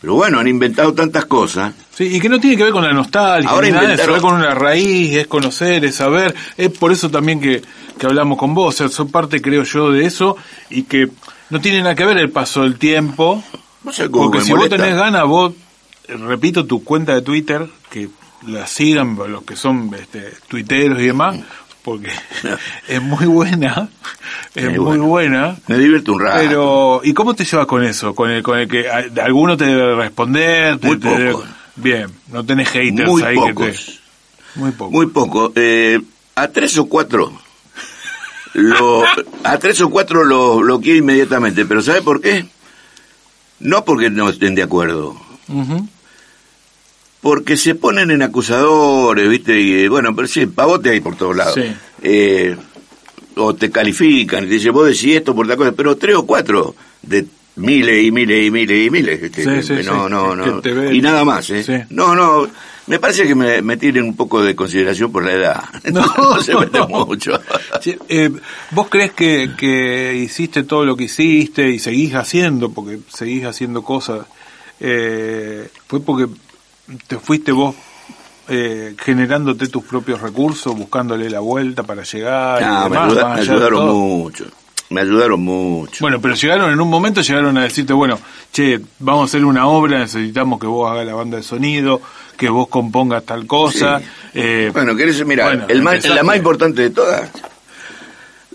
Pero 0.00 0.14
bueno, 0.14 0.38
han 0.38 0.46
inventado 0.46 0.94
tantas 0.94 1.24
cosas. 1.26 1.74
Sí, 1.92 2.04
y 2.16 2.20
que 2.20 2.28
no 2.28 2.38
tiene 2.38 2.56
que 2.56 2.62
ver 2.62 2.72
con 2.72 2.84
la 2.84 2.92
nostalgia, 2.92 3.50
Ahora 3.50 3.68
nada 3.70 3.82
inventaron- 3.94 4.16
es 4.16 4.22
con 4.22 4.34
una 4.34 4.54
raíz, 4.54 5.16
es 5.16 5.26
conocer, 5.26 5.84
es 5.84 5.96
saber, 5.96 6.34
es 6.56 6.70
por 6.70 6.92
eso 6.92 7.10
también 7.10 7.40
que, 7.40 7.60
que 7.98 8.06
hablamos 8.06 8.38
con 8.38 8.54
vos, 8.54 8.74
o 8.74 8.78
sea, 8.78 8.88
son 8.88 9.10
parte, 9.10 9.42
creo 9.42 9.64
yo, 9.64 9.90
de 9.90 10.06
eso, 10.06 10.36
y 10.70 10.84
que 10.84 11.08
no 11.50 11.60
tiene 11.60 11.80
nada 11.80 11.96
que 11.96 12.04
ver 12.04 12.18
el 12.18 12.30
paso 12.30 12.62
del 12.62 12.78
tiempo, 12.78 13.42
No 13.82 13.92
sé 13.92 14.08
cómo 14.08 14.30
porque 14.30 14.44
si 14.44 14.52
vos 14.52 14.68
tenés 14.68 14.94
ganas, 14.94 15.24
vos, 15.26 15.52
eh, 16.06 16.14
repito, 16.16 16.64
tu 16.64 16.84
cuenta 16.84 17.14
de 17.14 17.22
Twitter, 17.22 17.66
que 17.90 18.08
la 18.46 18.68
sigan 18.68 19.16
los 19.16 19.42
que 19.42 19.56
son 19.56 19.92
este, 19.98 20.32
tuiteros 20.46 21.00
y 21.00 21.06
demás, 21.06 21.40
porque 21.88 22.10
es 22.88 23.02
muy 23.02 23.26
buena, 23.26 23.88
es 24.54 24.64
Es 24.64 24.78
muy 24.78 24.98
buena, 24.98 25.56
Me 25.66 25.78
divierto 25.78 26.12
un 26.12 26.20
rato. 26.20 26.38
pero, 26.38 27.00
¿y 27.04 27.14
cómo 27.14 27.34
te 27.34 27.44
llevas 27.44 27.66
con 27.66 27.82
eso? 27.84 28.14
Con 28.14 28.30
el, 28.30 28.42
con 28.42 28.58
el 28.58 28.68
que 28.68 28.88
alguno 28.88 29.56
te 29.56 29.64
debe 29.64 29.94
responder. 29.96 30.78
Muy 30.82 30.98
te 30.98 31.34
bien, 31.76 32.10
no 32.32 32.44
tenés 32.44 32.68
haters 32.70 33.08
Muy 33.08 33.22
ahí 33.22 33.34
que 33.36 33.40
te. 33.46 33.54
pocos. 33.54 34.00
Muy 34.54 34.70
poco. 34.72 34.90
Muy 34.90 35.06
poco. 35.06 35.52
Eh, 35.54 36.00
a 36.34 36.48
tres 36.48 36.76
o 36.78 36.86
cuatro. 36.86 37.32
Lo, 38.54 39.04
a 39.44 39.58
tres 39.58 39.80
o 39.80 39.90
cuatro 39.90 40.24
lo 40.24 40.56
bloqueé 40.58 40.96
inmediatamente. 40.96 41.64
Pero 41.66 41.82
¿sabe 41.82 42.02
por 42.02 42.20
qué? 42.20 42.46
No 43.60 43.84
porque 43.84 44.10
no 44.10 44.28
estén 44.28 44.54
de 44.54 44.62
acuerdo. 44.62 45.16
Ujú. 45.48 45.88
Porque 47.20 47.56
se 47.56 47.74
ponen 47.74 48.10
en 48.10 48.22
acusadores, 48.22 49.28
¿viste? 49.28 49.60
Y 49.60 49.84
eh, 49.84 49.88
bueno, 49.88 50.14
pero 50.14 50.28
sí, 50.28 50.46
pavote 50.46 50.90
hay 50.90 51.00
por 51.00 51.16
todos 51.16 51.36
lados. 51.36 51.54
Sí. 51.54 51.74
Eh, 52.02 52.56
o 53.36 53.54
te 53.54 53.70
califican 53.70 54.44
y 54.44 54.48
te 54.48 54.54
dicen, 54.54 54.72
vos 54.72 54.86
decís 54.86 55.16
esto 55.16 55.34
por 55.34 55.46
tal 55.46 55.56
cosa, 55.56 55.72
pero 55.72 55.96
tres 55.96 56.16
o 56.16 56.26
cuatro 56.26 56.74
de 57.02 57.26
miles 57.56 58.04
y 58.04 58.10
miles 58.10 58.46
y 58.46 58.50
miles 58.50 58.86
y 58.86 58.90
miles. 58.90 59.22
este, 59.22 59.42
Sí, 59.42 59.62
sí, 59.62 59.84
no, 59.84 60.04
sí, 60.04 60.10
no, 60.10 60.36
no. 60.36 60.92
Y 60.92 61.00
nada 61.00 61.24
más, 61.24 61.50
¿eh? 61.50 61.62
Sí. 61.62 61.74
No, 61.90 62.14
no. 62.14 62.48
Me 62.86 62.98
parece 62.98 63.26
que 63.26 63.34
me, 63.34 63.60
me 63.60 63.76
tienen 63.76 64.04
un 64.04 64.16
poco 64.16 64.42
de 64.42 64.56
consideración 64.56 65.12
por 65.12 65.24
la 65.24 65.32
edad. 65.32 65.64
No, 65.92 66.40
se 66.40 66.54
mete 66.54 66.80
mucho. 66.86 67.40
Sí, 67.80 67.96
eh, 68.08 68.30
¿Vos 68.70 68.88
crees 68.88 69.12
que, 69.12 69.50
que 69.56 70.16
hiciste 70.16 70.62
todo 70.64 70.84
lo 70.84 70.96
que 70.96 71.04
hiciste 71.04 71.68
y 71.68 71.78
seguís 71.78 72.14
haciendo, 72.14 72.70
porque 72.70 72.98
seguís 73.08 73.44
haciendo 73.44 73.82
cosas, 73.82 74.26
eh, 74.80 75.68
fue 75.86 76.00
porque 76.00 76.26
te 77.06 77.18
fuiste 77.18 77.52
vos 77.52 77.74
eh, 78.48 78.94
generándote 78.98 79.68
tus 79.68 79.84
propios 79.84 80.20
recursos, 80.22 80.74
buscándole 80.76 81.28
la 81.28 81.40
vuelta 81.40 81.82
para 81.82 82.02
llegar? 82.02 82.62
y 82.62 82.64
No, 82.64 82.88
me, 82.88 82.96
ayuda- 82.96 83.34
ayudaron 83.34 83.80
todo? 83.80 83.94
mucho. 83.94 84.44
Me 84.90 85.02
ayudaron 85.02 85.40
mucho. 85.40 85.98
Bueno, 86.00 86.18
pero 86.18 86.34
llegaron 86.34 86.72
en 86.72 86.80
un 86.80 86.88
momento, 86.88 87.20
llegaron 87.20 87.58
a 87.58 87.62
decirte, 87.64 87.92
bueno, 87.92 88.18
che, 88.50 88.80
vamos 89.00 89.22
a 89.22 89.24
hacer 89.26 89.44
una 89.44 89.66
obra, 89.66 89.98
necesitamos 89.98 90.58
que 90.58 90.66
vos 90.66 90.90
hagas 90.90 91.04
la 91.04 91.12
banda 91.14 91.36
de 91.36 91.42
sonido, 91.42 92.00
que 92.38 92.48
vos 92.48 92.68
compongas 92.68 93.22
tal 93.24 93.46
cosa. 93.46 93.98
Sí. 94.00 94.04
eh, 94.34 94.70
Bueno, 94.72 94.96
querés 94.96 95.22
mirar, 95.26 95.48
bueno, 95.48 95.66
el 95.68 95.82
más- 95.82 96.02
la 96.08 96.22
más 96.22 96.36
importante 96.38 96.80
de 96.80 96.88
todas, 96.90 97.30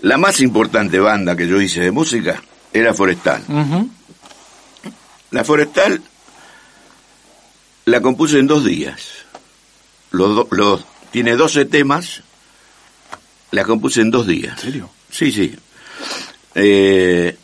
la 0.02 0.18
más 0.18 0.40
importante 0.40 0.98
banda 0.98 1.36
que 1.36 1.46
yo 1.46 1.60
hice 1.60 1.82
de 1.82 1.92
música 1.92 2.42
era 2.72 2.92
Forestal. 2.94 3.42
La 5.30 5.44
Forestal 5.44 6.02
la 7.84 8.00
compuse 8.00 8.38
en 8.38 8.46
dos 8.46 8.64
días. 8.64 9.00
Los, 10.10 10.34
do- 10.36 10.48
los, 10.50 10.84
tiene 11.10 11.36
12 11.36 11.64
temas, 11.66 12.22
la 13.50 13.64
compuse 13.64 14.00
en 14.00 14.10
dos 14.10 14.26
días. 14.26 14.58
¿En 14.58 14.64
serio? 14.64 14.90
Sí, 15.10 15.30
sí. 15.32 15.54
Eh, 16.54 17.36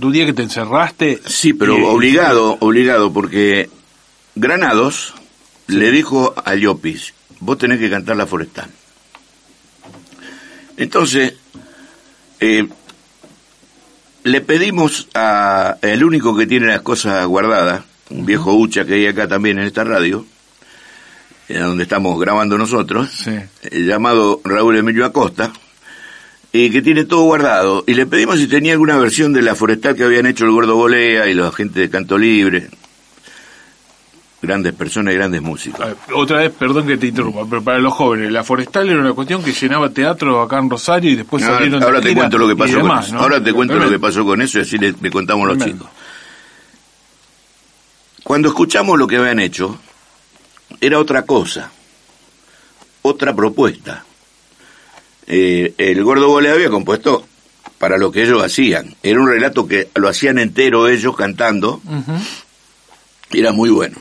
¿Tu 0.00 0.10
día 0.10 0.26
que 0.26 0.32
te 0.32 0.42
encerraste? 0.42 1.20
sí, 1.26 1.52
pero 1.54 1.78
y- 1.78 1.82
obligado, 1.82 2.56
obligado, 2.60 3.12
porque 3.12 3.70
Granados 4.34 5.14
le 5.66 5.90
dijo 5.90 6.34
a 6.44 6.54
Llopis, 6.54 7.14
vos 7.40 7.58
tenés 7.58 7.78
que 7.78 7.90
cantar 7.90 8.16
la 8.16 8.26
Forestal. 8.26 8.70
Entonces, 10.76 11.34
eh, 12.40 12.68
le 14.24 14.40
pedimos 14.42 15.08
a 15.14 15.76
el 15.82 16.04
único 16.04 16.36
que 16.36 16.46
tiene 16.46 16.66
las 16.66 16.82
cosas 16.82 17.26
guardadas, 17.26 17.84
un 18.10 18.24
viejo 18.26 18.52
Ucha 18.54 18.84
que 18.84 18.94
hay 18.94 19.06
acá 19.06 19.26
también 19.28 19.58
en 19.58 19.64
esta 19.66 19.84
radio, 19.84 20.24
donde 21.48 21.82
estamos 21.84 22.18
grabando 22.20 22.58
nosotros, 22.58 23.10
Sí. 23.10 23.30
eh, 23.30 23.82
llamado 23.82 24.40
Raúl 24.44 24.76
Emilio 24.76 25.04
Acosta, 25.04 25.52
y 26.52 26.70
que 26.70 26.82
tiene 26.82 27.04
todo 27.04 27.22
guardado. 27.24 27.84
Y 27.86 27.94
le 27.94 28.06
pedimos 28.06 28.38
si 28.38 28.46
tenía 28.46 28.72
alguna 28.72 28.96
versión 28.96 29.32
de 29.32 29.42
la 29.42 29.54
forestal 29.54 29.94
que 29.94 30.04
habían 30.04 30.26
hecho 30.26 30.44
el 30.44 30.50
Gordo 30.52 30.74
Bolea 30.76 31.28
y 31.28 31.34
la 31.34 31.52
gente 31.52 31.80
de 31.80 31.90
Canto 31.90 32.16
Libre. 32.18 32.68
Grandes 34.42 34.74
personas 34.74 35.12
y 35.14 35.16
grandes 35.16 35.42
músicos. 35.42 35.80
A 35.80 35.86
ver, 35.86 35.96
Otra 36.14 36.38
vez, 36.38 36.52
perdón 36.52 36.86
que 36.86 36.96
te 36.98 37.06
interrumpa, 37.08 37.46
pero 37.48 37.62
para 37.62 37.78
los 37.78 37.92
jóvenes, 37.94 38.30
la 38.30 38.44
forestal 38.44 38.88
era 38.88 39.00
una 39.00 39.12
cuestión 39.12 39.42
que 39.42 39.52
llenaba 39.52 39.90
teatro 39.90 40.40
acá 40.42 40.58
en 40.58 40.70
Rosario 40.70 41.10
y 41.10 41.16
después 41.16 41.42
Ahora, 41.42 41.56
salieron 41.56 41.80
de 41.80 41.86
ahora 41.86 42.00
te 42.00 42.08
gira 42.10 42.20
cuento 42.20 42.38
lo 42.38 42.48
que 42.48 42.56
pasó 42.56 42.80
con 42.80 42.98
eso. 42.98 43.14
¿no? 43.14 43.20
Ahora 43.20 43.42
te 43.42 43.52
cuento 43.52 43.74
lo 43.76 43.88
que 43.90 43.98
pasó 43.98 44.24
con 44.24 44.40
eso 44.42 44.58
y 44.58 44.62
así 44.62 44.78
le, 44.78 44.94
le 45.00 45.10
contamos 45.10 45.48
a 45.48 45.54
los 45.54 45.64
chicos. 45.64 45.88
Cuando 48.26 48.48
escuchamos 48.48 48.98
lo 48.98 49.06
que 49.06 49.18
habían 49.18 49.38
hecho, 49.38 49.78
era 50.80 50.98
otra 50.98 51.22
cosa, 51.22 51.70
otra 53.02 53.32
propuesta. 53.36 54.04
Eh, 55.28 55.74
el 55.78 56.02
Gordo 56.02 56.26
Bolea 56.26 56.54
había 56.54 56.68
compuesto 56.68 57.24
para 57.78 57.98
lo 57.98 58.10
que 58.10 58.24
ellos 58.24 58.42
hacían. 58.42 58.96
Era 59.04 59.20
un 59.20 59.28
relato 59.28 59.68
que 59.68 59.90
lo 59.94 60.08
hacían 60.08 60.40
entero 60.40 60.88
ellos 60.88 61.16
cantando, 61.16 61.80
era 63.30 63.52
muy 63.52 63.70
bueno. 63.70 63.98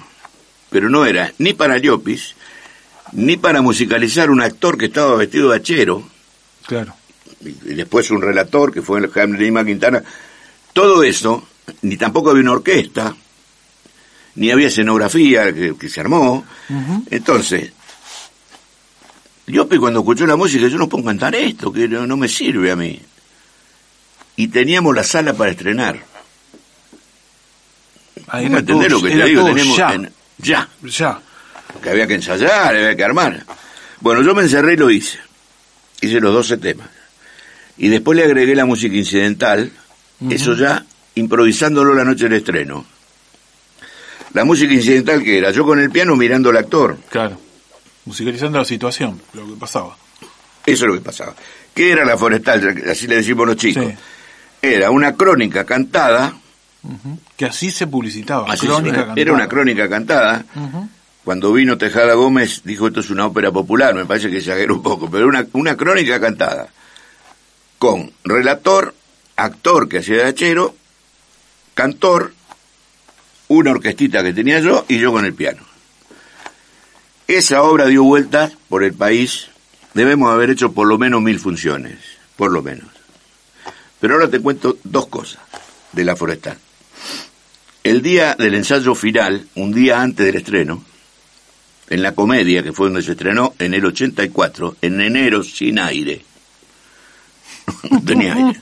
Pero 0.71 0.89
no 0.89 1.05
era 1.05 1.32
ni 1.38 1.53
para 1.53 1.78
Llopis, 1.78 2.34
ni 3.11 3.38
para 3.38 3.61
musicalizar 3.61 4.32
un 4.32 4.41
actor 4.41 4.76
que 4.76 4.86
estaba 4.86 5.15
vestido 5.17 5.51
de 5.51 5.57
hachero, 5.57 6.01
Claro. 6.65 6.95
y 7.41 7.49
y 7.49 7.76
después 7.76 8.09
un 8.09 8.23
relator 8.23 8.73
que 8.73 8.82
fue 8.82 9.07
Jaime 9.07 9.38
Lima 9.38 9.63
Quintana. 9.63 10.03
Todo 10.73 11.03
eso, 11.03 11.47
ni 11.84 11.95
tampoco 11.95 12.32
había 12.32 12.41
una 12.41 12.53
orquesta, 12.53 13.15
ni 14.36 14.51
había 14.51 14.67
escenografía 14.67 15.53
que, 15.53 15.75
que 15.77 15.89
se 15.89 15.99
armó. 16.01 16.45
Ujú. 16.69 17.05
Entonces, 17.09 17.71
Llopis 19.47 19.79
cuando 19.79 19.99
escuchó 19.99 20.25
la 20.25 20.36
música, 20.36 20.67
yo 20.67 20.77
no 20.77 20.89
puedo 20.89 21.03
cantar 21.05 21.36
esto, 21.36 21.71
que 21.71 21.88
no, 21.88 22.05
no 22.07 22.17
me 22.17 22.27
sirve 22.27 22.71
a 22.71 22.75
mí. 22.75 22.99
Y 24.38 24.47
teníamos 24.47 24.95
la 24.95 25.03
sala 25.03 25.33
para 25.33 25.51
estrenar. 25.51 25.99
Ah, 28.27 28.38
¿Me 28.39 28.47
era 28.47 28.59
entendés 28.59 28.91
lo 28.91 29.01
que 29.01 29.09
te 29.11 29.23
digo? 29.25 29.45
Tenemos 29.45 29.77
ya, 29.77 29.93
en- 29.93 30.11
ya, 30.39 30.67
ya. 30.83 31.19
que 31.81 31.89
había 31.89 32.07
que 32.07 32.15
ensayar, 32.15 32.75
había 32.75 32.95
que 32.95 33.03
armar. 33.03 33.45
Bueno, 34.01 34.21
yo 34.23 34.33
me 34.33 34.41
encerré 34.43 34.73
y 34.73 34.77
lo 34.77 34.89
hice. 34.89 35.19
Hice 36.01 36.19
los 36.19 36.33
12 36.33 36.57
temas. 36.57 36.89
Y 37.77 37.88
después 37.89 38.17
le 38.17 38.23
agregué 38.25 38.55
la 38.55 38.65
música 38.65 38.95
incidental, 38.95 39.71
eso 40.29 40.55
ya 40.55 40.86
improvisándolo 41.15 41.93
la 41.93 42.03
noche 42.03 42.23
del 42.25 42.33
estreno. 42.33 42.86
La 44.36 44.43
música 44.45 44.73
incidental 44.73 45.23
que 45.23 45.38
era 45.38 45.49
yo 45.51 45.65
con 45.65 45.79
el 45.79 45.89
piano 45.89 46.15
mirando 46.15 46.49
al 46.51 46.57
actor, 46.57 46.97
Claro. 47.09 47.39
Musicalizando 48.05 48.59
la 48.59 48.65
situación, 48.65 49.19
lo 49.33 49.47
que 49.47 49.53
pasaba. 49.59 49.97
eso 50.65 50.86
es 50.86 50.89
lo 50.89 50.93
que 50.93 51.01
pasaba. 51.01 51.33
¿Qué 51.73 51.91
era 51.91 52.05
la 52.05 52.17
forestal? 52.17 52.83
Así 52.89 53.07
le 53.07 53.15
decimos 53.15 53.47
los 53.47 53.55
chicos. 53.57 53.83
Sí. 53.86 53.93
Era 54.61 54.91
una 54.91 55.15
crónica 55.15 55.63
cantada. 55.65 56.33
Que 57.36 57.45
así 57.45 57.71
se 57.71 57.88
publicitaba. 57.88 58.45
así 58.51 58.67
crónica 58.67 58.95
se- 58.95 59.01
era 59.01 59.07
cantada. 59.15 59.33
una 59.33 59.47
crónica 59.47 59.89
cantada. 59.89 60.45
Cuando 61.23 61.51
vino 61.51 61.77
Tejada 61.79 62.13
Gómez 62.13 62.61
dijo 62.63 62.88
esto 62.88 62.99
es 62.99 63.09
una 63.09 63.25
ópera 63.25 63.51
popular, 63.51 63.95
me 63.95 64.05
parece 64.05 64.29
que 64.29 64.38
exageró 64.38 64.75
un 64.75 64.83
poco, 64.83 65.09
pero 65.09 65.27
una, 65.27 65.43
una 65.53 65.75
crónica 65.75 66.19
cantada 66.19 66.67
con 67.79 68.11
relator, 68.23 68.93
actor 69.36 69.89
que 69.89 69.97
hacía 69.99 70.17
de 70.17 70.23
hachero, 70.25 70.75
cantor, 71.73 72.33
una 73.48 73.72
orquestita 73.72 74.24
que 74.24 74.34
tenía 74.34 74.60
yo 74.60 74.86
y 74.88 75.00
yo 75.00 75.12
con 75.12 75.26
el 75.26 75.34
piano. 75.34 75.64
Esa 77.28 77.64
obra 77.64 77.88
dio 77.88 78.04
vueltas 78.04 78.54
por 78.70 78.84
el 78.84 78.93
país, 78.93 79.48
debemos 79.93 80.32
haber 80.32 80.52
hecho 80.52 80.74
por 80.74 80.88
lo 80.88 80.98
menos 80.98 81.22
mil 81.22 81.39
funciones, 81.39 81.98
por 82.36 82.52
lo 82.52 82.62
menos. 82.62 82.88
Pero 84.00 84.16
ahora 84.16 84.30
te 84.30 84.39
cuento 84.39 84.78
dos 84.84 85.08
cosas 85.08 85.41
de 85.91 86.06
la 86.06 86.16
forestal. 86.16 86.58
El 87.84 88.02
día 88.02 88.36
del 88.36 88.56
ensayo 88.56 88.96
final, 88.96 89.48
un 89.56 89.74
día 89.74 90.02
antes 90.02 90.26
del 90.26 90.36
estreno, 90.36 90.84
en 91.89 92.02
la 92.02 92.14
comedia, 92.14 92.64
que 92.64 92.74
fue 92.74 92.88
donde 92.88 93.04
se 93.04 93.12
estrenó 93.12 93.54
en 93.60 93.74
el 93.74 93.86
84, 93.86 94.78
en 94.82 95.02
enero 95.02 95.43
sin 95.43 95.80
aire. 95.80 96.24
no 97.91 98.02
tenía 98.02 98.34
aire. 98.34 98.60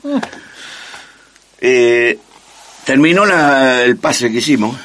Eh, 1.60 2.20
terminó 2.86 3.26
la- 3.26 3.84
el 3.84 3.98
pase 3.98 4.32
que 4.32 4.38
hicimos 4.40 4.78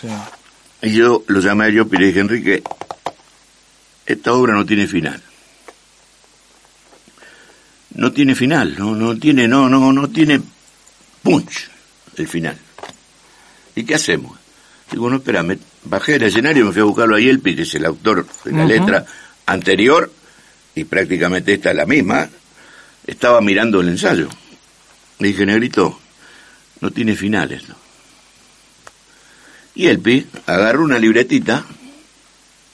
Sí. 0.00 0.08
y 0.82 0.92
yo 0.92 1.24
lo 1.28 1.40
llamé 1.40 1.66
a 1.66 1.68
yo 1.70 1.86
y 1.90 1.96
le 1.96 2.06
dije, 2.06 2.20
Enrique, 2.20 2.62
esta 4.06 4.32
obra 4.32 4.54
no 4.54 4.64
tiene 4.66 4.86
final. 4.86 5.22
No 7.94 8.10
tiene 8.12 8.34
final, 8.34 8.74
no, 8.78 8.94
no 8.96 9.18
tiene, 9.18 9.46
no, 9.46 9.68
no, 9.68 9.92
no 9.92 10.08
tiene 10.08 10.40
punch 11.22 11.68
el 12.16 12.26
final. 12.26 12.56
¿Y 13.74 13.84
qué 13.84 13.94
hacemos? 13.96 14.38
Digo, 14.90 15.08
no, 15.10 15.16
espera, 15.16 15.42
me 15.42 15.58
bajé 15.84 16.12
del 16.12 16.24
escenario 16.24 16.62
y 16.64 16.66
me 16.66 16.72
fui 16.72 16.80
a 16.82 16.84
buscarlo 16.86 17.16
a 17.16 17.20
Yelpi, 17.20 17.54
que 17.54 17.62
es 17.62 17.74
el 17.74 17.84
autor 17.84 18.26
de 18.44 18.52
la 18.52 18.64
letra 18.64 19.04
anterior, 19.46 20.10
y 20.74 20.84
prácticamente 20.84 21.52
esta 21.54 21.70
es 21.70 21.76
la 21.76 21.86
misma, 21.86 22.28
estaba 23.06 23.40
mirando 23.40 23.80
el 23.80 23.88
ensayo. 23.88 24.28
Le 25.18 25.28
dije, 25.28 25.44
negrito, 25.46 25.98
no 26.82 26.90
tiene 26.90 27.16
final 27.16 27.52
esto. 27.52 27.74
Y 29.74 29.86
Elpi 29.86 30.26
agarró 30.46 30.82
una 30.82 30.98
libretita, 30.98 31.64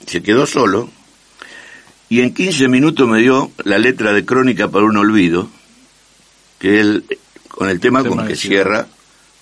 se 0.05 0.21
quedó 0.21 0.45
solo, 0.45 0.89
y 2.09 2.21
en 2.21 2.33
15 2.33 2.67
minutos 2.67 3.07
me 3.07 3.19
dio 3.21 3.51
la 3.63 3.77
letra 3.77 4.11
de 4.11 4.25
Crónica 4.25 4.67
para 4.67 4.85
un 4.85 4.97
olvido, 4.97 5.49
que 6.57 6.81
él, 6.81 7.05
con 7.47 7.69
el 7.69 7.79
tema 7.79 8.03
Tema 8.03 8.15
con 8.15 8.27
que 8.27 8.35
cierra 8.35 8.87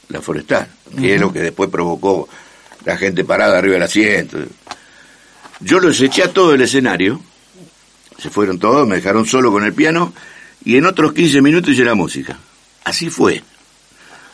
la 0.09 0.21
forestal, 0.21 0.67
que 0.99 1.15
es 1.15 1.21
lo 1.21 1.31
que 1.33 1.39
después 1.39 1.69
provocó 1.69 2.29
la 2.85 2.97
gente 2.97 3.23
parada 3.23 3.57
arriba 3.57 3.75
del 3.75 3.83
asiento. 3.83 4.37
Yo 5.61 5.79
los 5.79 5.99
eché 6.01 6.23
a 6.23 6.33
todo 6.33 6.53
el 6.53 6.61
escenario, 6.61 7.21
se 8.19 8.29
fueron 8.29 8.59
todos, 8.59 8.85
me 8.85 8.97
dejaron 8.97 9.25
solo 9.25 9.49
con 9.51 9.63
el 9.63 9.73
piano, 9.73 10.13
y 10.63 10.75
en 10.75 10.85
otros 10.85 11.13
15 11.13 11.41
minutos 11.41 11.71
hice 11.71 11.85
la 11.85 11.95
música. 11.95 12.37
Así 12.83 13.09
fue. 13.09 13.41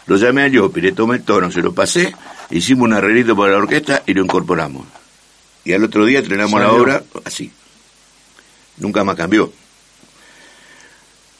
Lo 0.05 0.17
llamé 0.17 0.43
a 0.43 0.47
Llopi, 0.47 0.81
le 0.81 0.91
tomé 0.91 1.17
el 1.17 1.23
tono, 1.23 1.51
se 1.51 1.61
lo 1.61 1.73
pasé, 1.73 2.13
hicimos 2.49 2.87
un 2.87 2.93
arreglito 2.93 3.35
para 3.35 3.53
la 3.53 3.59
orquesta 3.59 4.03
y 4.05 4.13
lo 4.13 4.23
incorporamos. 4.23 4.85
Y 5.65 5.73
al 5.73 5.83
otro 5.83 6.05
día 6.05 6.19
estrenamos 6.19 6.59
la 6.59 6.71
obra 6.71 7.03
así. 7.23 7.51
Nunca 8.77 9.03
más 9.03 9.15
cambió. 9.15 9.51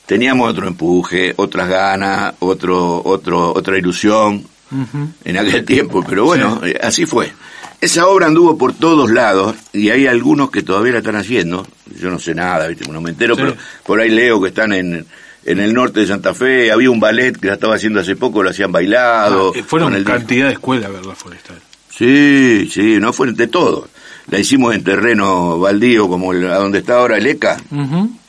teníamos 0.05 0.49
otro 0.49 0.67
empuje, 0.67 1.33
otras 1.35 1.67
ganas, 1.67 2.35
otro, 2.39 3.01
otro, 3.03 3.53
otra 3.53 3.77
ilusión 3.77 4.45
en 5.23 5.37
aquel 5.37 5.65
tiempo, 5.65 6.03
pero 6.07 6.25
bueno, 6.25 6.61
eh, 6.63 6.79
así 6.81 7.05
fue. 7.05 7.31
Esa 7.79 8.07
obra 8.07 8.27
anduvo 8.27 8.57
por 8.57 8.73
todos 8.73 9.11
lados 9.11 9.55
y 9.73 9.89
hay 9.89 10.07
algunos 10.07 10.49
que 10.49 10.63
todavía 10.63 10.93
la 10.93 10.99
están 10.99 11.17
haciendo. 11.17 11.67
Yo 11.99 12.09
no 12.09 12.17
sé 12.17 12.33
nada, 12.33 12.67
¿viste? 12.67 12.89
no 12.89 13.01
me 13.01 13.09
entero, 13.09 13.35
pero 13.35 13.55
por 13.85 13.99
ahí 13.99 14.09
leo 14.09 14.41
que 14.41 14.47
están 14.47 14.71
en, 14.71 15.05
en 15.45 15.59
el 15.59 15.73
norte 15.73 16.01
de 16.01 16.07
Santa 16.07 16.33
Fe. 16.33 16.71
Había 16.71 16.89
un 16.89 16.99
ballet 16.99 17.37
que 17.37 17.47
la 17.47 17.53
estaba 17.53 17.75
haciendo 17.75 17.99
hace 17.99 18.15
poco, 18.15 18.43
lo 18.43 18.49
hacían 18.49 18.71
bailado. 18.71 19.53
Ah, 19.55 19.59
eh, 19.59 19.63
fueron 19.63 20.01
cantidad 20.03 20.47
de 20.47 20.53
escuelas, 20.53 20.91
¿verdad, 20.91 21.13
Forestal? 21.15 21.59
Sí, 21.89 22.69
sí, 22.71 22.97
no 22.99 23.13
fue 23.13 23.31
de 23.31 23.47
todo. 23.47 23.87
La 24.27 24.39
hicimos 24.39 24.73
en 24.73 24.83
terreno 24.83 25.59
baldío, 25.59 26.07
como 26.07 26.31
a 26.31 26.55
donde 26.55 26.79
está 26.79 26.95
ahora 26.95 27.17
el 27.17 27.27
ECA. 27.27 27.57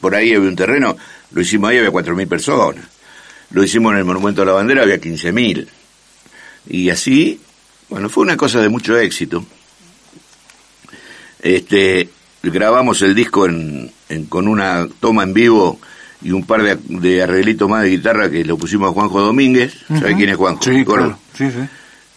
Por 0.01 0.15
ahí 0.15 0.35
había 0.35 0.49
un 0.49 0.57
terreno, 0.57 0.97
lo 1.33 1.41
hicimos 1.41 1.71
ahí, 1.71 1.79
había 1.79 1.91
4.000 1.91 2.29
personas. 2.29 2.85
Lo 3.51 3.63
hicimos 3.63 3.93
en 3.93 3.99
el 3.99 4.05
Monumento 4.05 4.43
a 4.43 4.45
la 4.45 4.53
Bandera, 4.53 4.83
había 4.83 5.01
15.000. 5.01 5.67
Y 6.69 6.91
así, 6.91 7.41
bueno, 7.89 8.09
fue 8.09 8.25
una 8.25 8.37
cosa 8.37 8.61
de 8.61 8.69
mucho 8.69 8.99
éxito. 8.99 9.45
Este, 11.41 12.09
grabamos 12.43 13.03
el 13.03 13.15
disco 13.15 13.47
en, 13.47 13.93
con 14.29 14.49
una 14.49 14.89
toma 15.01 15.23
en 15.23 15.35
vivo 15.35 15.79
y 16.25 16.33
un 16.33 16.45
par 16.45 16.63
de, 16.63 16.79
de, 16.89 17.23
arreglitos 17.23 17.69
más 17.69 17.83
de 17.83 17.91
guitarra 17.91 18.31
que 18.31 18.45
lo 18.45 18.57
pusimos 18.57 18.91
a 18.91 18.93
Juanjo 18.93 19.21
Domínguez. 19.21 19.77
¿Sabe 19.89 20.17
quién 20.17 20.31
es 20.31 20.37
Juanjo? 20.37 20.63
Sí, 20.63 20.85
claro. 20.85 21.19
sí, 21.37 21.51
sí. 21.51 21.61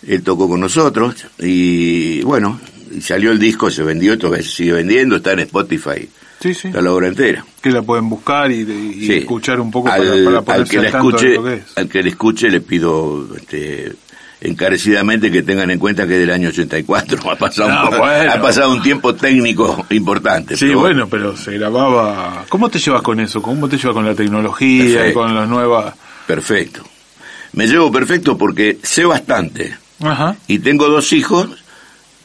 Él 0.07 0.23
tocó 0.23 0.47
con 0.47 0.59
nosotros 0.59 1.27
y 1.39 2.21
bueno, 2.21 2.59
salió 3.01 3.31
el 3.31 3.39
disco, 3.39 3.69
se 3.69 3.83
vendió, 3.83 4.13
esto 4.13 4.33
sigue 4.41 4.73
vendiendo, 4.73 5.17
está 5.17 5.33
en 5.33 5.39
Spotify. 5.39 6.07
Sí, 6.39 6.53
sí. 6.53 6.67
Está 6.67 6.81
la 6.81 6.93
obra 6.93 7.07
entera. 7.07 7.43
Que 7.61 7.71
la 7.71 7.81
pueden 7.81 8.09
buscar 8.09 8.51
y, 8.51 9.11
escuchar 9.11 9.59
un 9.59 9.71
poco 9.71 9.89
al, 9.89 10.23
para, 10.23 10.41
para 10.43 10.59
al 10.59 10.69
que 10.69 10.77
la 10.77 10.89
escuche, 10.89 11.37
Al 11.75 11.89
que 11.89 12.03
le 12.03 12.09
escuche 12.09 12.49
le 12.49 12.61
pido 12.61 13.27
este, 13.35 13.93
encarecidamente 14.41 15.31
que 15.31 15.43
tengan 15.43 15.71
en 15.71 15.79
cuenta 15.79 16.07
que 16.07 16.13
es 16.13 16.19
del 16.19 16.31
año 16.31 16.49
84 16.49 17.31
ha 17.31 17.35
pasado, 17.35 17.89
un, 17.89 18.29
ha 18.29 18.41
pasado 18.41 18.71
un 18.71 18.81
tiempo 18.81 19.15
técnico 19.15 19.85
importante. 19.89 20.55
Sí, 20.55 20.73
bueno, 20.73 21.07
pero 21.07 21.35
se 21.35 21.57
grababa... 21.57 22.45
¿Cómo 22.49 22.69
te 22.69 22.79
llevas 22.79 23.01
con 23.01 23.19
eso? 23.19 23.41
¿Cómo 23.41 23.67
te 23.67 23.77
llevas 23.77 23.93
con 23.93 24.05
la 24.05 24.15
tecnología 24.15 25.09
y 25.09 25.13
con 25.13 25.33
las 25.33 25.47
nuevas...? 25.47 25.93
Perfecto. 26.25 26.83
Me 27.53 27.67
llevo 27.67 27.91
perfecto 27.91 28.37
porque 28.37 28.77
sé 28.83 29.05
bastante. 29.05 29.77
Ajá. 30.03 30.35
Y 30.47 30.59
tengo 30.59 30.89
dos 30.89 31.13
hijos 31.13 31.49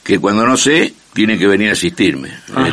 que 0.02 0.18
cuando 0.18 0.44
no 0.46 0.56
sé 0.56 0.92
tienen 1.12 1.38
que 1.38 1.46
venir 1.46 1.70
a 1.70 1.72
asistirme. 1.72 2.30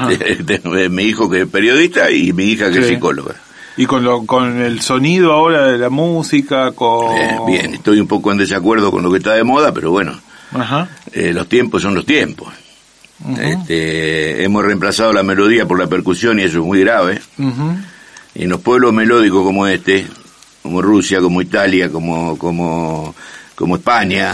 Este, 0.10 0.32
este, 0.54 0.90
mi 0.90 1.04
hijo 1.04 1.30
que 1.30 1.42
es 1.42 1.48
periodista 1.48 2.12
y 2.12 2.34
mi 2.34 2.46
hija 2.46 2.72
que 2.72 2.80
es 2.80 2.88
psicóloga. 2.88 3.36
¿Y 3.80 3.86
con, 3.86 4.04
lo, 4.04 4.26
con 4.26 4.62
el 4.62 4.82
sonido 4.82 5.32
ahora 5.32 5.68
de 5.68 5.78
la 5.78 5.90
música? 5.90 6.74
Con... 6.74 7.16
bien, 7.48 7.76
estoy 7.76 8.02
un 8.02 8.08
poco 8.08 8.30
en 8.30 8.38
desacuerdo 8.38 8.92
con 8.92 9.04
lo 9.04 9.10
que 9.10 9.20
está 9.20 9.36
de 9.36 9.46
moda, 9.46 9.74
pero 9.74 9.90
bueno, 9.90 10.20
eh, 11.14 11.32
los 11.32 11.48
tiempos 11.48 11.82
son 11.82 11.96
los 11.96 12.06
tiempos. 12.06 12.54
este, 13.40 14.44
hemos 14.44 14.66
reemplazado 14.66 15.14
la 15.14 15.24
melodía 15.24 15.66
por 15.66 15.80
la 15.80 15.88
percusión 15.88 16.42
y 16.42 16.44
eso 16.44 16.60
es 16.60 16.66
muy 16.66 16.82
grave. 16.82 17.22
Y 18.36 18.44
en 18.44 18.50
los 18.50 18.60
pueblos 18.60 18.92
melódicos 18.92 19.46
como 19.46 19.66
este, 19.66 20.06
como 20.62 20.82
Rusia, 20.82 21.22
como 21.22 21.42
Italia, 21.42 21.90
como, 21.90 22.38
como, 22.38 23.16
como 23.56 23.78
España, 23.78 24.34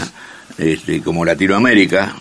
este, 0.58 1.00
como 1.02 1.24
Latinoamérica, 1.24 2.16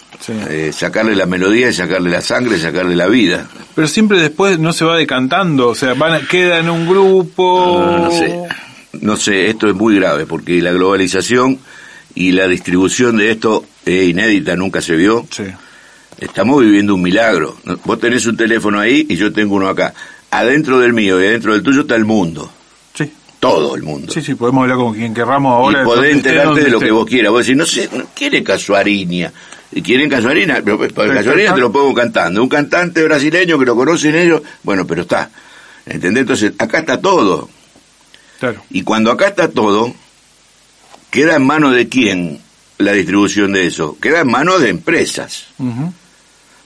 eh, 0.49 0.71
sacarle 0.73 1.15
la 1.15 1.25
melodía, 1.25 1.71
sacarle 1.71 2.09
la 2.09 2.21
sangre, 2.21 2.57
sacarle 2.59 2.95
la 2.95 3.07
vida. 3.07 3.47
Pero 3.73 3.87
siempre 3.87 4.19
después 4.19 4.59
no 4.59 4.73
se 4.73 4.85
va 4.85 4.97
decantando, 4.97 5.69
o 5.69 5.75
sea, 5.75 5.93
van, 5.93 6.25
queda 6.27 6.59
en 6.59 6.69
un 6.69 6.87
grupo. 6.87 7.83
No, 7.85 8.11
sé, 8.11 8.39
no 9.01 9.17
sé, 9.17 9.49
esto 9.49 9.67
es 9.67 9.75
muy 9.75 9.95
grave 9.95 10.25
porque 10.25 10.61
la 10.61 10.71
globalización 10.71 11.59
y 12.15 12.31
la 12.31 12.47
distribución 12.47 13.17
de 13.17 13.31
esto 13.31 13.65
es 13.85 14.09
inédita, 14.09 14.55
nunca 14.55 14.81
se 14.81 14.95
vio. 14.95 15.25
Estamos 16.17 16.61
viviendo 16.61 16.95
un 16.95 17.01
milagro. 17.01 17.57
Vos 17.83 17.99
tenés 17.99 18.25
un 18.25 18.37
teléfono 18.37 18.79
ahí 18.79 19.05
y 19.09 19.15
yo 19.15 19.33
tengo 19.33 19.55
uno 19.55 19.67
acá. 19.67 19.93
Adentro 20.31 20.79
del 20.79 20.93
mío 20.93 21.21
y 21.21 21.25
adentro 21.25 21.53
del 21.53 21.61
tuyo 21.61 21.81
está 21.81 21.95
el 21.95 22.05
mundo. 22.05 22.49
Sí. 22.93 23.11
Todo 23.39 23.75
el 23.75 23.83
mundo. 23.83 24.13
Sí, 24.13 24.21
sí, 24.21 24.33
podemos 24.35 24.63
hablar 24.63 24.77
con 24.77 24.93
quien 24.93 25.13
querramos 25.13 25.53
ahora. 25.53 25.81
Y 25.81 25.85
podés 25.85 26.15
enterarte 26.15 26.63
de 26.63 26.69
lo 26.69 26.79
que 26.79 26.91
vos 26.91 27.05
quieras. 27.05 27.31
Vos 27.31 27.45
decís, 27.45 27.57
no 27.57 27.65
sé, 27.65 27.89
no 27.93 28.05
quiere 28.15 28.41
casuariña 28.43 29.31
y 29.71 29.81
quieren 29.81 30.09
casuarina, 30.09 30.61
pero 30.63 30.77
pues, 30.77 30.93
casuarina 30.93 31.53
te 31.53 31.59
lo 31.59 31.71
pongo 31.71 31.93
cantando. 31.93 32.41
Un 32.41 32.49
cantante 32.49 33.03
brasileño 33.03 33.59
que 33.59 33.65
lo 33.65 33.75
conocen 33.75 34.15
ellos, 34.15 34.41
bueno, 34.63 34.85
pero 34.87 35.01
está. 35.01 35.29
¿Entendés? 35.85 36.21
Entonces, 36.21 36.53
acá 36.57 36.79
está 36.79 36.99
todo. 36.99 37.49
Claro. 38.39 38.63
Y 38.69 38.83
cuando 38.83 39.11
acá 39.11 39.27
está 39.27 39.49
todo, 39.49 39.93
queda 41.09 41.35
en 41.35 41.45
manos 41.45 41.75
de 41.75 41.87
quién 41.87 42.39
la 42.77 42.93
distribución 42.93 43.53
de 43.53 43.67
eso? 43.67 43.97
Queda 44.01 44.21
en 44.21 44.27
manos 44.27 44.61
de 44.61 44.69
empresas. 44.69 45.45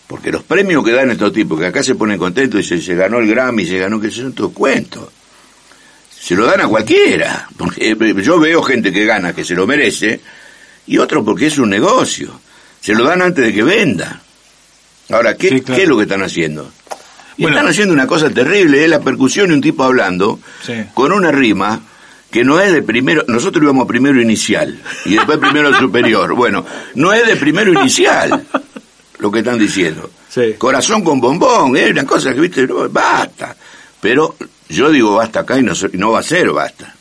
Porque 0.07 0.31
los 0.31 0.43
premios 0.43 0.83
que 0.83 0.91
dan 0.91 1.11
estos 1.11 1.31
tipos, 1.31 1.59
que 1.59 1.67
acá 1.67 1.83
se 1.83 1.95
ponen 1.95 2.17
contentos 2.17 2.59
y 2.61 2.63
se, 2.63 2.81
se 2.81 2.95
ganó 2.95 3.19
el 3.19 3.27
Grammy, 3.27 3.65
se 3.65 3.77
ganó 3.77 3.99
que 3.99 4.09
son 4.09 4.33
todos 4.33 4.53
cuentos. 4.53 5.09
Se 6.09 6.35
lo 6.35 6.45
dan 6.45 6.61
a 6.61 6.67
cualquiera. 6.67 7.47
Porque 7.55 7.91
eh, 7.91 8.23
yo 8.23 8.39
veo 8.39 8.63
gente 8.63 8.91
que 8.91 9.05
gana, 9.05 9.33
que 9.33 9.45
se 9.45 9.53
lo 9.53 9.67
merece, 9.67 10.19
y 10.87 10.97
otro 10.97 11.23
porque 11.23 11.47
es 11.47 11.59
un 11.59 11.69
negocio. 11.69 12.41
Se 12.81 12.93
lo 12.93 13.03
dan 13.03 13.21
antes 13.21 13.45
de 13.45 13.53
que 13.53 13.63
venda. 13.63 14.21
Ahora, 15.09 15.35
¿qué, 15.35 15.61
¿qué 15.61 15.83
es 15.83 15.87
lo 15.87 15.97
que 15.97 16.03
están 16.03 16.21
haciendo? 16.23 16.71
Están 17.37 17.67
haciendo 17.67 17.93
una 17.93 18.07
cosa 18.07 18.29
terrible, 18.29 18.83
es 18.83 18.89
la 18.89 18.99
percusión 18.99 19.49
y 19.51 19.53
un 19.53 19.61
tipo 19.61 19.83
hablando 19.83 20.39
con 20.93 21.11
una 21.13 21.31
rima 21.31 21.79
que 22.29 22.43
no 22.43 22.59
es 22.59 22.71
de 22.71 22.83
primero, 22.83 23.23
nosotros 23.27 23.63
íbamos 23.63 23.87
primero 23.87 24.21
inicial 24.21 24.79
y 25.05 25.15
después 25.15 25.37
primero 25.41 25.73
superior. 25.77 26.33
Bueno, 26.35 26.65
no 26.95 27.13
es 27.13 27.25
de 27.25 27.37
primero 27.37 27.71
inicial 27.71 28.45
lo 29.19 29.31
que 29.31 29.39
están 29.39 29.57
diciendo. 29.57 30.11
Corazón 30.57 31.03
con 31.03 31.19
bombón, 31.19 31.75
es 31.77 31.89
una 31.91 32.05
cosa 32.05 32.33
que, 32.33 32.41
viste, 32.41 32.67
basta. 32.91 33.55
Pero 34.01 34.35
yo 34.67 34.91
digo 34.91 35.15
basta 35.15 35.41
acá 35.41 35.57
y 35.57 35.63
no, 35.63 35.73
no 35.93 36.11
va 36.11 36.19
a 36.19 36.23
ser 36.23 36.51
basta. 36.51 36.93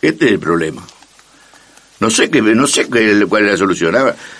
Este 0.00 0.26
es 0.26 0.32
el 0.32 0.38
problema. 0.38 0.82
No 2.00 2.10
sé 2.10 2.30
qué, 2.30 2.40
no 2.40 2.66
sé 2.66 2.88
qué, 2.88 3.26
cuál 3.28 3.44
es 3.44 3.52
la 3.52 3.56
solución. 3.56 3.94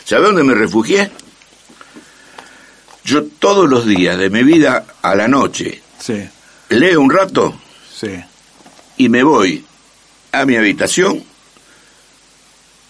¿Sabe 0.04 0.26
dónde 0.26 0.44
me 0.44 0.54
refugié? 0.54 1.10
Yo 3.04 3.24
todos 3.24 3.68
los 3.68 3.86
días 3.86 4.18
de 4.18 4.30
mi 4.30 4.42
vida 4.42 4.84
a 5.02 5.14
la 5.14 5.28
noche 5.28 5.82
leo 6.68 7.00
un 7.00 7.10
rato 7.10 7.58
y 8.96 9.08
me 9.08 9.22
voy 9.22 9.64
a 10.32 10.44
mi 10.44 10.56
habitación, 10.56 11.24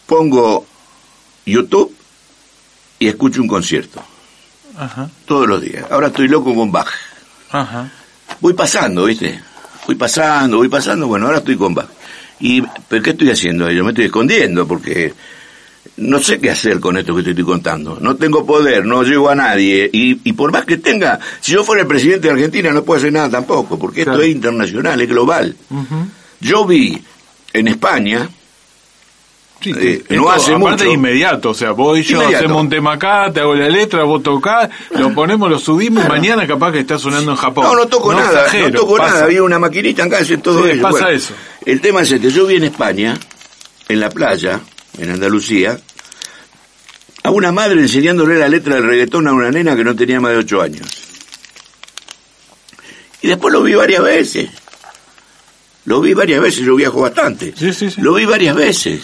pongo 0.07 0.66
YouTube 1.47 1.95
y 2.99 3.07
escucho 3.09 3.41
un 3.41 3.49
concierto. 3.49 4.03
Todos 5.25 5.47
los 5.49 5.61
días. 5.61 5.87
Ahora 5.91 6.09
estoy 6.09 6.29
loco 6.29 6.55
con 6.55 6.71
Bach. 6.73 6.89
Voy 8.41 8.53
pasando, 8.55 9.05
¿viste? 9.05 9.41
Voy 9.87 9.95
pasando, 9.95 10.59
voy 10.59 10.69
pasando. 10.69 11.07
Bueno, 11.07 11.27
ahora 11.27 11.39
estoy 11.39 11.57
con 11.57 11.75
Bach. 11.75 11.89
¿Y 12.41 12.62
pero 12.89 13.03
qué 13.03 13.11
estoy 13.11 13.30
haciendo? 13.30 13.70
Yo 13.70 13.84
me 13.84 13.91
estoy 13.91 14.07
escondiendo 14.07 14.66
porque 14.66 15.12
no 15.97 16.20
sé 16.20 16.39
qué 16.39 16.51
hacer 16.51 16.80
con 16.80 16.97
esto 16.97 17.14
que 17.14 17.22
te 17.22 17.30
estoy 17.30 17.45
contando. 17.45 17.99
No 18.01 18.16
tengo 18.16 18.47
poder, 18.47 18.84
no 18.84 19.03
llego 19.03 19.28
a 19.28 19.34
nadie. 19.34 19.91
Y, 19.93 20.20
y 20.24 20.32
por 20.32 20.53
más 20.53 20.64
que 20.64 20.76
tenga, 20.76 21.18
si 21.41 21.53
yo 21.53 21.64
fuera 21.64 21.82
el 21.82 21.89
presidente 21.89 22.28
de 22.28 22.34
Argentina 22.34 22.70
no 22.70 22.84
puedo 22.84 22.99
hacer 22.99 23.12
nada 23.12 23.30
tampoco, 23.30 23.78
porque 23.78 24.03
esto 24.03 24.20
es 24.20 24.28
internacional, 24.28 25.01
es 25.01 25.09
global. 25.09 25.57
Yo 26.41 26.64
vi 26.66 27.03
en 27.53 27.68
España, 27.68 28.28
Sí, 29.61 29.73
eh, 29.77 30.05
no 30.11 30.31
hace 30.31 30.55
aparte 30.55 30.85
mucho. 30.85 30.95
inmediato, 30.95 31.51
o 31.51 31.55
sea, 31.55 31.73
vos 31.73 31.99
y 31.99 32.05
yo 32.05 32.21
hacemos 32.21 32.63
un 32.63 32.69
tema 32.69 32.93
acá, 32.93 33.33
te 33.33 33.41
hago 33.41 33.57
la 33.57 33.69
letra, 33.69 34.05
vos 34.05 34.23
tocás, 34.23 34.69
lo 34.91 35.13
ponemos, 35.13 35.51
lo 35.51 35.59
subimos 35.59 36.05
y 36.05 36.09
mañana 36.09 36.47
capaz 36.47 36.71
que 36.71 36.81
está 36.81 36.97
sonando 36.97 37.33
en 37.33 37.37
Japón. 37.37 37.65
No, 37.65 37.75
no 37.75 37.87
toco 37.89 38.15
nada, 38.15 38.47
no 38.53 38.71
toco 38.71 38.99
nada, 38.99 39.25
había 39.25 39.43
una 39.43 39.59
maquinita 39.59 40.05
acá, 40.05 40.19
hace 40.19 40.39
todo 40.39 40.65
sí, 40.65 40.79
pasa 40.79 41.11
eso. 41.11 41.35
El 41.67 41.81
tema 41.81 42.03
es 42.03 42.13
este, 42.13 42.31
yo 42.31 42.47
vi 42.47 42.55
en 42.55 42.65
España, 42.65 43.19
en 43.89 43.99
la 43.99 44.11
playa, 44.11 44.61
en 44.97 45.11
Andalucía, 45.11 45.77
a 47.25 47.31
una 47.31 47.51
madre 47.51 47.81
enseñándole 47.81 48.39
la 48.39 48.49
letra 48.49 48.77
del 48.77 48.85
reggaetón 48.85 49.27
a 49.27 49.33
una 49.33 49.51
nena 49.51 49.75
que 49.75 49.83
no 49.83 49.97
tenía 49.97 50.21
más 50.21 50.33
de 50.33 50.39
ocho 50.39 50.63
años. 50.63 50.87
Y 53.23 53.27
después 53.27 53.53
lo 53.53 53.63
vi 53.63 53.75
varias 53.75 54.03
veces. 54.03 54.51
Lo 55.89 56.03
vi 56.03 56.12
varias 56.12 56.43
veces, 56.43 56.61
yo 56.66 56.76
viajo 56.76 57.01
bastante. 57.01 57.55
Sí, 57.57 57.72
sí, 57.72 57.91
sí. 57.91 58.03
Lo 58.03 58.12
vi 58.12 58.26
varias 58.26 58.55
veces. 58.55 59.01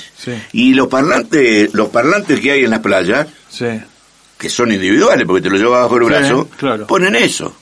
Y 0.53 0.75
los 0.75 0.89
parlantes, 0.89 1.73
los 1.73 1.89
parlantes 1.89 2.39
que 2.41 2.51
hay 2.53 2.65
en 2.65 2.71
las 2.71 2.81
playas, 2.81 3.27
que 4.37 4.51
son 4.51 4.71
individuales 4.71 5.27
porque 5.27 5.41
te 5.41 5.49
lo 5.49 5.57
llevas 5.57 5.81
bajo 5.85 5.97
el 5.97 6.05
brazo, 6.05 6.47
ponen 6.87 7.15
eso. 7.17 7.57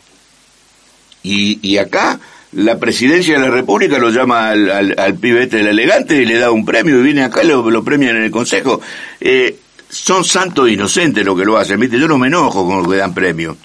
Y, 1.23 1.61
y 1.63 1.79
acá 1.79 2.19
la 2.51 2.79
presidencia 2.81 3.35
de 3.39 3.41
la 3.47 3.51
República 3.55 3.97
lo 3.99 4.11
llama 4.11 4.51
al, 4.51 4.69
al, 4.69 4.95
al 4.99 5.15
pibete 5.15 5.59
del 5.59 5.69
elegante 5.69 6.17
y 6.17 6.25
le 6.27 6.39
da 6.39 6.51
un 6.51 6.65
premio 6.65 6.99
y 6.99 7.03
viene 7.05 7.23
acá 7.23 7.45
y 7.45 7.47
lo, 7.47 7.71
lo 7.71 7.85
premian 7.85 8.17
en 8.17 8.25
el 8.25 8.31
consejo. 8.33 8.81
Eh, 9.21 9.57
son 9.89 10.25
santos 10.25 10.69
inocentes 10.69 11.25
lo 11.25 11.37
que 11.37 11.45
lo 11.45 11.59
hacen, 11.59 11.79
¿viste? 11.79 11.97
Yo 11.97 12.09
no 12.09 12.19
me 12.19 12.27
enojo 12.27 12.67
con 12.67 12.83
lo 12.83 12.91
que 12.91 12.97
dan 12.97 13.15
premio 13.15 13.57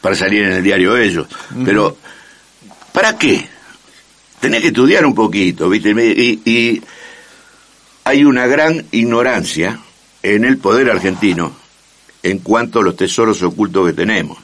para 0.00 0.16
salir 0.16 0.42
en 0.42 0.52
el 0.54 0.62
diario 0.64 0.96
ellos. 0.96 1.28
Pero, 1.64 1.98
¿para 2.92 3.16
qué? 3.16 3.53
Tenés 4.44 4.60
que 4.60 4.66
estudiar 4.68 5.06
un 5.06 5.14
poquito, 5.14 5.70
¿viste? 5.70 5.90
Y, 5.90 6.40
y 6.44 6.82
hay 8.04 8.24
una 8.24 8.46
gran 8.46 8.84
ignorancia 8.92 9.78
en 10.22 10.44
el 10.44 10.58
poder 10.58 10.90
argentino 10.90 11.52
en 12.22 12.40
cuanto 12.40 12.80
a 12.80 12.82
los 12.82 12.94
tesoros 12.94 13.42
ocultos 13.42 13.86
que 13.86 13.94
tenemos. 13.94 14.36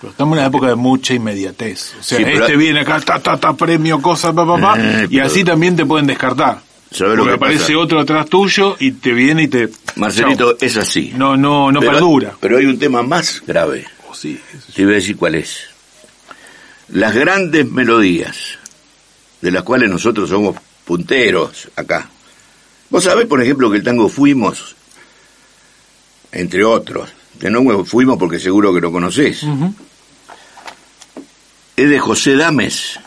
Pero 0.00 0.12
estamos 0.12 0.36
en 0.36 0.38
una 0.38 0.46
época 0.46 0.68
de 0.68 0.76
mucha 0.76 1.14
inmediatez. 1.14 1.94
O 1.98 2.02
sea, 2.02 2.20
este 2.20 2.56
viene 2.56 2.80
acá, 2.80 3.00
ta, 3.00 3.18
ta, 3.18 3.36
ta, 3.36 3.54
premio, 3.54 4.00
cosas, 4.00 4.32
pa, 4.32 4.46
pa, 4.46 4.56
pa, 4.56 4.76
eh, 4.78 5.08
y 5.10 5.18
así 5.18 5.42
también 5.42 5.74
te 5.74 5.84
pueden 5.84 6.06
descartar. 6.06 6.60
¿Sabes 6.92 7.16
lo 7.16 7.24
que 7.24 7.32
aparece 7.32 7.74
otro 7.74 7.98
atrás 7.98 8.28
tuyo 8.28 8.76
y 8.78 8.92
te 8.92 9.12
viene 9.12 9.42
y 9.42 9.48
te... 9.48 9.68
Marcelito, 9.96 10.56
es 10.60 10.76
así. 10.76 11.12
No, 11.16 11.36
no, 11.36 11.72
no 11.72 11.80
perdura. 11.80 12.34
Pero 12.38 12.56
hay 12.56 12.66
un 12.66 12.78
tema 12.78 13.02
más 13.02 13.42
grave. 13.44 13.84
Oh, 14.08 14.14
sí, 14.14 14.40
Te 14.74 14.84
voy 14.84 14.92
a 14.92 14.96
decir 14.96 15.16
cuál 15.16 15.34
es. 15.34 15.64
Las 16.88 17.14
grandes 17.14 17.70
melodías, 17.70 18.57
de 19.40 19.50
las 19.50 19.62
cuales 19.62 19.90
nosotros 19.90 20.28
somos 20.28 20.56
punteros 20.84 21.68
acá. 21.76 22.08
Vos 22.90 23.04
sabés, 23.04 23.26
por 23.26 23.42
ejemplo, 23.42 23.70
que 23.70 23.76
el 23.76 23.82
tango 23.84 24.08
Fuimos, 24.08 24.74
entre 26.32 26.64
otros, 26.64 27.10
que 27.38 27.50
no 27.50 27.84
fuimos 27.84 28.18
porque 28.18 28.40
seguro 28.40 28.72
que 28.74 28.80
lo 28.80 28.90
conocés, 28.90 29.44
es 31.76 31.88
de 31.90 31.98
José 31.98 32.36
Dames. 32.36 32.98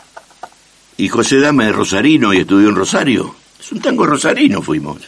Y 0.96 1.08
José 1.08 1.40
Dames 1.40 1.68
es 1.68 1.76
rosarino 1.76 2.32
y 2.32 2.38
estudió 2.38 2.68
en 2.68 2.76
Rosario. 2.76 3.34
Es 3.58 3.72
un 3.72 3.80
tango 3.80 4.06
rosarino 4.06 4.62
fuimos. 4.62 4.98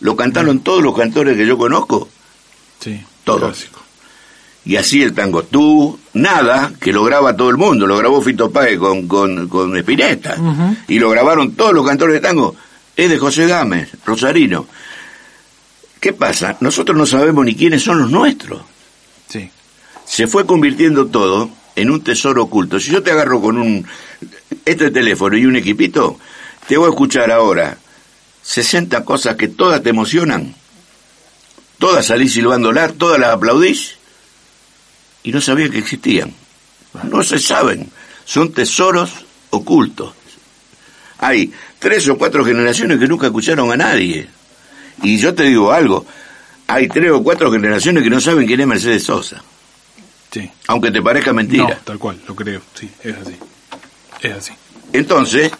Lo 0.00 0.16
cantaron 0.16 0.60
todos 0.60 0.82
los 0.82 0.96
cantores 0.96 1.36
que 1.36 1.46
yo 1.46 1.56
conozco. 1.56 2.08
Sí. 2.80 3.00
Todos. 3.24 3.68
Y 4.66 4.76
así 4.76 5.00
el 5.00 5.14
tango 5.14 5.44
Tú, 5.44 5.98
Nada, 6.12 6.72
que 6.80 6.92
lo 6.92 7.04
graba 7.04 7.36
todo 7.36 7.50
el 7.50 7.56
mundo, 7.56 7.86
lo 7.86 7.96
grabó 7.96 8.20
Fito 8.20 8.50
Páez 8.50 8.78
con, 8.78 9.06
con, 9.06 9.48
con 9.48 9.76
Espineta, 9.76 10.36
y 10.88 10.98
lo 10.98 11.08
grabaron 11.10 11.52
todos 11.52 11.72
los 11.72 11.86
cantores 11.86 12.14
de 12.14 12.20
tango, 12.20 12.56
es 12.96 13.08
de 13.08 13.18
José 13.18 13.46
Gámez, 13.46 13.90
Rosarino. 14.04 14.66
¿Qué 16.00 16.12
pasa? 16.12 16.56
Nosotros 16.60 16.96
no 16.96 17.06
sabemos 17.06 17.44
ni 17.44 17.54
quiénes 17.54 17.82
son 17.82 18.00
los 18.00 18.10
nuestros. 18.10 18.62
Sí. 19.28 19.50
Se 20.04 20.26
fue 20.26 20.46
convirtiendo 20.46 21.06
todo 21.06 21.50
en 21.74 21.90
un 21.90 22.02
tesoro 22.02 22.44
oculto. 22.44 22.80
Si 22.80 22.90
yo 22.90 23.02
te 23.02 23.12
agarro 23.12 23.40
con 23.40 23.58
un 23.58 23.86
este 24.64 24.90
teléfono 24.90 25.36
y 25.36 25.46
un 25.46 25.56
equipito, 25.56 26.18
te 26.66 26.76
voy 26.76 26.86
a 26.86 26.90
escuchar 26.90 27.30
ahora 27.30 27.78
60 28.42 29.04
cosas 29.04 29.36
que 29.36 29.48
todas 29.48 29.82
te 29.82 29.90
emocionan, 29.90 30.54
todas 31.78 32.06
salís 32.06 32.32
silbándolas, 32.32 32.94
todas 32.94 33.20
las 33.20 33.34
aplaudís, 33.34 33.95
y 35.26 35.32
no 35.32 35.40
sabía 35.40 35.68
que 35.68 35.78
existían. 35.78 36.32
No 37.10 37.22
se 37.24 37.40
saben, 37.40 37.90
son 38.24 38.52
tesoros 38.52 39.12
ocultos. 39.50 40.14
Hay 41.18 41.52
tres 41.80 42.08
o 42.08 42.16
cuatro 42.16 42.44
generaciones 42.44 43.00
que 43.00 43.08
nunca 43.08 43.26
escucharon 43.26 43.72
a 43.72 43.76
nadie. 43.76 44.28
Y 45.02 45.18
yo 45.18 45.34
te 45.34 45.42
digo 45.42 45.72
algo, 45.72 46.06
hay 46.68 46.86
tres 46.86 47.10
o 47.10 47.24
cuatro 47.24 47.50
generaciones 47.50 48.04
que 48.04 48.10
no 48.10 48.20
saben 48.20 48.46
quién 48.46 48.60
es 48.60 48.66
Mercedes 48.68 49.02
Sosa. 49.02 49.42
Sí. 50.30 50.48
Aunque 50.68 50.92
te 50.92 51.02
parezca 51.02 51.32
mentira. 51.32 51.64
No, 51.64 51.76
tal 51.82 51.98
cual, 51.98 52.20
lo 52.28 52.36
creo, 52.36 52.62
sí, 52.74 52.88
es 53.02 53.16
así. 53.16 53.36
Es 54.22 54.32
así. 54.32 54.52
Entonces, 54.92 55.50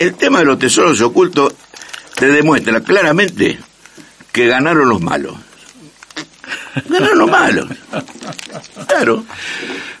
el 0.00 0.14
tema 0.14 0.40
de 0.40 0.46
los 0.46 0.58
tesoros 0.58 1.00
ocultos 1.00 1.54
te 2.16 2.26
demuestra 2.26 2.80
claramente 2.80 3.56
que 4.32 4.48
ganaron 4.48 4.88
los 4.88 5.00
malos. 5.00 5.36
Ganaron 6.88 7.18
los 7.18 7.30
malos. 7.30 7.68
Claro. 8.88 9.24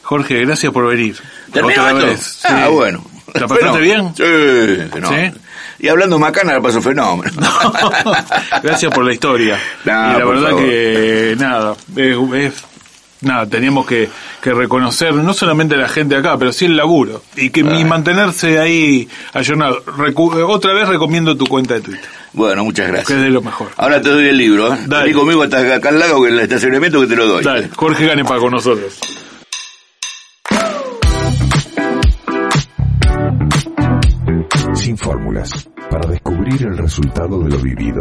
Jorge, 0.02 0.44
gracias 0.44 0.72
por 0.72 0.86
venir. 0.86 1.16
Otra 1.50 1.92
vez. 1.92 2.40
Ah, 2.44 2.68
bueno. 2.68 3.04
¿La 3.34 3.46
pasaste 3.46 3.80
bien? 3.80 4.14
Sí, 4.14 4.98
no. 5.00 5.08
¿Sí? 5.08 5.32
Y 5.78 5.88
hablando 5.88 6.18
macana, 6.18 6.52
la 6.54 6.60
paso 6.60 6.80
fenómeno. 6.80 7.32
gracias 8.62 8.94
por 8.94 9.04
la 9.04 9.12
historia. 9.12 9.58
y 9.84 9.88
la 9.88 10.24
verdad 10.24 10.56
que, 10.56 11.34
nada, 11.38 11.74
es, 11.96 12.64
nada, 13.22 13.46
teníamos 13.46 13.86
que, 13.86 14.08
que, 14.40 14.52
reconocer 14.52 15.14
no 15.14 15.32
solamente 15.32 15.74
a 15.74 15.78
la 15.78 15.88
gente 15.88 16.16
acá, 16.16 16.36
pero 16.38 16.52
sí 16.52 16.66
el 16.66 16.76
laburo. 16.76 17.22
Y 17.36 17.50
que 17.50 17.64
mi 17.64 17.84
mantenerse 17.84 18.58
ahí 18.58 19.08
ayornado. 19.32 19.82
otra 20.48 20.74
vez 20.74 20.88
recomiendo 20.88 21.36
tu 21.36 21.46
cuenta 21.46 21.74
de 21.74 21.80
Twitter. 21.80 22.08
Bueno, 22.32 22.64
muchas 22.64 22.88
gracias. 22.88 23.08
Que 23.08 23.14
es 23.14 23.22
de 23.22 23.30
lo 23.30 23.42
mejor. 23.42 23.68
Ahora 23.76 24.00
te 24.00 24.08
doy 24.08 24.28
el 24.28 24.36
libro, 24.36 24.72
¿eh? 24.72 24.78
Dale. 24.86 25.12
conmigo 25.12 25.42
hasta 25.42 25.58
acá 25.74 25.88
al 25.88 25.98
lado, 25.98 26.22
que 26.22 26.28
el 26.28 26.38
estacionamiento 26.40 27.00
que 27.00 27.06
te 27.06 27.16
lo 27.16 27.26
doy. 27.26 27.44
Dale, 27.44 27.68
Jorge 27.74 28.06
Ganepa 28.06 28.38
con 28.38 28.52
nosotros. 28.52 28.98
Sin 34.74 34.96
fórmulas, 34.96 35.68
para 35.90 36.08
descubrir 36.08 36.62
el 36.62 36.78
resultado 36.78 37.40
de 37.40 37.50
lo 37.50 37.58
vivido. 37.58 38.00